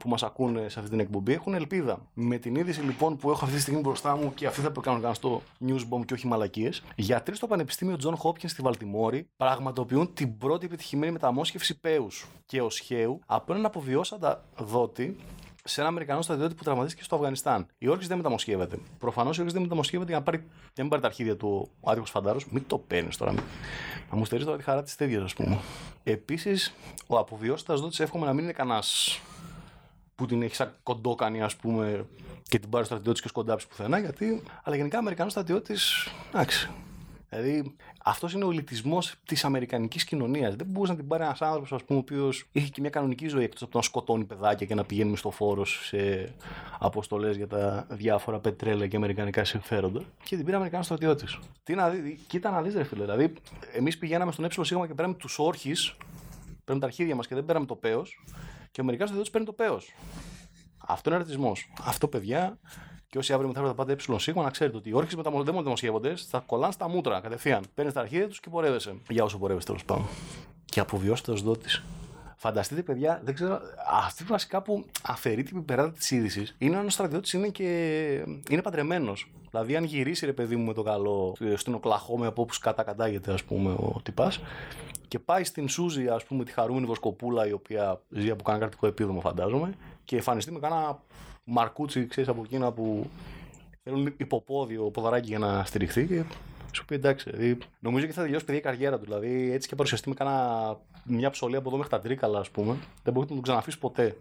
που 0.00 0.08
μας 0.08 0.22
ακούνε 0.22 0.68
σε 0.68 0.78
αυτή 0.78 0.90
την 0.90 1.00
εκπομπή 1.00 1.32
έχουν 1.32 1.54
ελπίδα. 1.54 1.98
Με 2.14 2.38
την 2.38 2.54
είδηση 2.54 2.80
λοιπόν 2.80 3.16
που 3.16 3.30
έχω 3.30 3.44
αυτή 3.44 3.56
τη 3.56 3.62
στιγμή 3.62 3.80
μπροστά 3.80 4.16
μου 4.16 4.34
και 4.34 4.46
αυτή 4.46 4.60
θα 4.60 4.72
το 4.72 4.80
κάνω 4.80 5.14
στο 5.14 5.42
newsbomb 5.66 6.04
και 6.06 6.14
όχι 6.14 6.26
μαλακίες, 6.26 6.82
γιατροί 6.96 7.34
στο 7.36 7.46
Πανεπιστήμιο 7.46 7.96
John 8.04 8.14
Hopkins 8.22 8.48
στη 8.48 8.62
Βαλτιμόρη 8.62 9.28
πραγματοποιούν 9.36 10.12
την 10.14 10.38
πρώτη 10.38 10.66
επιτυχημένη 10.66 11.12
μεταμόσχευση 11.12 11.80
πέους 11.80 12.26
και 12.46 12.60
οσχέου 12.60 13.20
από 13.26 13.52
έναν 13.52 13.66
αποβιώσαντα 13.66 14.44
δότη 14.58 15.16
σε 15.68 15.80
ένα 15.80 15.88
Αμερικανό 15.88 16.22
στρατιώτη 16.22 16.54
που 16.54 16.62
τραυματίστηκε 16.62 17.04
στο 17.04 17.16
Αφγανιστάν. 17.16 17.66
Η 17.78 17.88
όρκης 17.88 18.08
δεν 18.08 18.16
μεταμοσχεύεται. 18.16 18.78
Προφανώς 18.98 19.36
η 19.36 19.38
όρκης 19.38 19.52
δεν 19.52 19.62
μεταμοσχεύεται 19.62 20.10
για 20.10 20.18
να 20.18 20.24
πάρει, 20.24 20.44
για 20.74 20.84
να 20.84 20.88
πάρει 20.88 21.02
τα 21.02 21.08
αρχίδια 21.08 21.36
του 21.36 21.70
ο 21.80 21.90
άδικος 21.90 22.10
φαντάρος. 22.10 22.50
Μην 22.50 22.64
το 22.66 22.78
παίρνεις 22.78 23.16
τώρα. 23.16 23.32
Να 24.10 24.16
μου 24.16 24.24
στερείς 24.24 24.44
τώρα 24.44 24.56
τη 24.56 24.62
χαρά 24.62 24.82
της 24.82 24.96
τέτοιας, 24.96 25.22
ας 25.22 25.34
πούμε. 25.34 25.58
Επίσης, 26.04 26.74
ο 27.06 27.18
αποβιώστα 27.18 27.74
δότη 27.74 28.02
εύχομαι 28.02 28.26
να 28.26 28.32
μην 28.32 28.44
είναι 28.44 28.52
κανένα 28.52 28.82
που 30.14 30.26
την 30.26 30.42
έχει 30.42 30.54
σαν 30.54 30.74
κοντόκανη, 30.82 31.42
ας 31.42 31.56
πούμε, 31.56 32.06
και 32.48 32.58
την 32.58 32.70
πάρει 32.70 32.84
στο 32.84 32.94
στρατιώτης 32.94 33.22
και 33.22 33.28
σκοντάψει 33.28 33.68
πουθενά. 33.68 33.98
Γιατί, 33.98 34.42
αλλά 34.62 34.76
γενικά 34.76 34.98
Αμερικανός 34.98 35.32
στρατιώτης, 35.32 36.08
εντάξει, 36.32 36.70
Δηλαδή, 37.28 37.76
αυτός 38.04 38.32
είναι 38.32 38.44
ο 38.44 38.50
ελιτισμός 38.50 39.14
της 39.24 39.44
αμερικανικής 39.44 40.04
κοινωνίας. 40.04 40.54
Δεν 40.54 40.66
μπορούσε 40.66 40.92
να 40.92 40.98
την 40.98 41.08
πάρει 41.08 41.22
ένας 41.22 41.42
άνθρωπος, 41.42 41.72
ας 41.72 41.84
πούμε, 41.84 41.98
ο 41.98 42.02
οποίος 42.02 42.48
είχε 42.52 42.68
και 42.68 42.80
μια 42.80 42.90
κανονική 42.90 43.28
ζωή 43.28 43.44
εκτός 43.44 43.62
από 43.62 43.70
το 43.70 43.78
να 43.78 43.84
σκοτώνει 43.84 44.24
παιδάκια 44.24 44.66
και 44.66 44.74
να 44.74 44.84
πηγαίνει 44.84 45.16
στο 45.16 45.30
φόρο 45.30 45.64
σε 45.64 46.32
αποστολές 46.78 47.36
για 47.36 47.46
τα 47.46 47.86
διάφορα 47.90 48.38
πετρέλαια 48.38 48.86
και 48.86 48.96
αμερικανικά 48.96 49.44
συμφέροντα. 49.44 50.02
Και 50.22 50.36
την 50.36 50.44
πήρε 50.44 50.56
Αμερικανό 50.56 50.82
στρατιώτης. 50.82 51.38
Τι 51.64 51.74
να 51.74 51.88
δει, 51.88 52.18
κοίτα 52.26 52.50
να 52.50 52.62
δεις, 52.62 52.74
ρε 52.74 52.84
φίλε. 52.84 53.02
Δηλαδή, 53.04 53.32
εμείς 53.72 53.98
πηγαίναμε 53.98 54.32
στον 54.32 54.44
ΕΣ 54.44 54.54
και 54.86 54.94
πέραμε 54.94 55.14
τους 55.14 55.38
όρχε, 55.38 55.72
πέραμε 56.64 56.80
τα 56.80 56.86
αρχίδια 56.86 57.14
μας 57.14 57.26
και 57.26 57.34
δεν 57.34 57.44
πέραμε 57.44 57.66
το 57.66 57.74
παίο. 57.74 58.02
Και 58.70 58.80
ο 58.80 58.82
Αμερικανό 58.82 59.08
στρατιώτης 59.08 59.30
παίρνει 59.30 59.46
το 59.46 59.52
παίο. 59.52 59.80
Αυτό 60.86 61.10
είναι 61.10 61.18
αρτισμό. 61.18 61.52
Αυτό, 61.84 62.08
παιδιά, 62.08 62.58
και 63.10 63.18
όσοι 63.18 63.32
αύριο 63.32 63.48
μεθαύριο 63.48 63.74
θα 63.74 63.84
πάτε 63.84 63.92
ε 64.30 64.32
να 64.34 64.50
ξέρετε 64.50 64.76
ότι 64.76 64.88
οι 64.88 64.92
όρχες 64.92 65.14
δεν 65.14 65.62
δημοσιεύονται, 65.62 66.14
θα 66.16 66.38
κολλάνε 66.46 66.72
στα 66.72 66.88
μούτρα 66.88 67.20
κατευθείαν. 67.20 67.64
Παίρνεις 67.74 67.94
τα 67.94 68.00
αρχίδια 68.00 68.28
τους 68.28 68.40
και 68.40 68.50
πορεύεσαι. 68.50 68.96
Για 69.08 69.24
όσο 69.24 69.38
πορεύεσαι 69.38 69.66
τέλος 69.66 69.84
πάντων. 69.84 70.06
Και 70.64 70.80
αποβιώσετε 70.80 71.30
ω 71.30 71.34
δότης. 71.34 71.82
Φανταστείτε, 72.36 72.82
παιδιά, 72.82 73.20
δεν 73.24 73.34
ξέρω, 73.34 73.60
αυτή 73.90 74.24
βασικά 74.24 74.62
που 74.62 74.84
αφαιρεί 75.02 75.42
την 75.42 75.56
πιπεράτα 75.56 75.92
της 75.92 76.10
είδησης 76.10 76.54
είναι 76.58 76.76
αν 76.76 76.86
ο 76.86 76.88
στρατιώτη 76.88 77.36
είναι 77.36 77.48
και 77.48 77.64
είναι 78.48 78.62
παντρεμένος. 78.62 79.30
Δηλαδή, 79.50 79.76
αν 79.76 79.84
γυρίσει 79.84 80.26
ρε 80.26 80.32
παιδί 80.32 80.56
μου 80.56 80.64
με 80.64 80.72
το 80.72 80.82
καλό 80.82 81.36
στην 81.54 81.74
Οκλαχώμη 81.74 82.26
από 82.26 82.42
όπου 82.42 82.54
κατακατάγεται, 82.60 83.32
ας 83.32 83.44
πούμε, 83.44 83.70
ο 83.70 84.00
τυπάς, 84.02 84.40
και 85.08 85.18
πάει 85.18 85.44
στην 85.44 85.68
Σούζη, 85.68 86.08
ας 86.08 86.24
πούμε, 86.24 86.44
τη 86.44 86.52
χαρούμενη 86.52 86.86
Βοσκοπούλα, 86.86 87.46
η 87.46 87.52
οποία 87.52 88.02
ζει 88.08 88.30
από 88.30 88.42
κανένα 88.42 88.64
κρατικό 88.64 88.86
επίδομο, 88.86 89.20
φαντάζομαι, 89.20 89.74
και 90.08 90.16
εμφανιστεί 90.16 90.52
με 90.52 90.58
κάνα 90.58 91.02
μαρκούτσι, 91.44 92.06
ξέρεις 92.06 92.30
από 92.30 92.42
εκείνα 92.44 92.72
που 92.72 93.10
θέλουν 93.82 94.14
υποπόδιο 94.16 94.90
ποδαράκι 94.90 95.28
για 95.28 95.38
να 95.38 95.64
στηριχθεί 95.64 96.06
και 96.06 96.24
σου 96.72 96.84
πει 96.84 96.94
εντάξει. 96.94 97.30
Δηλαδή, 97.30 97.58
νομίζω 97.78 98.06
και 98.06 98.12
θα 98.12 98.22
τελειώσει 98.22 98.44
παιδιά 98.44 98.60
η 98.60 98.64
καριέρα 98.64 98.98
του. 98.98 99.04
Δηλαδή 99.04 99.50
έτσι 99.52 99.68
και 99.68 99.74
παρουσιαστεί 99.74 100.08
με 100.08 100.14
κάνα, 100.14 100.76
μια 101.04 101.30
ψωλή 101.30 101.56
από 101.56 101.68
εδώ 101.68 101.76
μέχρι 101.76 101.92
τα 101.92 102.00
τρίκαλα, 102.00 102.38
ας 102.38 102.50
πούμε. 102.50 102.76
Δεν 103.02 103.12
μπορείς 103.12 103.28
να 103.28 103.34
τον 103.34 103.42
ξαναφείς 103.42 103.78
ποτέ. 103.78 104.16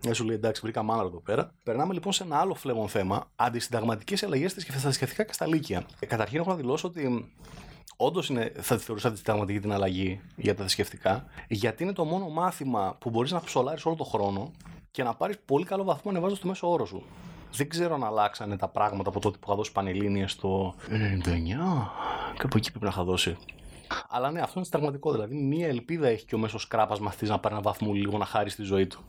Δεν 0.00 0.14
σου 0.14 0.24
λέει 0.24 0.36
εντάξει, 0.36 0.60
βρήκα 0.60 0.82
μάνα 0.82 1.02
εδώ 1.02 1.20
πέρα. 1.20 1.54
Περνάμε 1.64 1.92
λοιπόν 1.92 2.12
σε 2.12 2.22
ένα 2.22 2.36
άλλο 2.36 2.54
φλέγον 2.54 2.88
θέμα. 2.88 3.30
Αντισυνταγματικές 3.36 4.22
αλλαγές 4.22 4.50
στα 4.50 4.78
θρησκευτικά 4.78 5.24
και 5.24 5.32
στα 5.32 5.46
λύκεια. 5.46 5.86
Ε, 5.98 6.06
καταρχήν 6.06 6.38
έχω 6.38 6.50
να 6.50 6.56
δηλώσω 6.56 6.88
ότι 6.88 7.32
όντως 7.96 8.32
θα 8.60 8.76
τη 8.76 8.82
θεωρούσα 8.82 9.08
αντισυνταγματική 9.08 9.60
την 9.60 9.72
αλλαγή 9.72 10.20
για 10.36 10.54
τα 10.54 10.60
θρησκευτικά, 10.60 11.24
γιατί 11.48 11.82
είναι 11.82 11.92
το 11.92 12.04
μόνο 12.04 12.28
μάθημα 12.28 12.96
που 13.00 13.10
μπορείς 13.10 13.30
να 13.30 13.40
ψολάρεις 13.40 13.84
όλο 13.84 13.96
τον 13.96 14.06
χρόνο 14.06 14.50
και 14.98 15.04
να 15.04 15.14
πάρεις 15.14 15.38
πολύ 15.44 15.64
καλό 15.64 15.84
βαθμό 15.84 16.10
ανεβάζοντας 16.10 16.40
το 16.40 16.46
μέσο 16.48 16.70
όρο 16.70 16.86
σου. 16.86 17.02
Δεν 17.52 17.68
ξέρω 17.68 17.94
αν 17.94 18.04
αλλάξανε 18.04 18.56
τα 18.56 18.68
πράγματα 18.68 19.08
από 19.08 19.20
τότε 19.20 19.38
που 19.38 19.44
είχα 19.46 19.56
δώσει 19.56 19.72
Πανελλήνια 19.72 20.28
στο 20.28 20.74
99 20.88 20.92
και 22.34 22.42
από 22.42 22.56
εκεί 22.56 22.70
πρέπει 22.70 22.84
να 22.84 22.90
είχα 22.90 23.04
δώσει. 23.04 23.36
Αλλά 24.08 24.30
ναι, 24.30 24.40
αυτό 24.40 24.52
είναι 24.56 24.64
συνταγματικό. 24.64 25.12
Δηλαδή, 25.12 25.34
μία 25.34 25.68
ελπίδα 25.68 26.08
έχει 26.08 26.24
και 26.24 26.34
ο 26.34 26.38
μέσος 26.38 26.68
κράπα 26.68 26.96
μαθητής 27.00 27.28
να 27.28 27.38
πάρει 27.38 27.54
ένα 27.54 27.62
βαθμό 27.62 27.92
λίγο 27.92 28.18
να 28.18 28.24
χάρει 28.24 28.50
στη 28.50 28.62
ζωή 28.62 28.86
του. 28.86 29.00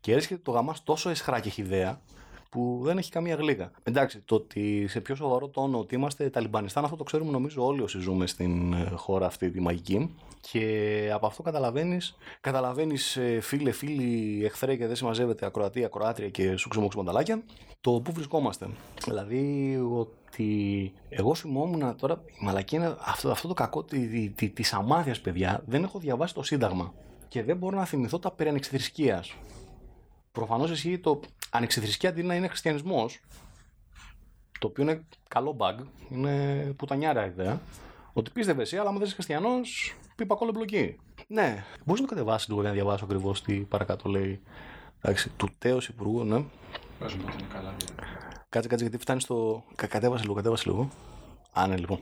Και 0.00 0.12
έρχεται 0.12 0.40
το 0.44 0.50
γαμάς 0.50 0.82
τόσο 0.82 1.10
εσχρά 1.10 1.40
και 1.40 1.52
ιδέα 1.56 2.00
που 2.50 2.80
δεν 2.82 2.98
έχει 2.98 3.10
καμία 3.10 3.34
γλύκα. 3.34 3.70
Εντάξει, 3.82 4.20
το 4.20 4.34
ότι 4.34 4.86
σε 4.88 5.00
πιο 5.00 5.14
σοβαρό 5.14 5.48
τόνο 5.48 5.78
ότι 5.78 5.94
είμαστε 5.94 6.30
Ταλιμπανιστάν, 6.30 6.84
αυτό 6.84 6.96
το 6.96 7.04
ξέρουμε 7.04 7.30
νομίζω 7.30 7.66
όλοι 7.66 7.82
όσοι 7.82 8.00
ζούμε 8.00 8.26
στην 8.26 8.72
ε, 8.72 8.92
χώρα 8.94 9.26
αυτή 9.26 9.50
τη 9.50 9.60
μαγική. 9.60 10.14
Και 10.40 11.10
από 11.12 11.26
αυτό 11.26 11.42
καταλαβαίνεις, 11.42 12.16
καταλαβαίνεις 12.40 13.16
ε, 13.16 13.40
φίλε, 13.40 13.70
φίλοι, 13.70 14.44
εχθρέ 14.44 14.76
και 14.76 14.86
δεν 14.86 14.96
συμμαζεύεται 14.96 15.46
ακροατή, 15.46 15.84
ακροάτρια 15.84 16.28
και 16.28 16.56
σου 16.56 16.68
ξεμόξου 16.68 16.98
μανταλάκια, 16.98 17.42
το 17.80 18.00
πού 18.04 18.12
βρισκόμαστε. 18.12 18.68
Δηλαδή 19.04 19.76
ότι 19.92 20.92
εγώ 21.08 21.34
θυμόμουν 21.34 21.96
τώρα, 21.96 22.22
η 22.40 22.44
μαλακή 22.44 22.76
είναι 22.76 22.96
αυτό, 23.00 23.30
αυτό 23.30 23.48
το 23.48 23.54
κακό 23.54 23.84
τη, 23.84 24.30
τη, 24.30 24.48
τη 24.48 24.70
αμάθειας, 24.72 25.20
παιδιά. 25.20 25.62
Δεν 25.66 25.82
έχω 25.82 25.98
διαβάσει 25.98 26.34
το 26.34 26.42
Σύνταγμα 26.42 26.92
και 27.28 27.42
δεν 27.42 27.56
μπορώ 27.56 27.76
να 27.76 27.84
θυμηθώ 27.84 28.18
τα 28.18 28.30
περί 28.30 28.60
Προφανώς 30.32 30.70
ισχύει 30.70 30.98
το 30.98 31.20
ανεξιθρησκεία 31.50 32.08
αντί 32.08 32.22
να 32.22 32.34
είναι 32.34 32.48
χριστιανισμός. 32.48 33.20
Το 34.58 34.66
οποίο 34.66 34.82
είναι 34.82 35.04
καλό 35.28 35.56
bug, 35.60 35.74
είναι 36.10 36.56
πουτανιάρα 36.76 37.26
ιδέα. 37.26 37.60
Ότι 38.12 38.30
πίστευε 38.30 38.62
εσύ, 38.62 38.76
αλλά 38.76 38.88
αν 38.88 38.94
δεν 38.94 39.04
είσαι 39.04 39.14
χριστιανός, 39.14 39.94
πει 40.16 40.26
πακόλο 40.26 40.50
μπλοκή. 40.50 40.96
Ναι, 41.26 41.64
μπορείς 41.84 42.00
να 42.02 42.08
το 42.08 42.14
κατεβάσεις 42.14 42.48
λίγο 42.48 42.60
για 42.60 42.68
να 42.68 42.74
διαβάσω 42.74 43.04
ακριβώς 43.04 43.42
τι 43.42 43.54
παρακάτω 43.54 44.08
λέει. 44.08 44.40
Εντάξει, 45.00 45.30
του 45.36 45.48
τέο 45.58 45.78
υπουργού, 45.88 46.24
ναι. 46.24 46.44
Πες 46.98 47.14
μου 47.14 47.22
είναι 47.22 47.46
καλά. 47.52 47.74
Κάτσε, 48.48 48.68
κάτσε, 48.68 48.84
γιατί 48.84 48.98
φτάνεις 48.98 49.22
στο. 49.22 49.64
Κατέβασε 49.74 50.22
λίγο, 50.22 50.34
κατέβασε 50.34 50.64
λίγο. 50.66 50.88
Α, 51.52 51.66
ναι, 51.66 51.76
λοιπόν. 51.76 51.98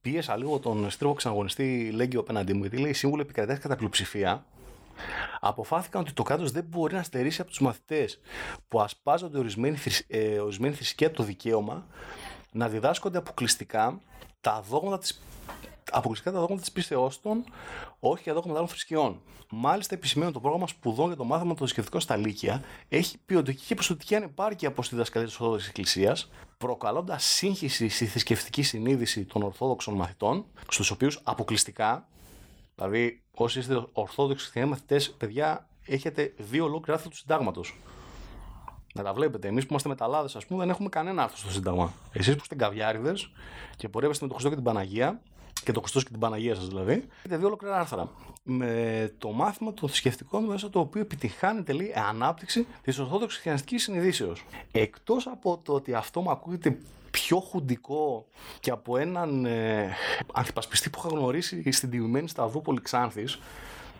Πίεσα 0.00 0.36
λίγο 0.36 0.58
τον 0.58 0.90
στρίβο 0.90 1.14
ξαναγωνιστή 1.14 1.90
Λέγκιο 1.94 2.20
απέναντί 2.20 2.52
μου, 2.52 2.60
γιατί 2.60 2.76
λέει 2.76 2.92
σύμβουλο 2.92 3.22
επικρατέα 3.22 3.56
κατά 3.56 3.76
πλειοψηφία 3.76 4.44
αποφάθηκαν 5.40 6.00
ότι 6.00 6.12
το 6.12 6.22
κράτο 6.22 6.44
δεν 6.44 6.64
μπορεί 6.64 6.94
να 6.94 7.02
στερήσει 7.02 7.40
από 7.40 7.50
τους 7.50 7.60
μαθητές 7.60 8.20
που 8.68 8.80
ασπάζονται 8.80 9.38
ορισμένη, 9.38 9.76
ε, 10.06 10.38
ορισμένη 10.38 10.74
θρησκεία 10.74 11.10
το 11.10 11.22
δικαίωμα 11.22 11.86
να 12.52 12.68
διδάσκονται 12.68 13.18
αποκλειστικά 13.18 14.00
τα 14.40 14.62
δόγματα 14.68 14.98
της 14.98 15.20
αποκλειστικά 15.90 16.32
τα 16.32 16.38
δόγματα 16.38 16.60
της 16.60 16.72
πίστεώς 16.72 17.20
των, 17.20 17.44
όχι 18.00 18.22
για 18.22 18.32
δόγματα 18.32 18.54
άλλων 18.54 18.68
θρησκειών. 18.68 19.20
Μάλιστα, 19.50 19.94
επισημαίνω 19.94 20.32
το 20.32 20.40
πρόγραμμα 20.40 20.66
σπουδών 20.66 21.06
για 21.06 21.16
το 21.16 21.24
μάθημα 21.24 21.48
των 21.48 21.56
θρησκευτικών 21.56 22.00
στα 22.00 22.16
Λύκεια 22.16 22.62
έχει 22.88 23.18
ποιοτική 23.26 23.64
και 23.66 23.74
ποσοτική 23.74 24.14
ανεπάρκεια 24.14 24.68
από 24.68 24.82
τη 24.82 24.88
διδασκαλία 24.88 25.26
της 25.26 25.36
Ορθόδοξης 25.36 25.68
Εκκλησίας, 25.68 26.30
προκαλώντας 26.58 27.24
σύγχυση 27.24 27.88
στη 27.88 28.06
θρησκευτική 28.06 28.62
συνείδηση 28.62 29.24
των 29.24 29.42
Ορθόδοξων 29.42 29.94
μαθητών, 29.94 30.44
στους 30.68 30.90
οποίους 30.90 31.20
αποκλειστικά 31.22 32.08
Δηλαδή, 32.76 33.22
όσοι 33.34 33.58
είστε 33.58 33.86
ορθόδοξοι 33.92 34.42
χριστιανοί 34.42 34.70
μαθητέ, 34.70 35.00
παιδιά, 35.16 35.68
έχετε 35.86 36.34
δύο 36.36 36.64
ολόκληρα 36.64 36.92
άρθρα 36.92 37.10
του 37.10 37.16
συντάγματος. 37.16 37.78
Να 38.94 39.02
τα 39.02 39.12
βλέπετε. 39.12 39.48
Εμείς 39.48 39.62
που 39.62 39.68
είμαστε 39.70 39.88
μεταλλάδες, 39.88 40.36
ας 40.36 40.46
πούμε, 40.46 40.60
δεν 40.60 40.70
έχουμε 40.70 40.88
κανένα 40.88 41.22
άρθρο 41.22 41.36
στο 41.36 41.50
Σύνταγμα. 41.50 41.92
Εσείς 42.12 42.34
που 42.34 42.40
είστε 42.42 42.54
καβιάριδε 42.54 43.12
και 43.76 43.88
πορεύεστε 43.88 44.24
με 44.24 44.30
το 44.30 44.38
Χριστό 44.38 44.56
και 44.56 44.62
την 44.62 44.72
Παναγία, 44.72 45.20
και 45.64 45.72
το 45.72 45.80
Χριστός 45.80 46.04
και 46.04 46.10
την 46.10 46.18
Παναγία 46.18 46.54
σας 46.54 46.68
δηλαδή. 46.68 46.92
Έχετε 47.18 47.36
δύο 47.36 47.46
ολόκληρα 47.46 47.78
άρθρα. 47.78 48.10
Με 48.42 49.14
το 49.18 49.30
μάθημα 49.30 49.74
των 49.74 49.88
θρησκευτικών 49.88 50.44
μέσα 50.44 50.70
το 50.70 50.80
οποίο 50.80 51.00
επιτυχάνεται 51.00 51.72
λέει 51.72 51.92
ανάπτυξη 52.08 52.66
της 52.82 52.98
Ορθόδοξης 52.98 53.40
Χριστιανικής 53.40 53.82
Συνειδήσεως. 53.82 54.44
Εκτός 54.72 55.26
από 55.26 55.60
το 55.62 55.72
ότι 55.72 55.94
αυτό 55.94 56.20
μου 56.20 56.30
ακούγεται 56.30 56.78
πιο 57.16 57.40
χουντικό 57.40 58.26
και 58.60 58.70
από 58.70 58.96
έναν 58.96 59.44
ε, 59.44 59.94
ανθυπασπιστή 60.32 60.90
που 60.90 60.98
είχα 60.98 61.08
γνωρίσει 61.08 61.72
στην 61.72 61.90
τιμημένη 61.90 62.28
Σταυρούπολη 62.28 62.80
Ξάνθης 62.80 63.38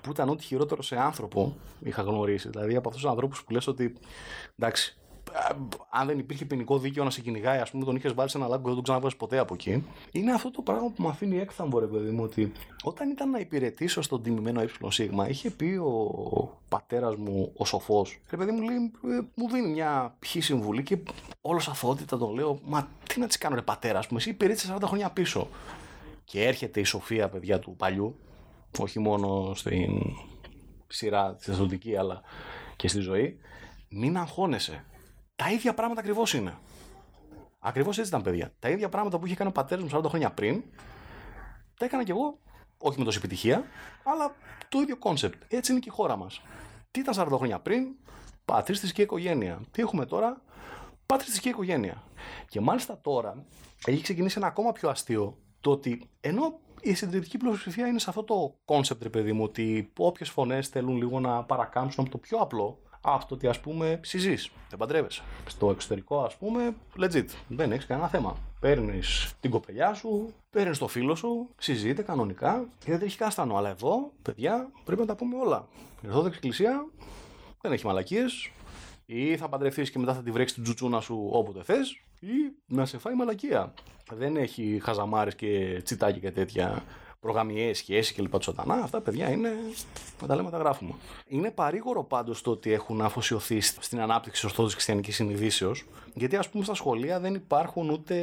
που 0.02 0.10
ήταν 0.10 0.28
ό,τι 0.28 0.44
χειρότερο 0.44 0.82
σε 0.82 0.96
άνθρωπο 0.96 1.56
είχα 1.80 2.02
γνωρίσει. 2.02 2.48
Δηλαδή 2.48 2.76
από 2.76 2.88
αυτούς 2.88 3.02
τους 3.02 3.10
ανθρώπους 3.10 3.44
που 3.44 3.52
λες 3.52 3.66
ότι 3.66 3.96
εντάξει, 4.58 4.96
αν 5.90 6.06
δεν 6.06 6.18
υπήρχε 6.18 6.44
ποινικό 6.44 6.78
δίκαιο 6.78 7.04
να 7.04 7.10
σε 7.10 7.20
κυνηγάει, 7.20 7.58
ας 7.58 7.70
πούμε, 7.70 7.84
τον 7.84 7.96
είχες 7.96 8.14
βάλει 8.14 8.30
σε 8.30 8.38
ένα 8.38 8.46
λάγκο 8.46 8.60
και 8.60 8.66
δεν 8.66 8.74
τον 8.74 8.82
ξαναβάζει 8.82 9.16
ποτέ 9.16 9.38
από 9.38 9.54
εκεί. 9.54 9.84
Είναι 10.12 10.32
αυτό 10.32 10.50
το 10.50 10.62
πράγμα 10.62 10.90
που 10.90 11.02
με 11.02 11.08
αφήνει 11.08 11.38
έκθαμβο, 11.38 11.78
ρε 11.78 11.86
παιδί 11.86 12.10
μου, 12.10 12.22
ότι 12.22 12.52
όταν 12.82 13.10
ήταν 13.10 13.30
να 13.30 13.38
υπηρετήσω 13.38 14.02
στον 14.02 14.22
τιμημένο 14.22 14.60
ΕΣ, 14.60 14.98
είχε 15.28 15.50
πει 15.50 15.64
ο 15.64 16.60
πατέρας 16.68 17.16
μου, 17.16 17.52
ο 17.56 17.64
σοφός, 17.64 18.20
ρε 18.30 18.36
παιδί 18.36 18.50
μου, 18.50 18.62
λέει, 18.62 18.76
«Ε, 18.76 19.20
μου 19.34 19.48
δίνει 19.50 19.68
μια 19.68 20.16
ποιή 20.18 20.40
συμβουλή 20.40 20.82
και 20.82 20.98
όλος 21.40 21.68
αθωότητα 21.68 22.18
τον 22.18 22.34
λέω, 22.34 22.58
Μα 22.64 22.88
τι 23.08 23.20
να 23.20 23.26
της 23.26 23.38
κάνω, 23.38 23.54
ρε 23.54 23.62
πατέρα, 23.62 23.98
ας 23.98 24.06
πούμε, 24.06 24.20
εσύ 24.20 24.30
υπηρέτησες 24.30 24.70
40 24.70 24.86
χρόνια 24.86 25.10
πίσω. 25.10 25.48
Και 26.24 26.44
έρχεται 26.44 26.80
η 26.80 26.84
σοφία, 26.84 27.28
παιδιά 27.28 27.58
του 27.58 27.76
παλιού, 27.76 28.16
όχι 28.78 28.98
μόνο 28.98 29.54
στην 29.54 30.02
σειρά 30.86 31.34
τη 31.34 31.50
αστυνομική, 31.50 31.96
αλλά 31.96 32.22
και 32.76 32.88
στη 32.88 32.98
ζωή, 32.98 33.38
μην 33.88 34.16
αγχώνεσαι. 34.16 34.84
Τα 35.36 35.50
ίδια 35.50 35.74
πράγματα 35.74 36.00
ακριβώς 36.00 36.34
είναι. 36.34 36.54
Ακριβώς 37.58 37.98
έτσι 37.98 38.08
ήταν, 38.08 38.22
παιδιά. 38.22 38.52
Τα 38.58 38.68
ίδια 38.68 38.88
πράγματα 38.88 39.18
που 39.18 39.26
είχε 39.26 39.34
κάνει 39.34 39.50
ο 39.50 39.52
πατέρας 39.52 39.84
μου 39.84 40.00
40 40.00 40.08
χρόνια 40.08 40.30
πριν, 40.30 40.62
τα 41.78 41.84
έκανα 41.84 42.04
κι 42.04 42.10
εγώ, 42.10 42.38
όχι 42.78 42.98
με 42.98 43.04
τόση 43.04 43.18
επιτυχία, 43.18 43.64
αλλά 44.04 44.34
το 44.68 44.80
ίδιο 44.80 44.96
concept. 44.96 45.42
Έτσι 45.48 45.72
είναι 45.72 45.80
και 45.80 45.88
η 45.88 45.92
χώρα 45.92 46.16
μας. 46.16 46.42
Τι 46.90 47.00
ήταν 47.00 47.14
40 47.16 47.36
χρόνια 47.36 47.58
πριν, 47.58 47.86
πατρίς, 48.44 48.65
θρησκεία 48.65 48.92
και 48.92 49.02
οικογένεια. 49.02 49.60
Τι 49.70 49.82
έχουμε 49.82 50.06
τώρα, 50.06 50.42
πατρίς, 51.06 51.21
θρησκεία 51.21 51.40
και 51.40 51.48
οικογένεια. 51.48 52.02
Και 52.48 52.60
μάλιστα 52.60 53.00
τώρα 53.00 53.44
έχει 53.86 54.02
ξεκινήσει 54.02 54.38
ένα 54.38 54.46
ακόμα 54.46 54.72
πιο 54.72 54.88
αστείο 54.88 55.38
το 55.60 55.70
ότι 55.70 56.10
ενώ 56.20 56.58
η 56.80 56.94
συντηρητική 56.94 57.36
πλειοψηφία 57.36 57.86
είναι 57.86 57.98
σε 57.98 58.06
αυτό 58.08 58.22
το 58.22 58.56
concept, 58.64 59.02
ρε 59.02 59.08
παιδί 59.08 59.32
μου, 59.32 59.42
ότι 59.42 59.92
όποιες 59.98 60.26
φωνές 60.26 60.68
θέλουν 60.68 60.96
λίγο 60.96 61.20
να 61.20 61.44
παρακάμψουν 61.44 62.02
από 62.02 62.12
το 62.12 62.18
πιο 62.18 62.38
απλό, 62.38 62.78
αυτό 63.06 63.34
ότι 63.34 63.46
ας 63.46 63.60
πούμε 63.60 64.00
συζεί, 64.02 64.36
δεν 64.68 64.78
παντρεύεσαι. 64.78 65.22
Στο 65.46 65.70
εξωτερικό, 65.70 66.22
ας 66.22 66.36
πούμε, 66.36 66.74
legit, 67.00 67.26
δεν 67.48 67.72
έχεις 67.72 67.86
κανένα 67.86 68.08
θέμα. 68.08 68.36
Παίρνεις 68.60 69.34
την 69.40 69.50
κοπελιά 69.50 69.94
σου, 69.94 70.34
παίρνεις 70.50 70.78
το 70.78 70.88
φίλο 70.88 71.14
σου, 71.14 71.48
συζείτε 71.58 72.02
κανονικά 72.02 72.68
και 72.84 72.90
δεν 72.90 73.00
έχει 73.02 73.16
κάστανο. 73.16 73.56
Αλλά 73.56 73.68
εδώ, 73.68 74.12
παιδιά, 74.22 74.70
πρέπει 74.84 75.00
να 75.00 75.06
τα 75.06 75.16
πούμε 75.16 75.36
όλα. 75.36 75.68
Η 76.02 76.06
Ορθόδοξη 76.06 76.36
Εκκλησία 76.36 76.86
δεν 77.60 77.72
έχει 77.72 77.86
μαλακίες. 77.86 78.50
Ή 79.06 79.36
θα 79.36 79.48
παντρευτείς 79.48 79.90
και 79.90 79.98
μετά 79.98 80.14
θα 80.14 80.22
τη 80.22 80.30
βρέξεις 80.30 80.54
την 80.54 80.64
τζουτσούνα 80.64 81.00
σου 81.00 81.28
όποτε 81.32 81.62
θες, 81.62 81.90
ή 82.20 82.52
να 82.66 82.86
σε 82.86 82.98
φάει 82.98 83.14
μαλακία. 83.14 83.74
Δεν 84.12 84.36
έχει 84.36 84.80
χαζαμάρες 84.82 85.34
και 85.34 85.80
τσιτάκι 85.84 86.20
και 86.20 86.30
τέτοια 86.30 86.84
προγαμιαίε 87.26 87.74
σχέσεις 87.74 88.12
και 88.12 88.22
λοιπά 88.22 88.38
του 88.38 88.44
σατανά. 88.44 88.74
Αυτά 88.74 89.00
παιδιά 89.00 89.30
είναι. 89.30 89.52
Να 90.20 90.26
τα 90.26 90.36
λέμε, 90.36 90.50
τα 90.50 90.58
γράφουμε. 90.58 90.92
Είναι 91.28 91.50
παρήγορο 91.50 92.02
πάντως 92.04 92.42
το 92.42 92.50
ότι 92.50 92.72
έχουν 92.72 93.00
αφοσιωθεί 93.00 93.60
στην 93.60 94.00
ανάπτυξη 94.00 94.40
τη 94.40 94.46
ορθόδοξη 94.46 94.74
χριστιανική 94.74 95.12
συνειδήσεως. 95.12 95.84
Γιατί 96.14 96.36
ας 96.36 96.48
πούμε 96.48 96.64
στα 96.64 96.74
σχολεία 96.74 97.20
δεν 97.20 97.34
υπάρχουν 97.34 97.90
ούτε 97.90 98.14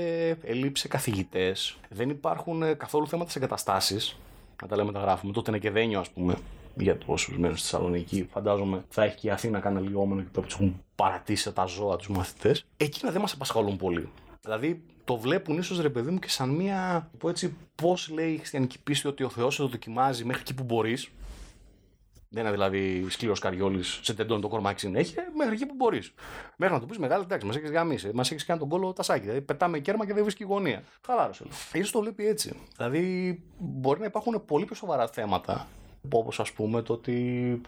ελλείψεις 0.43 0.89
καθηγητές, 0.89 1.77
δεν 1.89 2.09
υπάρχουν 2.09 2.63
ε, 2.63 2.73
καθόλου 2.73 3.07
θέματα 3.07 3.29
σε 3.29 3.39
εγκαταστάσεις. 3.39 4.17
Να 4.61 4.67
τα 4.67 4.75
λέμε, 4.75 4.91
τα 4.91 4.99
γράφουμε. 4.99 5.33
Τότε 5.33 5.51
είναι 5.51 5.59
και 5.59 5.71
δένιο, 5.71 5.99
ας 5.99 6.09
πούμε, 6.09 6.35
για 6.75 6.97
όσου 7.05 7.39
μένουν 7.39 7.57
στη 7.57 7.67
Θεσσαλονίκη. 7.69 8.27
Φαντάζομαι 8.31 8.83
θα 8.89 9.03
έχει 9.03 9.15
και 9.15 9.27
η 9.27 9.29
Αθήνα 9.29 9.59
κάνει 9.59 9.87
λιόμενο 9.87 10.21
και 10.21 10.27
που 10.31 10.43
έχουν 10.51 10.83
παρατήσει 10.95 11.51
τα 11.51 11.65
ζώα 11.65 11.95
τους 11.95 12.07
μαθητές. 12.07 12.65
Εκείνα 12.77 13.11
δεν 13.11 13.21
μας 13.21 13.33
απασχολούν 13.33 13.77
πολύ. 13.77 14.09
Δηλαδή 14.43 14.83
το 15.03 15.17
βλέπουν 15.17 15.57
ίσως 15.57 15.81
ρε 15.81 15.89
παιδί 15.89 16.11
μου 16.11 16.19
και 16.19 16.29
σαν 16.29 16.49
μία. 16.49 17.09
Πω 17.17 17.29
έτσι, 17.29 17.55
πώς 17.75 18.09
λέει 18.09 18.31
η 18.31 18.37
χριστιανική 18.37 18.79
πίστη 18.83 19.07
ότι 19.07 19.23
ο 19.23 19.29
Θεός 19.29 19.55
το 19.55 19.67
δοκιμάζει 19.67 20.25
μέχρι 20.25 20.41
εκεί 20.41 20.53
που 20.53 20.63
μπορείς. 20.63 21.09
Δεν 22.29 22.41
είναι 22.41 22.51
δηλαδή 22.51 23.05
σκληρός 23.09 23.39
καριόλης, 23.39 23.99
σε 24.01 24.13
τεντώνει 24.13 24.41
το 24.41 24.47
κορμάκι 24.47 24.79
συνέχεια, 24.79 25.31
μέχρι 25.37 25.53
εκεί 25.53 25.65
που 25.65 25.73
μπορείς. 25.77 26.13
Μέχρι 26.57 26.75
να 26.75 26.81
του 26.81 26.87
πεις 26.87 26.97
μεγάλη, 26.97 27.23
εντάξει, 27.23 27.45
μας 27.45 27.55
έχεις 27.55 27.69
γαμίσει, 27.69 28.11
μας 28.13 28.31
έχεις 28.31 28.45
κάνει 28.45 28.59
τον 28.59 28.69
κόλλο 28.69 28.93
τασάκι. 28.93 29.21
Δηλαδή 29.21 29.41
πετάμε 29.41 29.79
κέρμα 29.79 30.05
και 30.05 30.13
δεν 30.13 30.23
βρίσκει 30.23 30.43
γωνία. 30.43 30.83
Χαλάρωσε. 31.05 31.45
σω 31.83 31.91
το 31.91 31.99
βλέπει 31.99 32.27
έτσι. 32.27 32.55
Δηλαδή 32.77 33.43
μπορεί 33.57 33.99
να 33.99 34.05
υπάρχουν 34.05 34.45
πολύ 34.45 34.65
πιο 34.65 34.75
σοβαρά 34.75 35.07
θέματα, 35.07 35.67
όπως 36.11 36.39
ας 36.39 36.51
πούμε 36.51 36.81
το 36.81 36.93
ότι. 36.93 37.61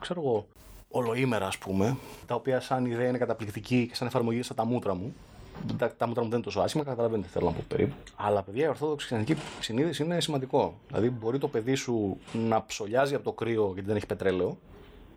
ξέρω 0.00 0.20
εγώ, 0.20 0.48
ολοήμερα 0.88 1.46
ας 1.46 1.58
πούμε, 1.58 1.96
τα 2.26 2.34
οποία 2.34 2.60
σαν 2.60 2.86
ιδέα 2.86 3.08
είναι 3.08 3.18
καταπληκτική 3.18 3.86
και 3.86 3.94
σαν 3.94 4.06
εφαρμογή 4.06 4.42
σαν 4.42 4.56
τα 4.56 4.64
μούτρα 4.64 4.94
μου 4.94 5.14
τα, 5.78 5.94
τα 5.96 6.06
μούτρα 6.06 6.22
μου 6.22 6.28
δεν 6.28 6.38
είναι 6.38 6.46
τόσο 6.46 6.60
άσχημα, 6.60 6.84
καταλαβαίνετε 6.84 7.28
θέλω 7.28 7.46
να 7.46 7.52
πω 7.52 7.64
περίπου. 7.68 7.94
Αλλά 8.16 8.42
παιδιά, 8.42 8.64
η 8.64 8.68
ορθόδοξη 8.68 9.06
χριστιανική 9.06 9.42
συνείδηση 9.60 10.04
είναι 10.04 10.20
σημαντικό. 10.20 10.74
Δηλαδή, 10.88 11.10
μπορεί 11.10 11.38
το 11.38 11.48
παιδί 11.48 11.74
σου 11.74 12.18
να 12.32 12.64
ψολιάζει 12.64 13.14
από 13.14 13.24
το 13.24 13.32
κρύο 13.32 13.70
γιατί 13.72 13.88
δεν 13.88 13.96
έχει 13.96 14.06
πετρέλαιο, 14.06 14.58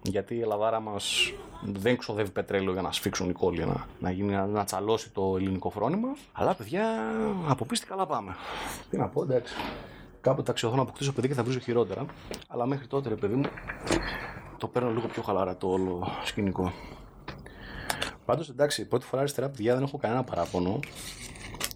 γιατί 0.01 0.35
η 0.35 0.41
Ελλαδάρα 0.41 0.79
μας 0.79 1.33
δεν 1.63 1.97
ξοδεύει 1.97 2.29
πετρέλαιο 2.29 2.71
για 2.71 2.81
να 2.81 2.91
σφίξουν 2.91 3.29
οι 3.29 3.33
κόλλοι, 3.33 3.65
να, 3.65 3.85
να, 3.99 4.11
γίνει, 4.11 4.31
να, 4.31 4.45
να 4.45 4.63
τσαλώσει 4.63 5.09
το 5.09 5.33
ελληνικό 5.37 5.69
φρόνημα. 5.69 6.07
Αλλά 6.31 6.55
παιδιά, 6.55 6.83
από 7.47 7.65
πίστη 7.65 7.85
καλά 7.85 8.05
πάμε. 8.05 8.35
Τι 8.89 8.97
να 8.97 9.07
πω, 9.07 9.23
εντάξει. 9.23 9.53
Κάποτε 10.21 10.43
ταξιωθώ 10.43 10.75
να 10.75 10.81
αποκτήσω 10.81 11.13
παιδί 11.13 11.27
και 11.27 11.33
θα 11.33 11.43
βρίζω 11.43 11.59
χειρότερα. 11.59 12.05
Αλλά 12.47 12.65
μέχρι 12.65 12.87
τότε, 12.87 13.09
ρε 13.09 13.15
παιδί 13.15 13.35
μου, 13.35 13.45
το 14.57 14.67
παίρνω 14.67 14.89
λίγο 14.89 15.07
πιο 15.07 15.21
χαλαρά 15.21 15.57
το 15.57 15.67
όλο 15.67 16.07
σκηνικό. 16.23 16.71
Πάντως 18.27 18.49
εντάξει, 18.49 18.85
πρώτη 18.85 19.05
φορά 19.05 19.21
αριστερά 19.21 19.49
παιδιά 19.49 19.73
δεν 19.73 19.83
έχω 19.83 19.97
κανένα 19.97 20.23
παράπονο. 20.23 20.79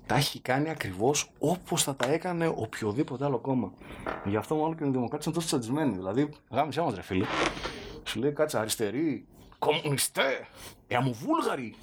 Τα 0.06 0.16
έχει 0.16 0.40
κάνει 0.40 0.70
ακριβώς 0.70 1.32
όπως 1.40 1.84
θα 1.84 1.96
τα 1.96 2.12
έκανε 2.12 2.48
οποιοδήποτε 2.56 3.26
άλλο 3.26 3.40
κόμμα. 3.40 3.72
Γι' 4.26 4.36
αυτό 4.36 4.56
μάλλον 4.56 4.78
και 4.78 4.86
οι 4.86 4.90
Δημοκράτες 4.90 5.26
είναι 5.26 5.36
τόσο 5.36 5.48
τσαντισμένοι. 5.48 5.96
Δηλαδή, 5.96 6.30
γάμισε 6.50 6.82
μα, 6.82 6.96
ρε 6.96 7.02
φίλε. 7.02 7.26
Σου 8.04 8.20
λέει 8.20 8.32
κάτσε 8.32 8.58
αριστεροί, 8.58 9.26
κομμουνιστέ, 9.60 10.48
εαμοβούλγαροι. 10.88 11.76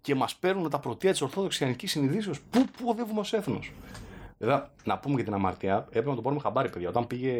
Και 0.00 0.14
μας 0.14 0.36
παίρνουν 0.36 0.70
τα 0.70 0.78
πρωτεία 0.78 1.10
της 1.10 1.20
Ορθόδοξης 1.20 1.60
Ιανικής 1.60 1.90
Συνειδήσεως. 1.90 2.40
Πού, 2.50 2.64
πού 2.78 2.88
οδεύουμε 2.88 3.20
ως 3.20 3.32
έθνος. 3.32 3.72
Βέβαια, 4.38 4.70
να 4.84 4.98
πούμε 4.98 5.14
για 5.14 5.24
την 5.24 5.34
αμαρτία, 5.34 5.84
έπρεπε 5.88 6.08
να 6.08 6.14
το 6.14 6.22
πάρουμε 6.22 6.40
χαμπάρι, 6.40 6.70
παιδιά. 6.70 6.88
Όταν 6.88 7.06
πήγε 7.06 7.34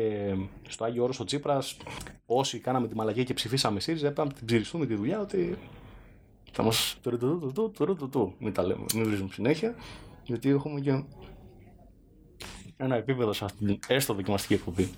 στο 0.68 0.84
Άγιο 0.84 1.02
Όρος 1.02 1.20
ο 1.20 1.24
Τσίπρας, 1.24 1.76
όσοι 2.26 2.58
κάναμε 2.58 2.88
τη 2.88 2.94
μαλακία 2.94 3.24
και 3.24 3.34
ψηφίσαμε 3.34 3.80
ΣΥΡΙΖΑ, 3.80 4.06
έπρεπε 4.06 4.28
να 4.28 4.34
την 4.34 4.46
ψηριστούμε 4.46 4.86
τη 4.86 4.94
δουλειά 4.94 5.20
ότι 5.20 5.58
θα 6.56 6.62
μας. 6.62 6.98
Μην 8.38 8.52
τα 8.52 8.62
λέμε, 8.62 8.84
μην 8.94 9.04
βρίσκουμε 9.04 9.32
συνέχεια. 9.32 9.74
Γιατί 10.22 10.48
έχουμε 10.48 10.80
και 10.80 11.02
ένα 12.76 12.96
επίπεδο 12.96 13.32
σε 13.32 13.44
αυτήν 13.44 13.66
την 13.66 13.78
έστω 13.88 14.14
δοκιμαστική 14.14 14.54
εκπομπή. 14.54 14.90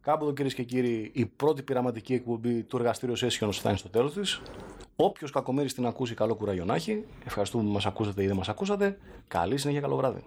Κάπου 0.00 0.24
εδώ 0.24 0.32
κυρίες 0.32 0.54
και 0.54 0.62
κύριοι, 0.62 1.10
η 1.14 1.26
πρώτη 1.26 1.62
πειραματική 1.62 2.14
εκπομπή 2.14 2.62
του 2.62 2.76
εργαστήριου 2.76 3.18
Sessions 3.18 3.52
θα 3.52 3.68
είναι 3.68 3.78
στο 3.78 3.88
τέλος 3.88 4.12
της. 4.12 4.42
Όποιος 4.96 5.30
κακομέρι 5.30 5.72
την 5.72 5.86
ακούσει, 5.86 6.14
καλό 6.14 6.34
κουράγιο 6.34 6.64
να 6.64 6.74
έχει. 6.74 7.04
Ευχαριστούμε 7.24 7.64
που 7.64 7.70
μας 7.70 7.86
ακούσατε 7.86 8.22
ή 8.22 8.26
δεν 8.26 8.36
μας 8.36 8.48
ακούσατε. 8.48 8.98
Καλή 9.28 9.58
συνέχεια, 9.58 9.80
καλό 9.80 9.96
βράδυ. 9.96 10.22